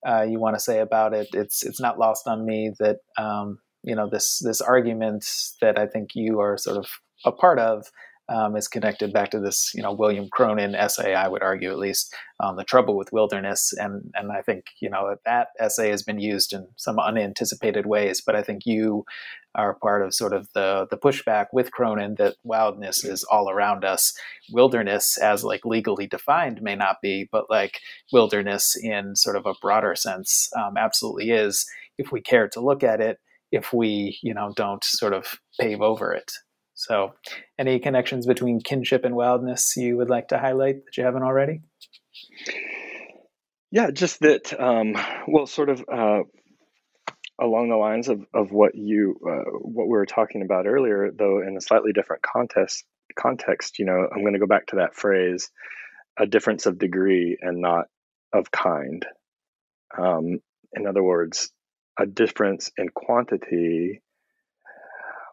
uh, 0.07 0.21
you 0.21 0.39
want 0.39 0.55
to 0.55 0.61
say 0.61 0.81
about 0.81 1.15
it. 1.15 1.29
It's 1.33 1.63
it's 1.65 1.81
not 1.81 1.99
lost 1.99 2.29
on 2.29 2.45
me 2.45 2.73
that 2.79 2.99
um, 3.17 3.61
you 3.83 3.95
know 3.95 4.09
this 4.09 4.39
this 4.39 4.61
argument 4.61 5.27
that 5.61 5.79
I 5.79 5.87
think 5.87 6.15
you 6.15 6.41
are 6.41 6.57
sort 6.57 6.79
of 6.79 6.87
a 7.25 7.33
part 7.33 7.59
of 7.59 7.87
um, 8.29 8.57
is 8.57 8.69
connected 8.69 9.13
back 9.13 9.31
to 9.31 9.41
this 9.41 9.73
you 9.75 9.83
know 9.83 9.93
William 9.93 10.29
Cronon 10.29 10.75
essay. 10.75 11.15
I 11.15 11.29
would 11.29 11.43
argue 11.43 11.71
at 11.71 11.79
least 11.79 12.15
um, 12.41 12.57
the 12.57 12.65
trouble 12.65 12.97
with 12.97 13.13
wilderness, 13.13 13.73
and 13.73 14.13
and 14.15 14.31
I 14.31 14.43
think 14.43 14.67
you 14.81 14.89
know 14.89 15.17
that 15.25 15.49
essay 15.59 15.91
has 15.91 16.03
been 16.03 16.21
used 16.21 16.53
in 16.53 16.69
some 16.77 16.99
unanticipated 16.99 17.87
ways. 17.87 18.21
But 18.25 18.37
I 18.37 18.43
think 18.43 18.65
you 18.65 19.05
are 19.55 19.75
part 19.75 20.03
of 20.03 20.15
sort 20.15 20.33
of 20.33 20.49
the 20.55 20.87
the 20.91 20.97
pushback 20.97 21.47
with 21.53 21.73
Cronon 21.73 22.17
that 22.17 22.37
wildness 22.45 23.05
is 23.05 23.25
all 23.25 23.51
around 23.51 23.85
us. 23.85 24.15
Wilderness, 24.53 25.19
as 25.19 25.45
like 25.45 25.65
legally 25.65 26.07
defined, 26.07 26.63
may 26.63 26.77
not 26.77 27.03
be, 27.03 27.29
but 27.31 27.51
like 27.51 27.81
wilderness 28.13 28.77
in 28.77 29.17
sort 29.17 29.37
of 29.37 29.47
a 29.47 29.55
broader 29.61 29.95
sense, 29.97 30.49
um, 30.57 30.77
absolutely 30.77 31.31
is. 31.31 31.67
If 31.99 32.13
we 32.13 32.21
care 32.23 32.49
to 32.49 32.61
look 32.61 32.83
at 32.83 33.01
it 33.01 33.19
if 33.53 33.73
we, 33.73 34.19
you 34.23 34.35
know, 34.35 34.53
don't 34.57 34.83
sort 34.83 35.13
of 35.13 35.39
pave 35.61 35.81
over 35.81 36.13
it. 36.13 36.33
So, 36.75 37.13
any 37.59 37.79
connections 37.79 38.27
between 38.27 38.61
kinship 38.61 39.05
and 39.05 39.15
wildness 39.15 39.77
you 39.77 39.99
would 39.99 40.11
like 40.11 40.29
to 40.29 40.39
highlight 40.39 40.85
that 40.85 40.97
you 40.97 41.05
haven't 41.05 41.23
already? 41.23 41.61
Yeah, 43.71 43.91
just 43.91 44.21
that. 44.21 44.59
Um, 44.59 44.97
well, 45.29 45.47
sort 45.47 45.69
of 45.69 45.85
uh, 45.93 46.23
along 47.41 47.69
the 47.69 47.77
lines 47.77 48.09
of, 48.09 48.25
of 48.35 48.51
what 48.51 48.75
you 48.75 49.17
uh, 49.29 49.51
what 49.61 49.87
we 49.87 49.97
were 49.97 50.07
talking 50.07 50.43
about 50.43 50.67
earlier, 50.67 51.11
though 51.17 51.41
in 51.41 51.57
a 51.57 51.61
slightly 51.61 51.93
different 51.93 52.23
context. 52.23 52.85
Context, 53.19 53.79
you 53.79 53.85
know, 53.85 54.09
I'm 54.11 54.23
going 54.23 54.33
to 54.33 54.39
go 54.39 54.47
back 54.47 54.67
to 54.69 54.77
that 54.77 54.95
phrase, 54.95 55.51
a 56.19 56.27
difference 56.27 56.65
of 56.65 56.79
degree 56.79 57.37
and 57.41 57.61
not 57.61 57.85
of 58.33 58.51
kind. 58.51 59.05
Um, 59.99 60.39
in 60.73 60.87
other 60.87 61.03
words, 61.03 61.51
a 61.99 62.07
difference 62.07 62.71
in 62.77 62.89
quantity 62.89 64.03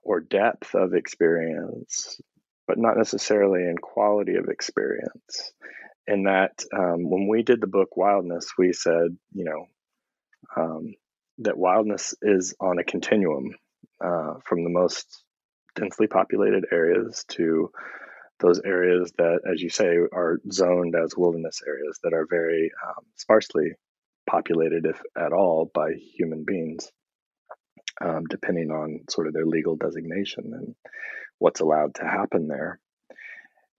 or 0.04 0.20
depth 0.20 0.76
of 0.76 0.94
experience, 0.94 2.20
but 2.68 2.78
not 2.78 2.98
necessarily 2.98 3.64
in 3.64 3.78
quality 3.78 4.36
of 4.36 4.50
experience. 4.50 5.54
In 6.08 6.24
that, 6.24 6.64
um, 6.76 7.10
when 7.10 7.28
we 7.28 7.44
did 7.44 7.62
the 7.62 7.68
book 7.68 7.96
Wildness, 7.96 8.54
we 8.58 8.74
said, 8.74 9.16
you 9.34 9.46
know, 9.46 9.66
um, 10.58 10.96
that 11.40 11.58
wildness 11.58 12.16
is 12.22 12.56
on 12.60 12.80
a 12.80 12.84
continuum 12.84 13.56
uh, 14.04 14.36
from 14.46 14.64
the 14.64 14.70
most 14.70 15.24
densely 15.76 16.08
populated 16.08 16.66
areas 16.72 17.26
to 17.30 17.72
those 18.40 18.60
areas 18.66 19.12
that, 19.18 19.42
as 19.52 19.62
you 19.62 19.70
say, 19.70 19.86
are 19.86 20.40
zoned 20.52 20.96
as 20.96 21.16
wilderness 21.16 21.62
areas 21.68 22.00
that 22.04 22.14
are 22.14 22.26
very 22.30 22.72
um, 22.88 23.04
sparsely 23.16 23.74
populated, 24.30 24.86
if 24.86 25.02
at 25.18 25.34
all, 25.34 25.72
by 25.74 25.94
human 26.18 26.44
beings, 26.46 26.92
um, 28.02 28.26
depending 28.30 28.70
on 28.72 29.02
sort 29.10 29.28
of 29.28 29.34
their 29.34 29.46
legal 29.46 29.76
designation 29.76 30.52
and 30.54 30.76
what's 31.40 31.62
allowed 31.62 31.96
to 31.96 32.04
happen 32.04 32.48
there. 32.48 32.80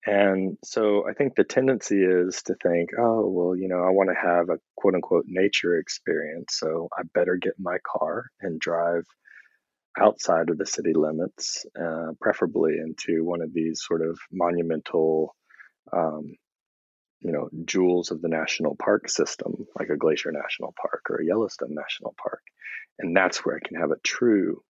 And 0.06 0.56
so 0.64 1.06
I 1.08 1.12
think 1.12 1.34
the 1.34 1.44
tendency 1.44 2.02
is 2.02 2.42
to 2.44 2.54
think, 2.62 2.90
oh, 2.98 3.28
well, 3.28 3.54
you 3.54 3.68
know, 3.68 3.82
I 3.82 3.90
want 3.90 4.08
to 4.08 4.28
have 4.28 4.48
a 4.48 4.58
quote 4.76 4.94
unquote 4.94 5.26
nature 5.28 5.76
experience. 5.78 6.56
So 6.58 6.88
I 6.98 7.02
better 7.14 7.36
get 7.36 7.52
my 7.58 7.76
car 7.86 8.24
and 8.40 8.58
drive 8.58 9.04
outside 9.98 10.48
of 10.48 10.56
the 10.56 10.66
city 10.66 10.94
limits, 10.94 11.66
uh, 11.78 12.12
preferably 12.20 12.78
into 12.78 13.24
one 13.24 13.42
of 13.42 13.52
these 13.52 13.82
sort 13.86 14.00
of 14.00 14.18
monumental, 14.32 15.36
um, 15.92 16.34
you 17.20 17.32
know, 17.32 17.48
jewels 17.64 18.10
of 18.10 18.22
the 18.22 18.28
national 18.28 18.76
park 18.76 19.08
system, 19.08 19.66
like 19.78 19.90
a 19.90 19.96
Glacier 19.96 20.32
National 20.32 20.74
Park 20.80 21.02
or 21.10 21.16
a 21.16 21.26
Yellowstone 21.26 21.74
National 21.74 22.14
Park. 22.20 22.42
And 22.98 23.16
that's 23.16 23.44
where 23.44 23.56
I 23.56 23.66
can 23.66 23.78
have 23.78 23.90
a 23.90 24.00
true 24.02 24.62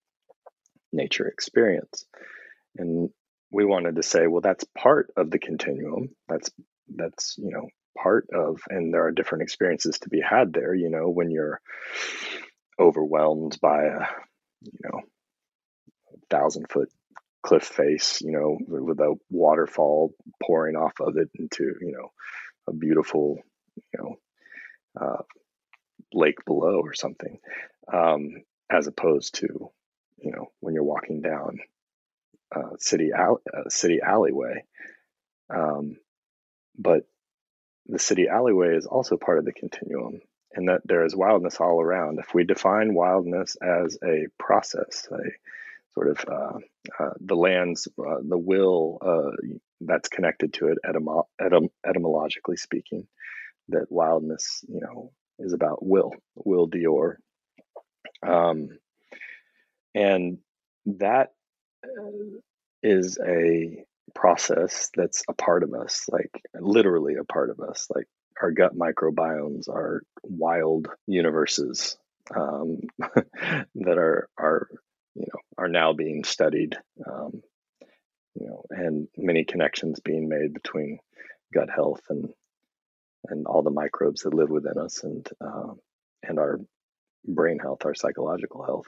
nature 0.92 1.28
experience. 1.28 2.04
And 2.76 3.10
we 3.50 3.64
wanted 3.64 3.96
to 3.96 4.02
say, 4.02 4.26
well, 4.26 4.40
that's 4.40 4.64
part 4.76 5.12
of 5.16 5.30
the 5.30 5.38
continuum. 5.38 6.10
That's 6.28 6.50
that's 6.94 7.36
you 7.38 7.50
know 7.50 7.68
part 8.00 8.28
of, 8.32 8.60
and 8.68 8.92
there 8.92 9.04
are 9.06 9.12
different 9.12 9.42
experiences 9.42 9.98
to 10.00 10.08
be 10.08 10.20
had 10.20 10.52
there. 10.52 10.74
You 10.74 10.90
know, 10.90 11.08
when 11.08 11.30
you're 11.30 11.60
overwhelmed 12.78 13.58
by 13.60 13.84
a 13.84 14.00
you 14.62 14.78
know 14.84 15.00
thousand 16.30 16.66
foot 16.70 16.88
cliff 17.42 17.64
face, 17.64 18.20
you 18.20 18.32
know, 18.32 18.58
with 18.66 19.00
a 19.00 19.14
waterfall 19.30 20.14
pouring 20.42 20.76
off 20.76 20.94
of 21.00 21.16
it 21.16 21.30
into 21.34 21.74
you 21.80 21.92
know 21.92 22.10
a 22.68 22.72
beautiful 22.72 23.38
you 23.76 23.98
know 23.98 24.16
uh, 25.00 25.22
lake 26.12 26.44
below 26.46 26.80
or 26.80 26.94
something, 26.94 27.38
um, 27.92 28.42
as 28.70 28.86
opposed 28.86 29.36
to 29.36 29.70
you 30.18 30.32
know 30.32 30.46
when 30.60 30.74
you're 30.74 30.84
walking 30.84 31.20
down 31.20 31.60
uh, 32.54 32.76
city 32.78 33.10
al- 33.14 33.42
uh, 33.52 33.68
city 33.68 34.00
alleyway. 34.04 34.64
Um, 35.52 35.96
but 36.78 37.04
the 37.86 37.98
city 37.98 38.28
alleyway 38.28 38.76
is 38.76 38.86
also 38.86 39.16
part 39.16 39.38
of 39.38 39.44
the 39.44 39.52
continuum, 39.52 40.20
in 40.56 40.66
that 40.66 40.82
there 40.84 41.04
is 41.04 41.16
wildness 41.16 41.56
all 41.60 41.80
around. 41.80 42.18
If 42.18 42.34
we 42.34 42.44
define 42.44 42.94
wildness 42.94 43.56
as 43.56 43.98
a 44.04 44.26
process, 44.38 45.08
a 45.10 45.18
sort 45.94 46.10
of 46.10 46.24
uh, 46.30 46.58
uh 47.02 47.10
the 47.20 47.36
land's 47.36 47.88
uh, 47.98 48.16
the 48.26 48.38
will 48.38 48.98
uh, 49.02 49.30
that's 49.80 50.08
connected 50.08 50.52
to 50.54 50.68
it 50.68 50.78
etym- 50.86 51.24
etym- 51.40 51.70
etymologically 51.86 52.56
speaking, 52.56 53.06
that 53.68 53.90
wildness, 53.90 54.64
you 54.68 54.80
know, 54.80 55.12
is 55.38 55.52
about 55.52 55.84
will, 55.84 56.12
will 56.34 56.68
Dior. 56.68 57.14
Um, 58.26 58.68
and 59.94 60.38
that 60.86 61.30
is 62.82 63.18
a 63.24 63.84
process 64.14 64.90
that's 64.94 65.24
a 65.28 65.32
part 65.32 65.62
of 65.62 65.72
us, 65.74 66.06
like 66.10 66.42
literally 66.54 67.14
a 67.16 67.24
part 67.24 67.50
of 67.50 67.60
us. 67.60 67.86
Like 67.94 68.06
our 68.40 68.50
gut 68.50 68.76
microbiomes 68.76 69.68
are 69.68 70.02
wild 70.22 70.88
universes 71.06 71.96
um, 72.34 72.80
that 72.98 73.98
are 73.98 74.28
are 74.38 74.68
you 75.14 75.26
know 75.26 75.40
are 75.58 75.68
now 75.68 75.92
being 75.92 76.24
studied. 76.24 76.76
Um, 77.06 77.42
you 78.34 78.46
know, 78.46 78.64
and 78.70 79.08
many 79.16 79.44
connections 79.44 80.00
being 80.00 80.28
made 80.28 80.54
between 80.54 80.98
gut 81.52 81.68
health 81.74 82.00
and 82.08 82.32
and 83.28 83.46
all 83.46 83.62
the 83.62 83.70
microbes 83.70 84.22
that 84.22 84.34
live 84.34 84.50
within 84.50 84.78
us, 84.78 85.02
and 85.04 85.28
uh, 85.40 85.74
and 86.22 86.38
our 86.38 86.60
brain 87.26 87.58
health, 87.58 87.84
our 87.84 87.94
psychological 87.94 88.64
health. 88.64 88.86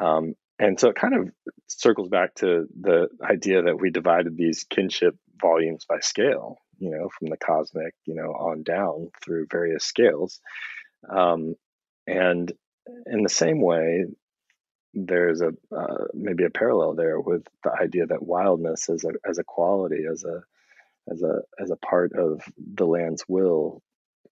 Um, 0.00 0.34
and 0.58 0.78
so 0.78 0.88
it 0.88 0.96
kind 0.96 1.14
of 1.14 1.28
circles 1.66 2.08
back 2.08 2.34
to 2.36 2.66
the 2.80 3.08
idea 3.22 3.62
that 3.62 3.80
we 3.80 3.90
divided 3.90 4.36
these 4.36 4.64
kinship 4.64 5.16
volumes 5.40 5.84
by 5.88 5.98
scale, 6.00 6.58
you 6.78 6.90
know, 6.90 7.08
from 7.18 7.28
the 7.28 7.36
cosmic, 7.36 7.94
you 8.04 8.14
know, 8.14 8.30
on 8.30 8.62
down 8.62 9.10
through 9.22 9.46
various 9.50 9.84
scales. 9.84 10.40
Um, 11.10 11.56
and 12.06 12.52
in 13.06 13.22
the 13.22 13.28
same 13.28 13.60
way, 13.60 14.04
there's 14.94 15.40
a 15.40 15.52
uh, 15.74 16.04
maybe 16.14 16.44
a 16.44 16.50
parallel 16.50 16.94
there 16.94 17.18
with 17.20 17.44
the 17.64 17.72
idea 17.72 18.06
that 18.06 18.22
wildness 18.22 18.88
as 18.88 19.04
a 19.04 19.12
as 19.28 19.38
a 19.38 19.44
quality, 19.44 20.04
as 20.10 20.24
a 20.24 20.42
as 21.10 21.22
a 21.22 21.40
as 21.60 21.70
a 21.70 21.76
part 21.76 22.12
of 22.12 22.42
the 22.58 22.86
land's 22.86 23.24
will, 23.28 23.82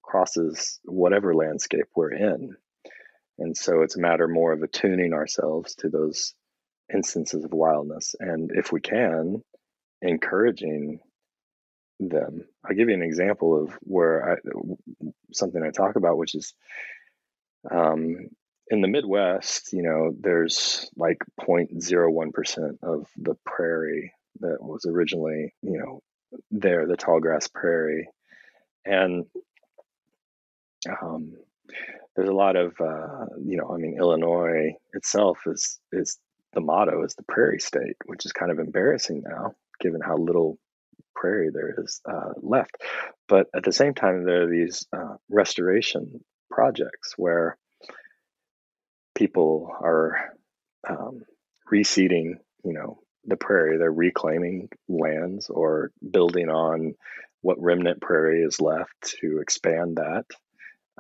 crosses 0.02 0.78
whatever 0.84 1.34
landscape 1.34 1.86
we're 1.94 2.12
in. 2.12 2.56
And 3.38 3.56
so 3.56 3.82
it's 3.82 3.96
a 3.96 4.00
matter 4.00 4.28
more 4.28 4.52
of 4.52 4.62
attuning 4.62 5.14
ourselves 5.14 5.74
to 5.76 5.88
those 5.88 6.34
instances 6.92 7.44
of 7.44 7.52
wildness. 7.52 8.14
And 8.20 8.50
if 8.54 8.70
we 8.70 8.80
can, 8.80 9.42
encouraging 10.02 11.00
them. 11.98 12.44
I'll 12.64 12.76
give 12.76 12.88
you 12.88 12.94
an 12.94 13.02
example 13.02 13.62
of 13.62 13.72
where 13.80 14.32
I, 14.32 14.36
something 15.32 15.62
I 15.62 15.70
talk 15.70 15.96
about, 15.96 16.18
which 16.18 16.34
is 16.34 16.54
um, 17.70 18.28
in 18.70 18.80
the 18.80 18.88
Midwest, 18.88 19.72
you 19.72 19.82
know, 19.82 20.14
there's 20.18 20.90
like 20.96 21.18
0.01% 21.40 22.78
of 22.82 23.06
the 23.16 23.36
prairie 23.44 24.12
that 24.40 24.62
was 24.62 24.86
originally, 24.86 25.52
you 25.62 25.78
know, 25.78 26.02
there, 26.50 26.86
the 26.86 26.96
tall 26.96 27.20
grass 27.20 27.48
prairie. 27.48 28.08
And 28.86 29.26
um, 31.02 31.34
there's 32.16 32.28
a 32.28 32.34
lot 32.34 32.56
of 32.56 32.78
uh, 32.80 33.26
you 33.42 33.56
know 33.56 33.70
i 33.72 33.76
mean 33.76 33.96
illinois 33.98 34.74
itself 34.92 35.38
is 35.46 35.78
is 35.92 36.18
the 36.52 36.60
motto 36.60 37.02
is 37.04 37.14
the 37.14 37.22
prairie 37.24 37.60
state 37.60 37.96
which 38.06 38.26
is 38.26 38.32
kind 38.32 38.50
of 38.50 38.58
embarrassing 38.58 39.22
now 39.26 39.54
given 39.80 40.00
how 40.00 40.16
little 40.16 40.58
prairie 41.14 41.50
there 41.52 41.74
is 41.78 42.00
uh, 42.10 42.32
left 42.42 42.76
but 43.28 43.46
at 43.54 43.64
the 43.64 43.72
same 43.72 43.94
time 43.94 44.24
there 44.24 44.42
are 44.42 44.50
these 44.50 44.86
uh, 44.92 45.16
restoration 45.28 46.22
projects 46.50 47.14
where 47.16 47.56
people 49.20 49.70
are 49.82 50.16
um, 50.88 51.22
reseeding 51.72 52.32
you 52.64 52.72
know 52.72 52.98
the 53.26 53.36
prairie 53.36 53.76
they're 53.76 53.92
reclaiming 53.92 54.68
lands 54.88 55.50
or 55.50 55.92
building 56.10 56.48
on 56.48 56.94
what 57.42 57.60
remnant 57.60 58.00
prairie 58.00 58.42
is 58.42 58.60
left 58.60 58.90
to 59.20 59.40
expand 59.40 59.96
that 59.96 60.24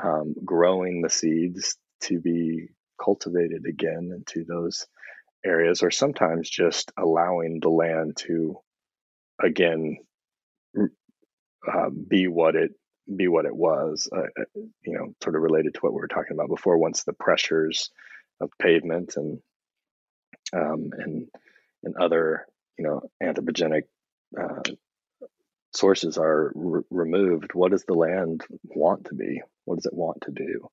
um, 0.02 0.34
growing 0.44 1.02
the 1.02 1.10
seeds 1.10 1.76
to 2.02 2.20
be 2.20 2.68
cultivated 3.02 3.64
again 3.66 4.12
into 4.14 4.44
those 4.44 4.86
areas, 5.44 5.82
or 5.82 5.90
sometimes 5.90 6.48
just 6.48 6.92
allowing 6.98 7.60
the 7.60 7.70
land 7.70 8.16
to 8.16 8.58
again 9.42 9.96
uh, 10.76 11.90
be 12.08 12.28
what 12.28 12.54
it 12.56 12.72
be 13.16 13.28
what 13.28 13.46
it 13.46 13.56
was. 13.56 14.08
Uh, 14.14 14.20
uh, 14.20 14.60
you 14.82 14.94
know, 14.94 15.14
sort 15.22 15.36
of 15.36 15.42
related 15.42 15.74
to 15.74 15.80
what 15.80 15.92
we 15.92 16.00
were 16.00 16.08
talking 16.08 16.34
about 16.34 16.48
before. 16.48 16.78
Once 16.78 17.04
the 17.04 17.12
pressures 17.14 17.90
of 18.40 18.50
pavement 18.60 19.16
and 19.16 19.40
um, 20.52 20.90
and 20.98 21.28
and 21.84 21.96
other 21.96 22.46
you 22.78 22.84
know 22.84 23.02
anthropogenic 23.22 23.82
uh, 24.38 24.62
sources 25.72 26.18
are 26.18 26.52
re- 26.54 26.82
removed, 26.90 27.54
what 27.54 27.70
does 27.70 27.84
the 27.84 27.94
land 27.94 28.44
want 28.64 29.06
to 29.06 29.14
be? 29.14 29.42
What 29.64 29.76
does 29.76 29.86
it 29.86 29.94
want 29.94 30.22
to 30.22 30.32
do? 30.32 30.68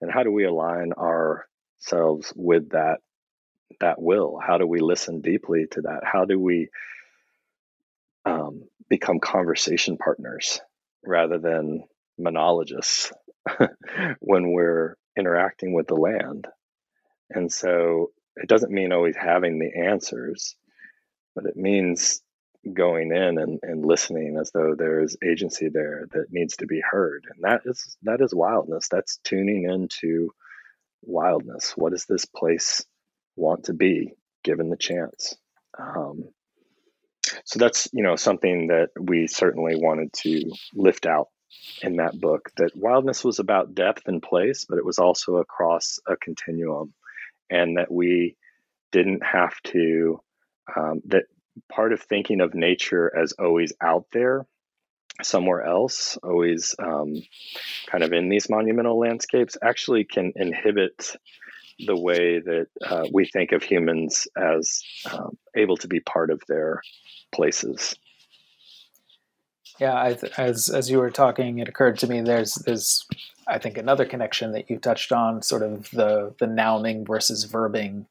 And 0.00 0.10
how 0.10 0.22
do 0.22 0.30
we 0.30 0.44
align 0.44 0.92
ourselves 0.92 2.32
with 2.36 2.70
that 2.70 2.98
that 3.80 4.00
will? 4.00 4.38
How 4.44 4.58
do 4.58 4.66
we 4.66 4.80
listen 4.80 5.20
deeply 5.20 5.66
to 5.72 5.82
that? 5.82 6.00
How 6.04 6.24
do 6.24 6.38
we 6.38 6.68
um, 8.24 8.64
become 8.88 9.20
conversation 9.20 9.96
partners 9.98 10.60
rather 11.04 11.38
than 11.38 11.84
monologists 12.18 13.12
when 14.20 14.52
we're 14.52 14.96
interacting 15.16 15.74
with 15.74 15.86
the 15.86 15.94
land? 15.94 16.46
And 17.30 17.52
so 17.52 18.10
it 18.36 18.48
doesn't 18.48 18.72
mean 18.72 18.92
always 18.92 19.16
having 19.16 19.58
the 19.58 19.86
answers, 19.86 20.56
but 21.34 21.44
it 21.44 21.56
means 21.56 22.22
going 22.72 23.12
in 23.12 23.38
and, 23.38 23.60
and 23.62 23.84
listening 23.84 24.36
as 24.40 24.50
though 24.52 24.74
there's 24.76 25.16
agency 25.24 25.68
there 25.68 26.06
that 26.12 26.26
needs 26.30 26.56
to 26.56 26.66
be 26.66 26.80
heard. 26.80 27.24
And 27.32 27.44
that 27.44 27.62
is 27.64 27.96
that 28.02 28.20
is 28.20 28.34
wildness. 28.34 28.88
That's 28.88 29.18
tuning 29.24 29.64
into 29.64 30.30
wildness. 31.02 31.72
What 31.76 31.92
does 31.92 32.06
this 32.06 32.24
place 32.24 32.84
want 33.36 33.64
to 33.64 33.74
be 33.74 34.12
given 34.42 34.70
the 34.70 34.76
chance? 34.76 35.36
Um, 35.78 36.24
so 37.44 37.58
that's 37.58 37.88
you 37.92 38.02
know 38.02 38.16
something 38.16 38.68
that 38.68 38.90
we 38.98 39.26
certainly 39.26 39.76
wanted 39.76 40.12
to 40.12 40.50
lift 40.74 41.06
out 41.06 41.28
in 41.82 41.96
that 41.96 42.18
book 42.18 42.50
that 42.56 42.76
wildness 42.76 43.24
was 43.24 43.38
about 43.38 43.74
depth 43.74 44.02
and 44.06 44.22
place 44.22 44.66
but 44.68 44.78
it 44.78 44.84
was 44.84 44.98
also 44.98 45.36
across 45.36 45.98
a 46.06 46.16
continuum 46.16 46.92
and 47.50 47.76
that 47.76 47.90
we 47.90 48.36
didn't 48.92 49.24
have 49.24 49.54
to 49.62 50.20
um, 50.76 51.00
that 51.06 51.24
part 51.70 51.92
of 51.92 52.00
thinking 52.00 52.40
of 52.40 52.54
nature 52.54 53.14
as 53.16 53.32
always 53.32 53.72
out 53.80 54.06
there 54.12 54.46
somewhere 55.22 55.62
else 55.62 56.16
always 56.22 56.74
um, 56.78 57.14
kind 57.86 58.04
of 58.04 58.12
in 58.12 58.28
these 58.28 58.48
monumental 58.48 58.98
landscapes 58.98 59.56
actually 59.62 60.04
can 60.04 60.32
inhibit 60.36 61.16
the 61.86 61.96
way 61.96 62.40
that 62.40 62.66
uh, 62.84 63.06
we 63.12 63.24
think 63.26 63.52
of 63.52 63.62
humans 63.62 64.26
as 64.36 64.82
um, 65.12 65.36
able 65.56 65.76
to 65.76 65.88
be 65.88 66.00
part 66.00 66.30
of 66.30 66.42
their 66.48 66.82
places. 67.32 67.94
Yeah, 69.78 69.94
I, 69.94 70.16
as 70.36 70.68
as 70.68 70.90
you 70.90 70.98
were 70.98 71.10
talking, 71.10 71.58
it 71.58 71.68
occurred 71.68 71.98
to 71.98 72.08
me 72.08 72.20
there's 72.20 72.54
there's 72.56 73.06
I 73.46 73.58
think 73.58 73.78
another 73.78 74.04
connection 74.04 74.52
that 74.52 74.68
you 74.68 74.78
touched 74.78 75.12
on, 75.12 75.42
sort 75.42 75.62
of 75.62 75.90
the 75.90 76.34
the 76.38 76.46
nouning 76.46 77.04
versus 77.06 77.46
verbing 77.46 78.06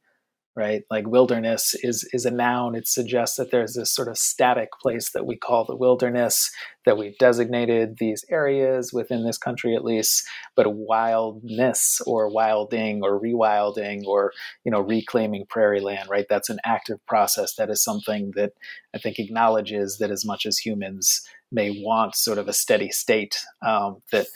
right? 0.58 0.86
Like 0.90 1.08
wilderness 1.08 1.76
is 1.84 2.10
is 2.14 2.26
a 2.26 2.32
noun. 2.32 2.74
It 2.74 2.88
suggests 2.88 3.38
that 3.38 3.52
there's 3.52 3.76
this 3.76 3.92
sort 3.92 4.08
of 4.08 4.18
static 4.18 4.70
place 4.82 5.12
that 5.12 5.28
we 5.28 5.36
call 5.38 5.64
the 5.64 5.76
wilderness, 5.76 6.50
that 6.84 6.98
we've 6.98 7.18
designated 7.20 7.98
these 8.00 8.26
areas 8.30 8.92
within 8.92 9.24
this 9.24 9.38
country 9.38 9.76
at 9.76 9.86
least, 9.86 10.26
but 10.56 10.74
wildness 10.74 12.02
or 12.08 12.28
wilding 12.28 13.04
or 13.04 13.22
rewilding 13.22 14.04
or 14.06 14.34
you 14.66 14.72
know 14.72 14.82
reclaiming 14.82 15.46
prairie 15.48 15.80
land, 15.80 16.10
right? 16.10 16.26
That's 16.28 16.50
an 16.50 16.60
active 16.66 17.06
process. 17.06 17.54
That 17.56 17.70
is 17.70 17.84
something 17.84 18.32
that 18.36 18.54
I 18.96 18.98
think 18.98 19.20
acknowledges 19.20 20.00
that 20.00 20.10
as 20.10 20.26
much 20.26 20.48
as 20.48 20.58
humans 20.58 21.22
may 21.52 21.84
want 21.84 22.16
sort 22.16 22.38
of 22.38 22.48
a 22.48 22.54
steady 22.54 22.90
state, 22.90 23.38
um, 23.66 24.02
that 24.12 24.28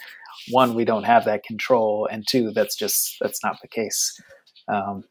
one 0.50 0.74
we 0.74 0.84
don't 0.84 1.04
have 1.04 1.24
that 1.24 1.44
control, 1.44 2.08
and 2.10 2.26
two 2.26 2.52
that's 2.52 2.76
just 2.76 3.16
that's 3.20 3.42
not 3.42 3.60
the 3.60 3.68
case. 3.68 4.20
Um, 4.68 5.04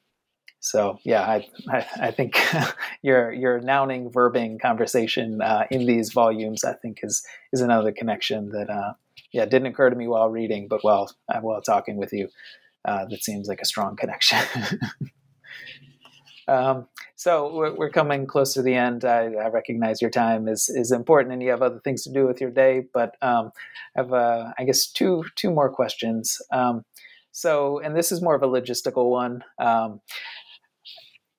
so 0.60 1.00
yeah, 1.04 1.22
I 1.22 1.48
I, 1.70 1.86
I 2.00 2.12
think 2.12 2.40
your 3.02 3.32
your 3.32 3.60
nouning 3.60 4.12
verbing 4.12 4.62
conversation 4.62 5.42
uh, 5.42 5.66
in 5.72 5.86
these 5.86 6.14
volumes 6.14 6.64
I 6.64 6.74
think 6.74 7.00
is 7.04 7.26
is 7.52 7.62
another 7.62 7.92
connection 7.92 8.50
that 8.50 8.70
uh, 8.70 8.94
yeah 9.32 9.46
didn't 9.46 9.68
occur 9.68 9.90
to 9.90 9.96
me 9.96 10.08
while 10.08 10.30
reading, 10.30 10.68
but 10.68 10.84
while 10.84 11.12
uh, 11.34 11.40
while 11.40 11.62
talking 11.62 11.98
with 11.98 12.14
you, 12.14 12.30
uh, 12.86 13.06
that 13.06 13.24
seems 13.24 13.48
like 13.48 13.62
a 13.62 13.66
strong 13.66 13.96
connection. 13.96 14.40
um, 16.48 16.88
so 17.22 17.54
we're, 17.54 17.76
we're, 17.76 17.92
coming 17.92 18.26
close 18.26 18.52
to 18.56 18.64
the 18.64 18.74
end. 18.74 19.06
I, 19.06 19.26
I, 19.34 19.50
recognize 19.50 20.02
your 20.02 20.10
time 20.10 20.48
is 20.48 20.70
is 20.70 20.92
important, 20.92 21.34
and 21.34 21.44
you 21.44 21.52
have 21.52 21.62
other 21.62 21.80
things 21.84 22.02
to 22.06 22.12
do 22.12 22.26
with 22.26 22.42
your 22.42 22.50
day. 22.50 22.86
But 22.96 23.16
um, 23.22 23.52
I 23.96 24.02
have 24.02 24.12
uh, 24.12 24.54
I 24.58 24.64
guess 24.64 24.88
two 24.88 25.26
two 25.36 25.52
more 25.52 25.70
questions. 25.70 26.42
Um, 26.52 26.84
so, 27.32 27.80
and 27.82 27.96
this 27.96 28.12
is 28.12 28.24
more 28.24 28.34
of 28.34 28.42
a 28.42 28.48
logistical 28.48 29.12
one. 29.12 29.44
Um, 29.60 30.02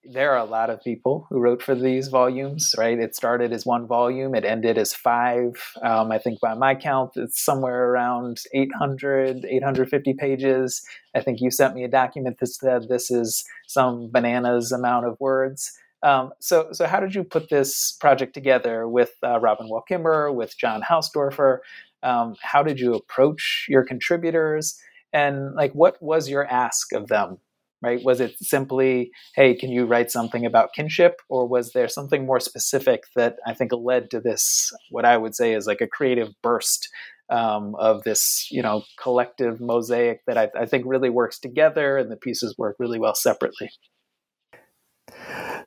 there 0.04 0.32
are 0.32 0.38
a 0.38 0.44
lot 0.44 0.68
of 0.68 0.82
people 0.82 1.26
who 1.30 1.38
wrote 1.38 1.62
for 1.62 1.74
these 1.74 2.08
volumes, 2.08 2.74
right? 2.76 2.98
It 2.98 3.14
started 3.14 3.52
as 3.52 3.64
one 3.64 3.86
volume, 3.86 4.34
it 4.34 4.44
ended 4.44 4.76
as 4.76 4.92
five. 4.92 5.74
Um, 5.80 6.10
I 6.10 6.18
think 6.18 6.40
by 6.40 6.54
my 6.54 6.74
count, 6.74 7.12
it's 7.16 7.40
somewhere 7.40 7.90
around 7.90 8.40
800, 8.52 9.44
850 9.44 10.14
pages. 10.14 10.84
I 11.14 11.20
think 11.20 11.40
you 11.40 11.50
sent 11.50 11.74
me 11.74 11.84
a 11.84 11.88
document 11.88 12.38
that 12.40 12.48
said 12.48 12.88
this 12.88 13.10
is 13.10 13.44
some 13.68 14.10
bananas 14.10 14.72
amount 14.72 15.06
of 15.06 15.20
words. 15.20 15.72
Um, 16.02 16.32
so, 16.40 16.68
so 16.72 16.86
how 16.86 16.98
did 16.98 17.14
you 17.14 17.22
put 17.22 17.48
this 17.48 17.92
project 17.92 18.34
together 18.34 18.88
with 18.88 19.12
uh, 19.22 19.38
Robin 19.38 19.68
Wall 19.68 19.84
Kimmerer, 19.88 20.34
with 20.34 20.58
John 20.58 20.82
Hausdoerffer? 20.82 21.58
Um, 22.02 22.34
how 22.42 22.64
did 22.64 22.80
you 22.80 22.94
approach 22.94 23.66
your 23.68 23.84
contributors? 23.84 24.80
And 25.12 25.54
like, 25.54 25.72
what 25.72 26.02
was 26.02 26.28
your 26.28 26.44
ask 26.46 26.92
of 26.92 27.06
them 27.06 27.38
right? 27.82 28.02
Was 28.04 28.20
it 28.20 28.36
simply, 28.40 29.10
hey, 29.34 29.54
can 29.54 29.70
you 29.70 29.84
write 29.84 30.10
something 30.10 30.46
about 30.46 30.72
kinship? 30.74 31.20
Or 31.28 31.46
was 31.46 31.72
there 31.72 31.88
something 31.88 32.24
more 32.24 32.40
specific 32.40 33.04
that 33.16 33.36
I 33.46 33.54
think 33.54 33.72
led 33.72 34.10
to 34.12 34.20
this, 34.20 34.72
what 34.90 35.04
I 35.04 35.16
would 35.16 35.34
say 35.34 35.52
is 35.54 35.66
like 35.66 35.80
a 35.80 35.88
creative 35.88 36.28
burst 36.42 36.88
um, 37.28 37.74
of 37.76 38.04
this, 38.04 38.48
you 38.50 38.62
know, 38.62 38.84
collective 39.00 39.60
mosaic 39.60 40.20
that 40.26 40.38
I, 40.38 40.50
I, 40.58 40.66
think 40.66 40.84
really 40.86 41.08
works 41.08 41.38
together 41.38 41.96
and 41.96 42.10
the 42.10 42.16
pieces 42.16 42.56
work 42.58 42.76
really 42.78 42.98
well 42.98 43.14
separately? 43.14 43.70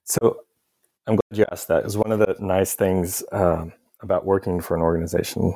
So 0.04 0.42
I'm 1.08 1.16
glad 1.16 1.40
you 1.40 1.46
asked 1.52 1.68
that. 1.70 1.92
One 1.96 2.12
of 2.12 2.20
the 2.20 2.36
nice 2.40 2.76
things 2.76 3.24
um, 3.32 3.74
about 4.02 4.26
working 4.26 4.62
for 4.62 4.76
an 4.76 4.84
organization 4.84 5.56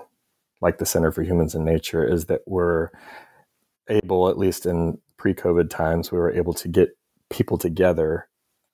like 0.62 0.78
the 0.78 0.86
Center 0.86 1.12
for 1.12 1.24
Humans 1.24 1.56
and 1.56 1.64
Nature 1.64 2.06
is 2.06 2.26
that 2.26 2.42
we're 2.46 2.90
able, 3.88 4.30
at 4.30 4.38
least 4.38 4.66
in 4.66 4.98
pre-COVID 5.20 5.70
times, 5.70 6.12
we 6.12 6.18
were 6.18 6.32
able 6.32 6.54
to 6.56 6.68
get 6.68 6.98
people 7.30 7.58
together 7.58 8.28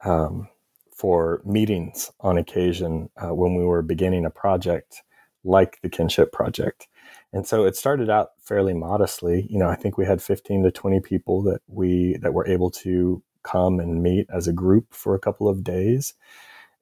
um, 0.05 0.47
for 0.95 1.41
meetings 1.43 2.11
on 2.21 2.37
occasion 2.37 3.09
uh, 3.17 3.33
when 3.33 3.55
we 3.55 3.65
were 3.65 3.81
beginning 3.81 4.25
a 4.25 4.29
project 4.29 5.03
like 5.43 5.79
the 5.81 5.89
Kinship 5.89 6.31
Project. 6.31 6.87
And 7.33 7.45
so 7.45 7.65
it 7.65 7.75
started 7.75 8.09
out 8.09 8.29
fairly 8.41 8.73
modestly. 8.73 9.45
You 9.49 9.59
know, 9.59 9.67
I 9.67 9.75
think 9.75 9.97
we 9.97 10.05
had 10.05 10.21
15 10.21 10.63
to 10.63 10.71
20 10.71 11.01
people 11.01 11.43
that 11.43 11.61
we 11.67 12.17
that 12.21 12.33
were 12.33 12.47
able 12.47 12.71
to 12.71 13.21
come 13.43 13.79
and 13.79 14.01
meet 14.01 14.27
as 14.33 14.47
a 14.47 14.53
group 14.53 14.93
for 14.93 15.13
a 15.13 15.19
couple 15.19 15.47
of 15.47 15.63
days. 15.63 16.13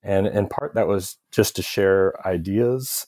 And 0.03 0.27
in 0.27 0.47
part 0.47 0.75
that 0.75 0.87
was 0.87 1.17
just 1.31 1.55
to 1.55 1.61
share 1.61 2.13
ideas, 2.25 3.07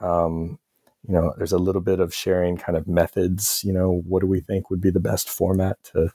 um, 0.00 0.58
you 1.06 1.14
know 1.14 1.34
there's 1.36 1.52
a 1.52 1.58
little 1.58 1.80
bit 1.80 2.00
of 2.00 2.14
sharing 2.14 2.56
kind 2.56 2.76
of 2.76 2.86
methods 2.86 3.62
you 3.64 3.72
know 3.72 4.02
what 4.06 4.20
do 4.20 4.26
we 4.26 4.40
think 4.40 4.70
would 4.70 4.80
be 4.80 4.90
the 4.90 5.00
best 5.00 5.28
format 5.28 5.82
to 5.84 6.10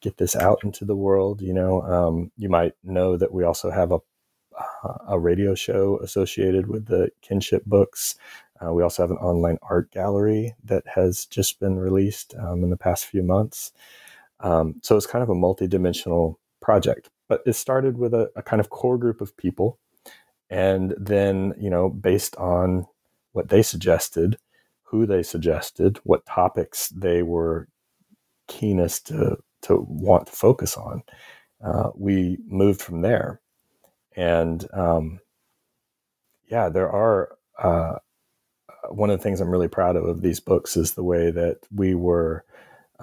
get 0.00 0.16
this 0.18 0.34
out 0.34 0.58
into 0.64 0.84
the 0.84 0.96
world 0.96 1.40
you 1.40 1.52
know? 1.52 1.82
Um, 1.82 2.32
you 2.36 2.48
might 2.48 2.74
know 2.82 3.16
that 3.16 3.32
we 3.32 3.44
also 3.44 3.70
have 3.70 3.92
a 3.92 3.98
a 5.08 5.18
radio 5.18 5.54
show 5.54 5.98
associated 6.00 6.68
with 6.68 6.86
the 6.86 7.08
kinship 7.22 7.64
books. 7.64 8.16
Uh, 8.60 8.72
we 8.72 8.82
also 8.82 9.02
have 9.02 9.10
an 9.10 9.16
online 9.16 9.58
art 9.62 9.90
gallery 9.90 10.54
that 10.62 10.84
has 10.86 11.24
just 11.24 11.58
been 11.58 11.78
released 11.78 12.34
um, 12.38 12.62
in 12.62 12.68
the 12.68 12.76
past 12.76 13.06
few 13.06 13.22
months. 13.22 13.72
Um, 14.40 14.74
so 14.82 14.96
it's 14.96 15.06
kind 15.06 15.22
of 15.22 15.30
a 15.30 15.34
multi-dimensional 15.34 16.38
project 16.60 17.08
but 17.32 17.42
it 17.46 17.54
started 17.54 17.96
with 17.96 18.12
a, 18.12 18.30
a 18.36 18.42
kind 18.42 18.60
of 18.60 18.68
core 18.68 18.98
group 18.98 19.22
of 19.22 19.34
people. 19.38 19.78
And 20.50 20.94
then 20.98 21.54
you 21.58 21.70
know 21.70 21.88
based 21.88 22.36
on 22.36 22.86
what 23.32 23.48
they 23.48 23.62
suggested, 23.62 24.38
who 24.84 25.06
they 25.06 25.22
suggested, 25.22 25.98
what 26.04 26.26
topics 26.26 26.88
they 26.90 27.22
were 27.22 27.68
keenest 28.48 29.06
to, 29.08 29.36
to 29.62 29.84
want 29.88 30.26
to 30.26 30.32
focus 30.32 30.76
on. 30.76 31.02
Uh, 31.64 31.90
we 31.94 32.38
moved 32.46 32.82
from 32.82 33.02
there. 33.02 33.40
And 34.16 34.66
um, 34.74 35.20
yeah, 36.50 36.68
there 36.68 36.90
are, 36.90 37.36
uh, 37.62 37.98
one 38.90 39.10
of 39.10 39.18
the 39.18 39.22
things 39.22 39.40
I'm 39.40 39.50
really 39.50 39.68
proud 39.68 39.96
of 39.96 40.04
of 40.04 40.22
these 40.22 40.40
books 40.40 40.76
is 40.76 40.94
the 40.94 41.04
way 41.04 41.30
that 41.30 41.58
we 41.74 41.94
were 41.94 42.44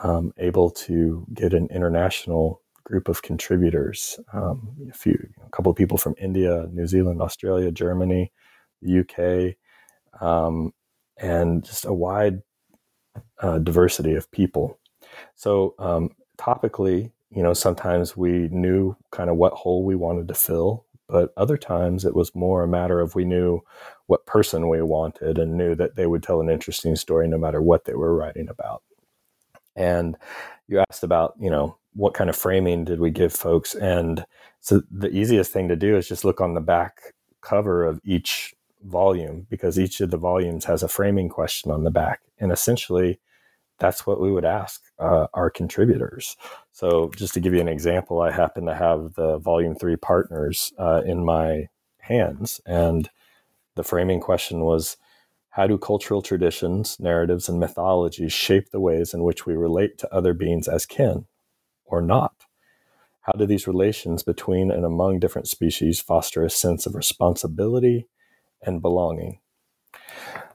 um, 0.04 0.34
able 0.38 0.70
to 0.72 1.26
get 1.34 1.54
an 1.54 1.68
international 1.72 2.62
group 2.84 3.08
of 3.08 3.22
contributors. 3.22 4.20
Um, 4.34 4.76
a 4.90 4.94
few, 4.94 5.18
a 5.46 5.50
couple 5.52 5.72
of 5.72 5.78
people 5.78 5.98
from 5.98 6.16
India, 6.20 6.68
New 6.72 6.88
Zealand, 6.88 7.22
Australia, 7.22 7.72
Germany, 7.72 8.32
the 8.82 9.00
UK, 9.00 9.56
um, 10.22 10.74
and 11.18 11.64
just 11.64 11.86
a 11.86 11.94
wide 11.94 12.42
uh, 13.42 13.60
diversity 13.60 14.14
of 14.14 14.32
people. 14.32 14.80
So, 15.36 15.76
um, 15.80 16.12
topically, 16.38 17.12
you 17.30 17.44
know, 17.44 17.54
sometimes 17.54 18.16
we 18.18 18.48
knew 18.50 18.96
kind 19.12 19.30
of 19.30 19.36
what 19.36 19.54
hole 19.54 19.84
we 19.84 19.96
wanted 19.96 20.28
to 20.30 20.34
fill, 20.34 20.86
but 21.08 21.34
other 21.38 21.58
times 21.58 22.06
it 22.06 22.16
was 22.16 22.34
more 22.36 22.64
a 22.64 22.68
matter 22.68 23.00
of 23.00 23.16
we 23.16 23.26
knew 23.26 23.62
what 24.08 24.26
person 24.26 24.70
we 24.70 24.82
wanted 24.82 25.38
and 25.38 25.58
knew 25.58 25.76
that 25.76 25.96
they 25.96 26.06
would 26.06 26.24
tell 26.24 26.42
an 26.42 26.50
interesting 26.50 26.96
story 26.96 27.28
no 27.28 27.38
matter 27.38 27.62
what 27.62 27.86
they 27.86 27.94
were 27.94 28.16
writing 28.16 28.50
about. 28.50 28.84
And 29.76 30.18
you 30.68 30.84
asked 30.90 31.04
about, 31.04 31.36
you 31.40 31.50
know, 31.50 31.78
what 31.94 32.14
kind 32.14 32.30
of 32.30 32.36
framing 32.36 32.86
did 32.86 33.00
we 33.00 33.12
give 33.12 33.34
folks? 33.34 33.76
And 33.76 34.26
so 34.62 34.82
the 34.92 35.10
easiest 35.10 35.52
thing 35.52 35.68
to 35.70 35.76
do 35.76 35.98
is 35.98 36.08
just 36.08 36.26
look 36.26 36.42
on 36.42 36.54
the 36.54 36.62
back 36.62 37.14
cover 37.42 37.84
of 37.86 38.00
each 38.04 38.54
volume 38.84 39.48
because 39.50 39.80
each 39.80 40.02
of 40.02 40.12
the 40.12 40.18
volumes 40.18 40.66
has 40.66 40.84
a 40.84 40.88
framing 40.88 41.30
question 41.30 41.72
on 41.72 41.84
the 41.84 41.92
back. 41.92 42.22
And 42.40 42.52
essentially, 42.52 43.20
that's 43.80 44.06
what 44.06 44.20
we 44.20 44.32
would 44.32 44.46
ask 44.46 44.82
uh, 45.00 45.28
our 45.34 45.50
contributors. 45.50 46.36
So, 46.72 47.12
just 47.16 47.34
to 47.34 47.40
give 47.40 47.54
you 47.54 47.62
an 47.62 47.68
example, 47.68 48.22
I 48.22 48.32
happen 48.32 48.66
to 48.66 48.76
have 48.76 49.14
the 49.16 49.38
volume 49.38 49.76
three 49.76 49.96
partners 49.96 50.74
uh, 50.78 51.02
in 51.06 51.24
my 51.24 51.70
hands. 52.00 52.60
And 52.66 53.10
the 53.76 53.84
framing 53.84 54.20
question 54.20 54.62
was 54.62 54.98
how 55.52 55.68
do 55.68 55.78
cultural 55.78 56.22
traditions, 56.22 56.98
narratives, 57.00 57.50
and 57.50 57.60
mythologies 57.60 58.34
shape 58.34 58.70
the 58.72 58.80
ways 58.80 59.14
in 59.14 59.24
which 59.24 59.46
we 59.46 59.56
relate 59.56 59.98
to 60.00 60.14
other 60.14 60.34
beings 60.34 60.68
as 60.68 60.86
kin 60.86 61.26
or 61.86 62.02
not? 62.02 62.34
How 63.22 63.34
do 63.34 63.46
these 63.46 63.68
relations 63.68 64.24
between 64.24 64.72
and 64.72 64.86
among 64.86 65.20
different 65.20 65.48
species 65.48 66.00
foster 66.00 66.44
a 66.44 66.50
sense 66.50 66.86
of 66.86 66.96
responsibility 66.96 68.08
and 68.62 68.82
belonging? 68.82 69.40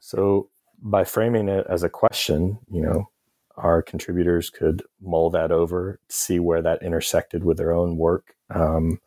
So, 0.00 0.50
by 0.82 1.04
framing 1.04 1.48
it 1.48 1.66
as 1.68 1.82
a 1.82 1.88
question, 1.88 2.58
you 2.70 2.82
know, 2.82 3.08
our 3.56 3.82
contributors 3.82 4.50
could 4.50 4.82
mull 5.00 5.30
that 5.30 5.50
over, 5.50 6.00
see 6.08 6.38
where 6.38 6.60
that 6.62 6.82
intersected 6.82 7.44
with 7.44 7.56
their 7.56 7.72
own 7.72 7.96
work, 7.96 8.34
um, 8.50 9.00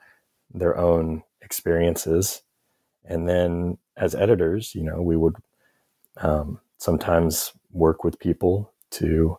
their 0.54 0.78
own 0.78 1.24
experiences, 1.42 2.42
and 3.06 3.28
then 3.28 3.78
as 3.96 4.16
editors, 4.16 4.76
you 4.76 4.84
know, 4.84 5.02
we 5.02 5.16
would 5.16 5.36
um, 6.18 6.60
sometimes 6.78 7.54
work 7.72 8.04
with 8.04 8.20
people 8.20 8.72
to 8.92 9.38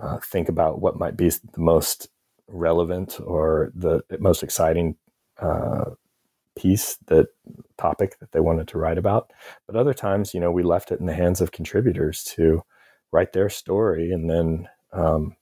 uh, 0.00 0.18
think 0.18 0.48
about 0.48 0.80
what 0.80 0.98
might 0.98 1.16
be 1.16 1.28
the 1.28 1.60
most 1.60 2.08
relevant 2.48 3.18
or 3.24 3.70
the 3.74 4.02
most 4.18 4.42
exciting 4.42 4.96
uh, 5.38 5.90
piece 6.60 6.96
that 7.06 7.28
topic 7.78 8.18
that 8.20 8.32
they 8.32 8.40
wanted 8.40 8.68
to 8.68 8.78
write 8.78 8.98
about. 8.98 9.32
But 9.66 9.76
other 9.76 9.94
times 9.94 10.34
you 10.34 10.40
know 10.40 10.52
we 10.52 10.62
left 10.62 10.92
it 10.92 11.00
in 11.00 11.06
the 11.06 11.14
hands 11.14 11.40
of 11.40 11.52
contributors 11.52 12.24
to 12.36 12.62
write 13.12 13.32
their 13.32 13.48
story 13.48 14.12
and 14.12 14.30
then 14.30 14.68
um, 14.92 15.36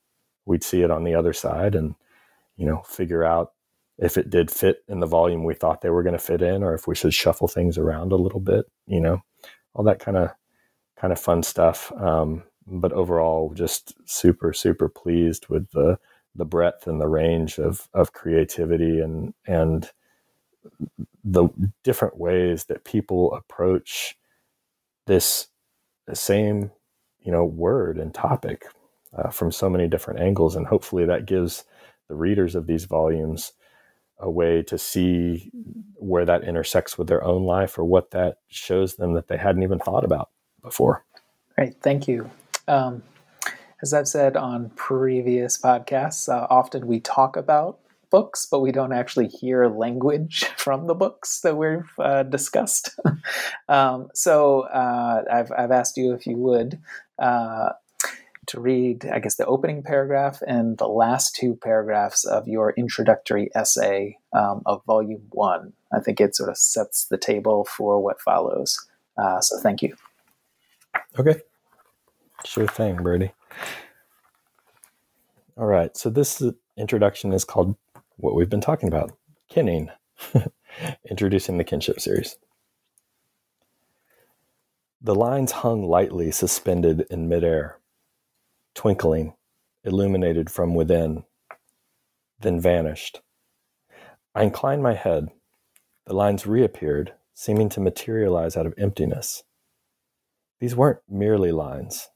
we'd 0.47 0.65
see 0.65 0.83
it 0.83 0.91
on 0.91 1.05
the 1.05 1.15
other 1.15 1.33
side 1.33 1.75
and 1.75 1.95
you 2.57 2.67
know 2.67 2.83
figure 2.87 3.25
out 3.25 3.53
if 3.99 4.17
it 4.19 4.31
did 4.31 4.51
fit 4.51 4.79
in 4.89 5.01
the 5.01 5.07
volume 5.07 5.45
we 5.45 5.55
thought 5.55 5.83
they 5.83 5.91
were 5.91 6.03
going 6.05 6.15
to 6.15 6.19
fit 6.19 6.43
in 6.43 6.63
or 6.63 6.75
if 6.75 6.87
we 6.89 6.95
should 6.95 7.15
shuffle 7.15 7.49
things 7.49 7.79
around 7.79 8.13
a 8.13 8.17
little 8.17 8.41
bit 8.41 8.67
you 8.87 9.01
know 9.01 9.23
all 9.75 9.85
that 9.85 10.01
kind 10.01 10.17
of 10.17 10.31
kind 10.99 11.13
of 11.13 11.21
fun 11.21 11.43
stuff. 11.43 11.93
Um, 11.99 12.45
but 12.67 12.93
overall 12.93 13.53
just 13.55 13.95
super 14.07 14.53
super 14.53 14.89
pleased 14.89 15.49
with 15.49 15.71
the 15.73 15.99
the 16.35 16.45
breadth 16.45 16.87
and 16.87 17.01
the 17.01 17.09
range 17.09 17.59
of 17.59 17.89
of 17.95 18.13
creativity 18.13 19.01
and 19.01 19.35
and 19.47 19.91
the 21.25 21.49
different 21.85 22.19
ways 22.19 22.65
that 22.65 22.85
people 22.85 23.35
approach 23.35 24.17
this 25.07 25.49
same 26.15 26.71
you 27.21 27.33
know 27.33 27.45
word 27.45 27.99
and 27.99 28.15
topic 28.15 28.67
uh, 29.17 29.31
from 29.31 29.53
so 29.53 29.69
many 29.69 29.89
different 29.89 30.21
angles. 30.21 30.57
And 30.57 30.67
hopefully 30.67 31.05
that 31.07 31.27
gives 31.27 31.65
the 32.09 32.15
readers 32.15 32.55
of 32.55 32.67
these 32.67 32.85
volumes 32.85 33.53
a 34.19 34.31
way 34.31 34.63
to 34.65 34.79
see 34.79 35.51
where 35.95 36.25
that 36.25 36.45
intersects 36.45 36.99
with 36.99 37.09
their 37.09 37.23
own 37.23 37.45
life 37.45 37.79
or 37.79 37.85
what 37.85 38.11
that 38.11 38.39
shows 38.49 38.97
them 38.97 39.15
that 39.15 39.29
they 39.29 39.37
hadn't 39.37 39.63
even 39.63 39.79
thought 39.79 40.05
about 40.05 40.31
before. 40.63 41.05
Great. 41.55 41.81
Thank 41.83 42.09
you. 42.09 42.31
Um, 42.67 43.03
as 43.83 43.95
i've 43.95 44.09
said 44.09 44.37
on 44.37 44.71
previous 44.71 45.59
podcasts 45.59 46.29
uh, 46.33 46.47
often 46.51 46.87
we 46.87 47.01
talk 47.01 47.37
about 47.37 47.79
books, 48.11 48.47
but 48.51 48.61
we 48.61 48.73
don't 48.73 48.93
actually 48.93 49.29
hear 49.29 49.69
language 49.69 50.45
from 50.57 50.87
the 50.87 50.95
books 50.95 51.41
that 51.41 51.57
we've 51.57 51.91
uh, 51.99 52.23
discussed. 52.25 52.99
um, 53.69 54.09
so 54.15 54.63
uh, 54.63 55.25
I've, 55.31 55.53
I've 55.57 55.71
asked 55.71 55.97
you 55.97 56.13
if 56.15 56.27
you 56.27 56.37
would 56.37 56.81
uh, 57.19 57.71
to 58.47 58.61
read, 58.61 59.07
I 59.07 59.19
guess, 59.19 59.37
the 59.37 59.47
opening 59.47 59.83
paragraph 59.83 60.43
and 60.47 60.79
the 60.79 60.89
last 60.89 61.37
two 61.37 61.57
paragraphs 61.63 62.25
of 62.25 62.49
your 62.49 62.73
introductory 62.77 63.51
essay 63.55 64.19
um, 64.33 64.63
of 64.67 64.83
volume 64.87 65.23
one. 65.31 65.75
I 65.93 66.01
think 66.01 66.21
it 66.21 66.35
sort 66.35 66.51
of 66.51 66.57
sets 66.57 67.07
the 67.07 67.19
table 67.19 67.65
for 67.65 68.03
what 68.03 68.21
follows. 68.21 68.87
Uh, 69.17 69.41
so 69.41 69.59
thank 69.61 69.83
you. 69.83 69.97
Okay. 71.19 71.41
Sure 72.45 72.67
thing, 72.67 72.97
Brady. 72.97 73.33
All 75.57 75.67
right. 75.67 75.97
So 75.97 76.09
this 76.09 76.43
introduction 76.77 77.33
is 77.33 77.45
called 77.45 77.77
what 78.19 78.35
we've 78.35 78.51
been 78.51 78.61
talking 78.61 78.89
about 78.89 79.13
kinning, 79.51 79.89
introducing 81.11 81.57
the 81.57 81.65
kinship 81.65 82.01
series. 82.01 82.37
The 85.01 85.15
lines 85.15 85.53
hung 85.53 85.85
lightly 85.85 86.33
suspended 86.33 87.07
in 87.11 87.29
midair, 87.29 87.79
twinkling, 88.75 89.35
illuminated 89.85 90.51
from 90.51 90.75
within, 90.75 91.25
then 92.41 92.61
vanished. 92.61 93.21
I 94.35 94.43
inclined 94.43 94.83
my 94.83 94.95
head. 94.95 95.29
The 96.07 96.15
lines 96.15 96.47
reappeared, 96.47 97.15
seeming 97.35 97.69
to 97.71 97.81
materialize 97.81 98.57
out 98.57 98.67
of 98.67 98.75
emptiness. 98.77 99.45
These 100.61 100.75
weren't 100.75 101.01
merely 101.09 101.53
lines. 101.53 102.09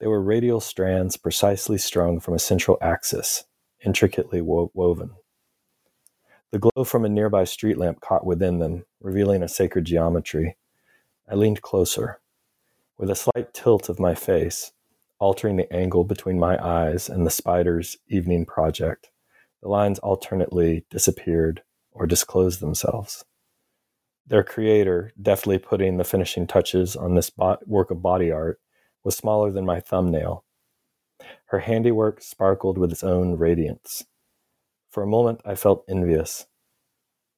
They 0.00 0.06
were 0.06 0.22
radial 0.22 0.60
strands 0.60 1.16
precisely 1.18 1.78
strung 1.78 2.18
from 2.20 2.34
a 2.34 2.38
central 2.38 2.78
axis, 2.80 3.44
intricately 3.84 4.40
wo- 4.40 4.70
woven. 4.74 5.10
The 6.52 6.58
glow 6.58 6.84
from 6.84 7.06
a 7.06 7.08
nearby 7.08 7.44
street 7.44 7.78
lamp 7.78 8.02
caught 8.02 8.26
within 8.26 8.58
them, 8.58 8.84
revealing 9.00 9.42
a 9.42 9.48
sacred 9.48 9.86
geometry. 9.86 10.58
I 11.26 11.34
leaned 11.34 11.62
closer. 11.62 12.20
With 12.98 13.08
a 13.08 13.14
slight 13.14 13.54
tilt 13.54 13.88
of 13.88 13.98
my 13.98 14.14
face, 14.14 14.72
altering 15.18 15.56
the 15.56 15.72
angle 15.72 16.04
between 16.04 16.38
my 16.38 16.62
eyes 16.62 17.08
and 17.08 17.26
the 17.26 17.30
spider's 17.30 17.96
evening 18.06 18.44
project, 18.44 19.10
the 19.62 19.68
lines 19.70 19.98
alternately 20.00 20.84
disappeared 20.90 21.62
or 21.90 22.06
disclosed 22.06 22.60
themselves. 22.60 23.24
Their 24.26 24.44
creator, 24.44 25.12
deftly 25.20 25.56
putting 25.58 25.96
the 25.96 26.04
finishing 26.04 26.46
touches 26.46 26.96
on 26.96 27.14
this 27.14 27.30
work 27.66 27.90
of 27.90 28.02
body 28.02 28.30
art, 28.30 28.60
was 29.04 29.16
smaller 29.16 29.50
than 29.50 29.64
my 29.64 29.80
thumbnail. 29.80 30.44
Her 31.46 31.60
handiwork 31.60 32.20
sparkled 32.20 32.76
with 32.76 32.92
its 32.92 33.02
own 33.02 33.38
radiance. 33.38 34.04
For 34.92 35.02
a 35.02 35.06
moment, 35.06 35.40
I 35.46 35.54
felt 35.54 35.86
envious, 35.88 36.46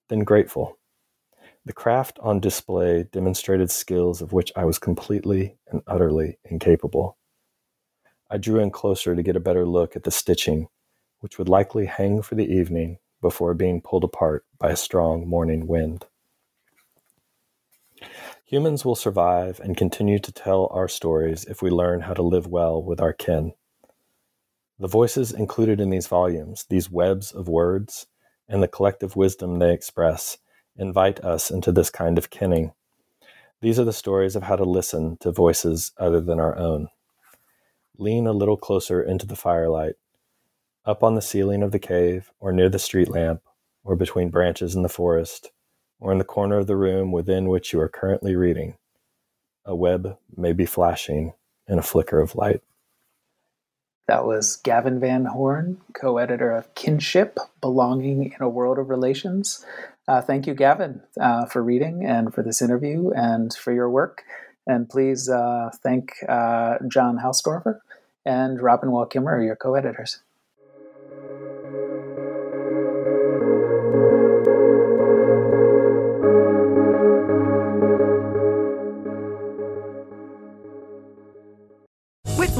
then 0.08 0.24
grateful. 0.24 0.76
The 1.64 1.72
craft 1.72 2.18
on 2.20 2.40
display 2.40 3.04
demonstrated 3.04 3.70
skills 3.70 4.20
of 4.20 4.32
which 4.32 4.50
I 4.56 4.64
was 4.64 4.80
completely 4.80 5.56
and 5.68 5.80
utterly 5.86 6.40
incapable. 6.44 7.16
I 8.28 8.38
drew 8.38 8.58
in 8.58 8.72
closer 8.72 9.14
to 9.14 9.22
get 9.22 9.36
a 9.36 9.40
better 9.40 9.64
look 9.64 9.94
at 9.94 10.02
the 10.02 10.10
stitching, 10.10 10.66
which 11.20 11.38
would 11.38 11.48
likely 11.48 11.86
hang 11.86 12.22
for 12.22 12.34
the 12.34 12.52
evening 12.52 12.98
before 13.20 13.54
being 13.54 13.80
pulled 13.80 14.02
apart 14.02 14.44
by 14.58 14.70
a 14.70 14.76
strong 14.76 15.28
morning 15.28 15.68
wind. 15.68 16.06
Humans 18.46 18.84
will 18.84 18.96
survive 18.96 19.60
and 19.60 19.76
continue 19.76 20.18
to 20.18 20.32
tell 20.32 20.66
our 20.72 20.88
stories 20.88 21.44
if 21.44 21.62
we 21.62 21.70
learn 21.70 22.00
how 22.00 22.14
to 22.14 22.22
live 22.22 22.48
well 22.48 22.82
with 22.82 23.00
our 23.00 23.12
kin. 23.12 23.52
The 24.84 24.88
voices 24.88 25.32
included 25.32 25.80
in 25.80 25.88
these 25.88 26.08
volumes, 26.08 26.66
these 26.68 26.90
webs 26.90 27.32
of 27.32 27.48
words, 27.48 28.06
and 28.46 28.62
the 28.62 28.68
collective 28.68 29.16
wisdom 29.16 29.58
they 29.58 29.72
express, 29.72 30.36
invite 30.76 31.24
us 31.24 31.50
into 31.50 31.72
this 31.72 31.88
kind 31.88 32.18
of 32.18 32.28
kinning. 32.28 32.74
These 33.62 33.80
are 33.80 33.84
the 33.84 33.94
stories 33.94 34.36
of 34.36 34.42
how 34.42 34.56
to 34.56 34.64
listen 34.64 35.16
to 35.20 35.32
voices 35.32 35.92
other 35.96 36.20
than 36.20 36.38
our 36.38 36.54
own. 36.58 36.88
Lean 37.96 38.26
a 38.26 38.32
little 38.34 38.58
closer 38.58 39.02
into 39.02 39.24
the 39.26 39.36
firelight, 39.36 39.94
up 40.84 41.02
on 41.02 41.14
the 41.14 41.22
ceiling 41.22 41.62
of 41.62 41.72
the 41.72 41.78
cave, 41.78 42.30
or 42.38 42.52
near 42.52 42.68
the 42.68 42.78
street 42.78 43.08
lamp, 43.08 43.40
or 43.84 43.96
between 43.96 44.28
branches 44.28 44.74
in 44.74 44.82
the 44.82 44.90
forest, 44.90 45.50
or 45.98 46.12
in 46.12 46.18
the 46.18 46.24
corner 46.24 46.58
of 46.58 46.66
the 46.66 46.76
room 46.76 47.10
within 47.10 47.48
which 47.48 47.72
you 47.72 47.80
are 47.80 47.88
currently 47.88 48.36
reading. 48.36 48.76
A 49.64 49.74
web 49.74 50.18
may 50.36 50.52
be 50.52 50.66
flashing 50.66 51.32
in 51.66 51.78
a 51.78 51.82
flicker 51.82 52.20
of 52.20 52.34
light. 52.34 52.60
That 54.06 54.26
was 54.26 54.56
Gavin 54.56 55.00
Van 55.00 55.24
Horn, 55.24 55.80
co 55.94 56.18
editor 56.18 56.52
of 56.52 56.74
Kinship 56.74 57.38
Belonging 57.60 58.32
in 58.32 58.42
a 58.42 58.48
World 58.48 58.78
of 58.78 58.90
Relations. 58.90 59.64
Uh, 60.06 60.20
thank 60.20 60.46
you, 60.46 60.54
Gavin, 60.54 61.00
uh, 61.18 61.46
for 61.46 61.62
reading 61.62 62.04
and 62.04 62.34
for 62.34 62.42
this 62.42 62.60
interview 62.60 63.10
and 63.10 63.54
for 63.54 63.72
your 63.72 63.88
work. 63.88 64.22
And 64.66 64.88
please 64.88 65.30
uh, 65.30 65.70
thank 65.82 66.12
uh, 66.28 66.76
John 66.88 67.18
Hausdoerffer 67.18 67.80
and 68.26 68.60
Robin 68.60 68.90
Wall 68.90 69.06
your 69.42 69.56
co 69.56 69.74
editors. 69.74 70.20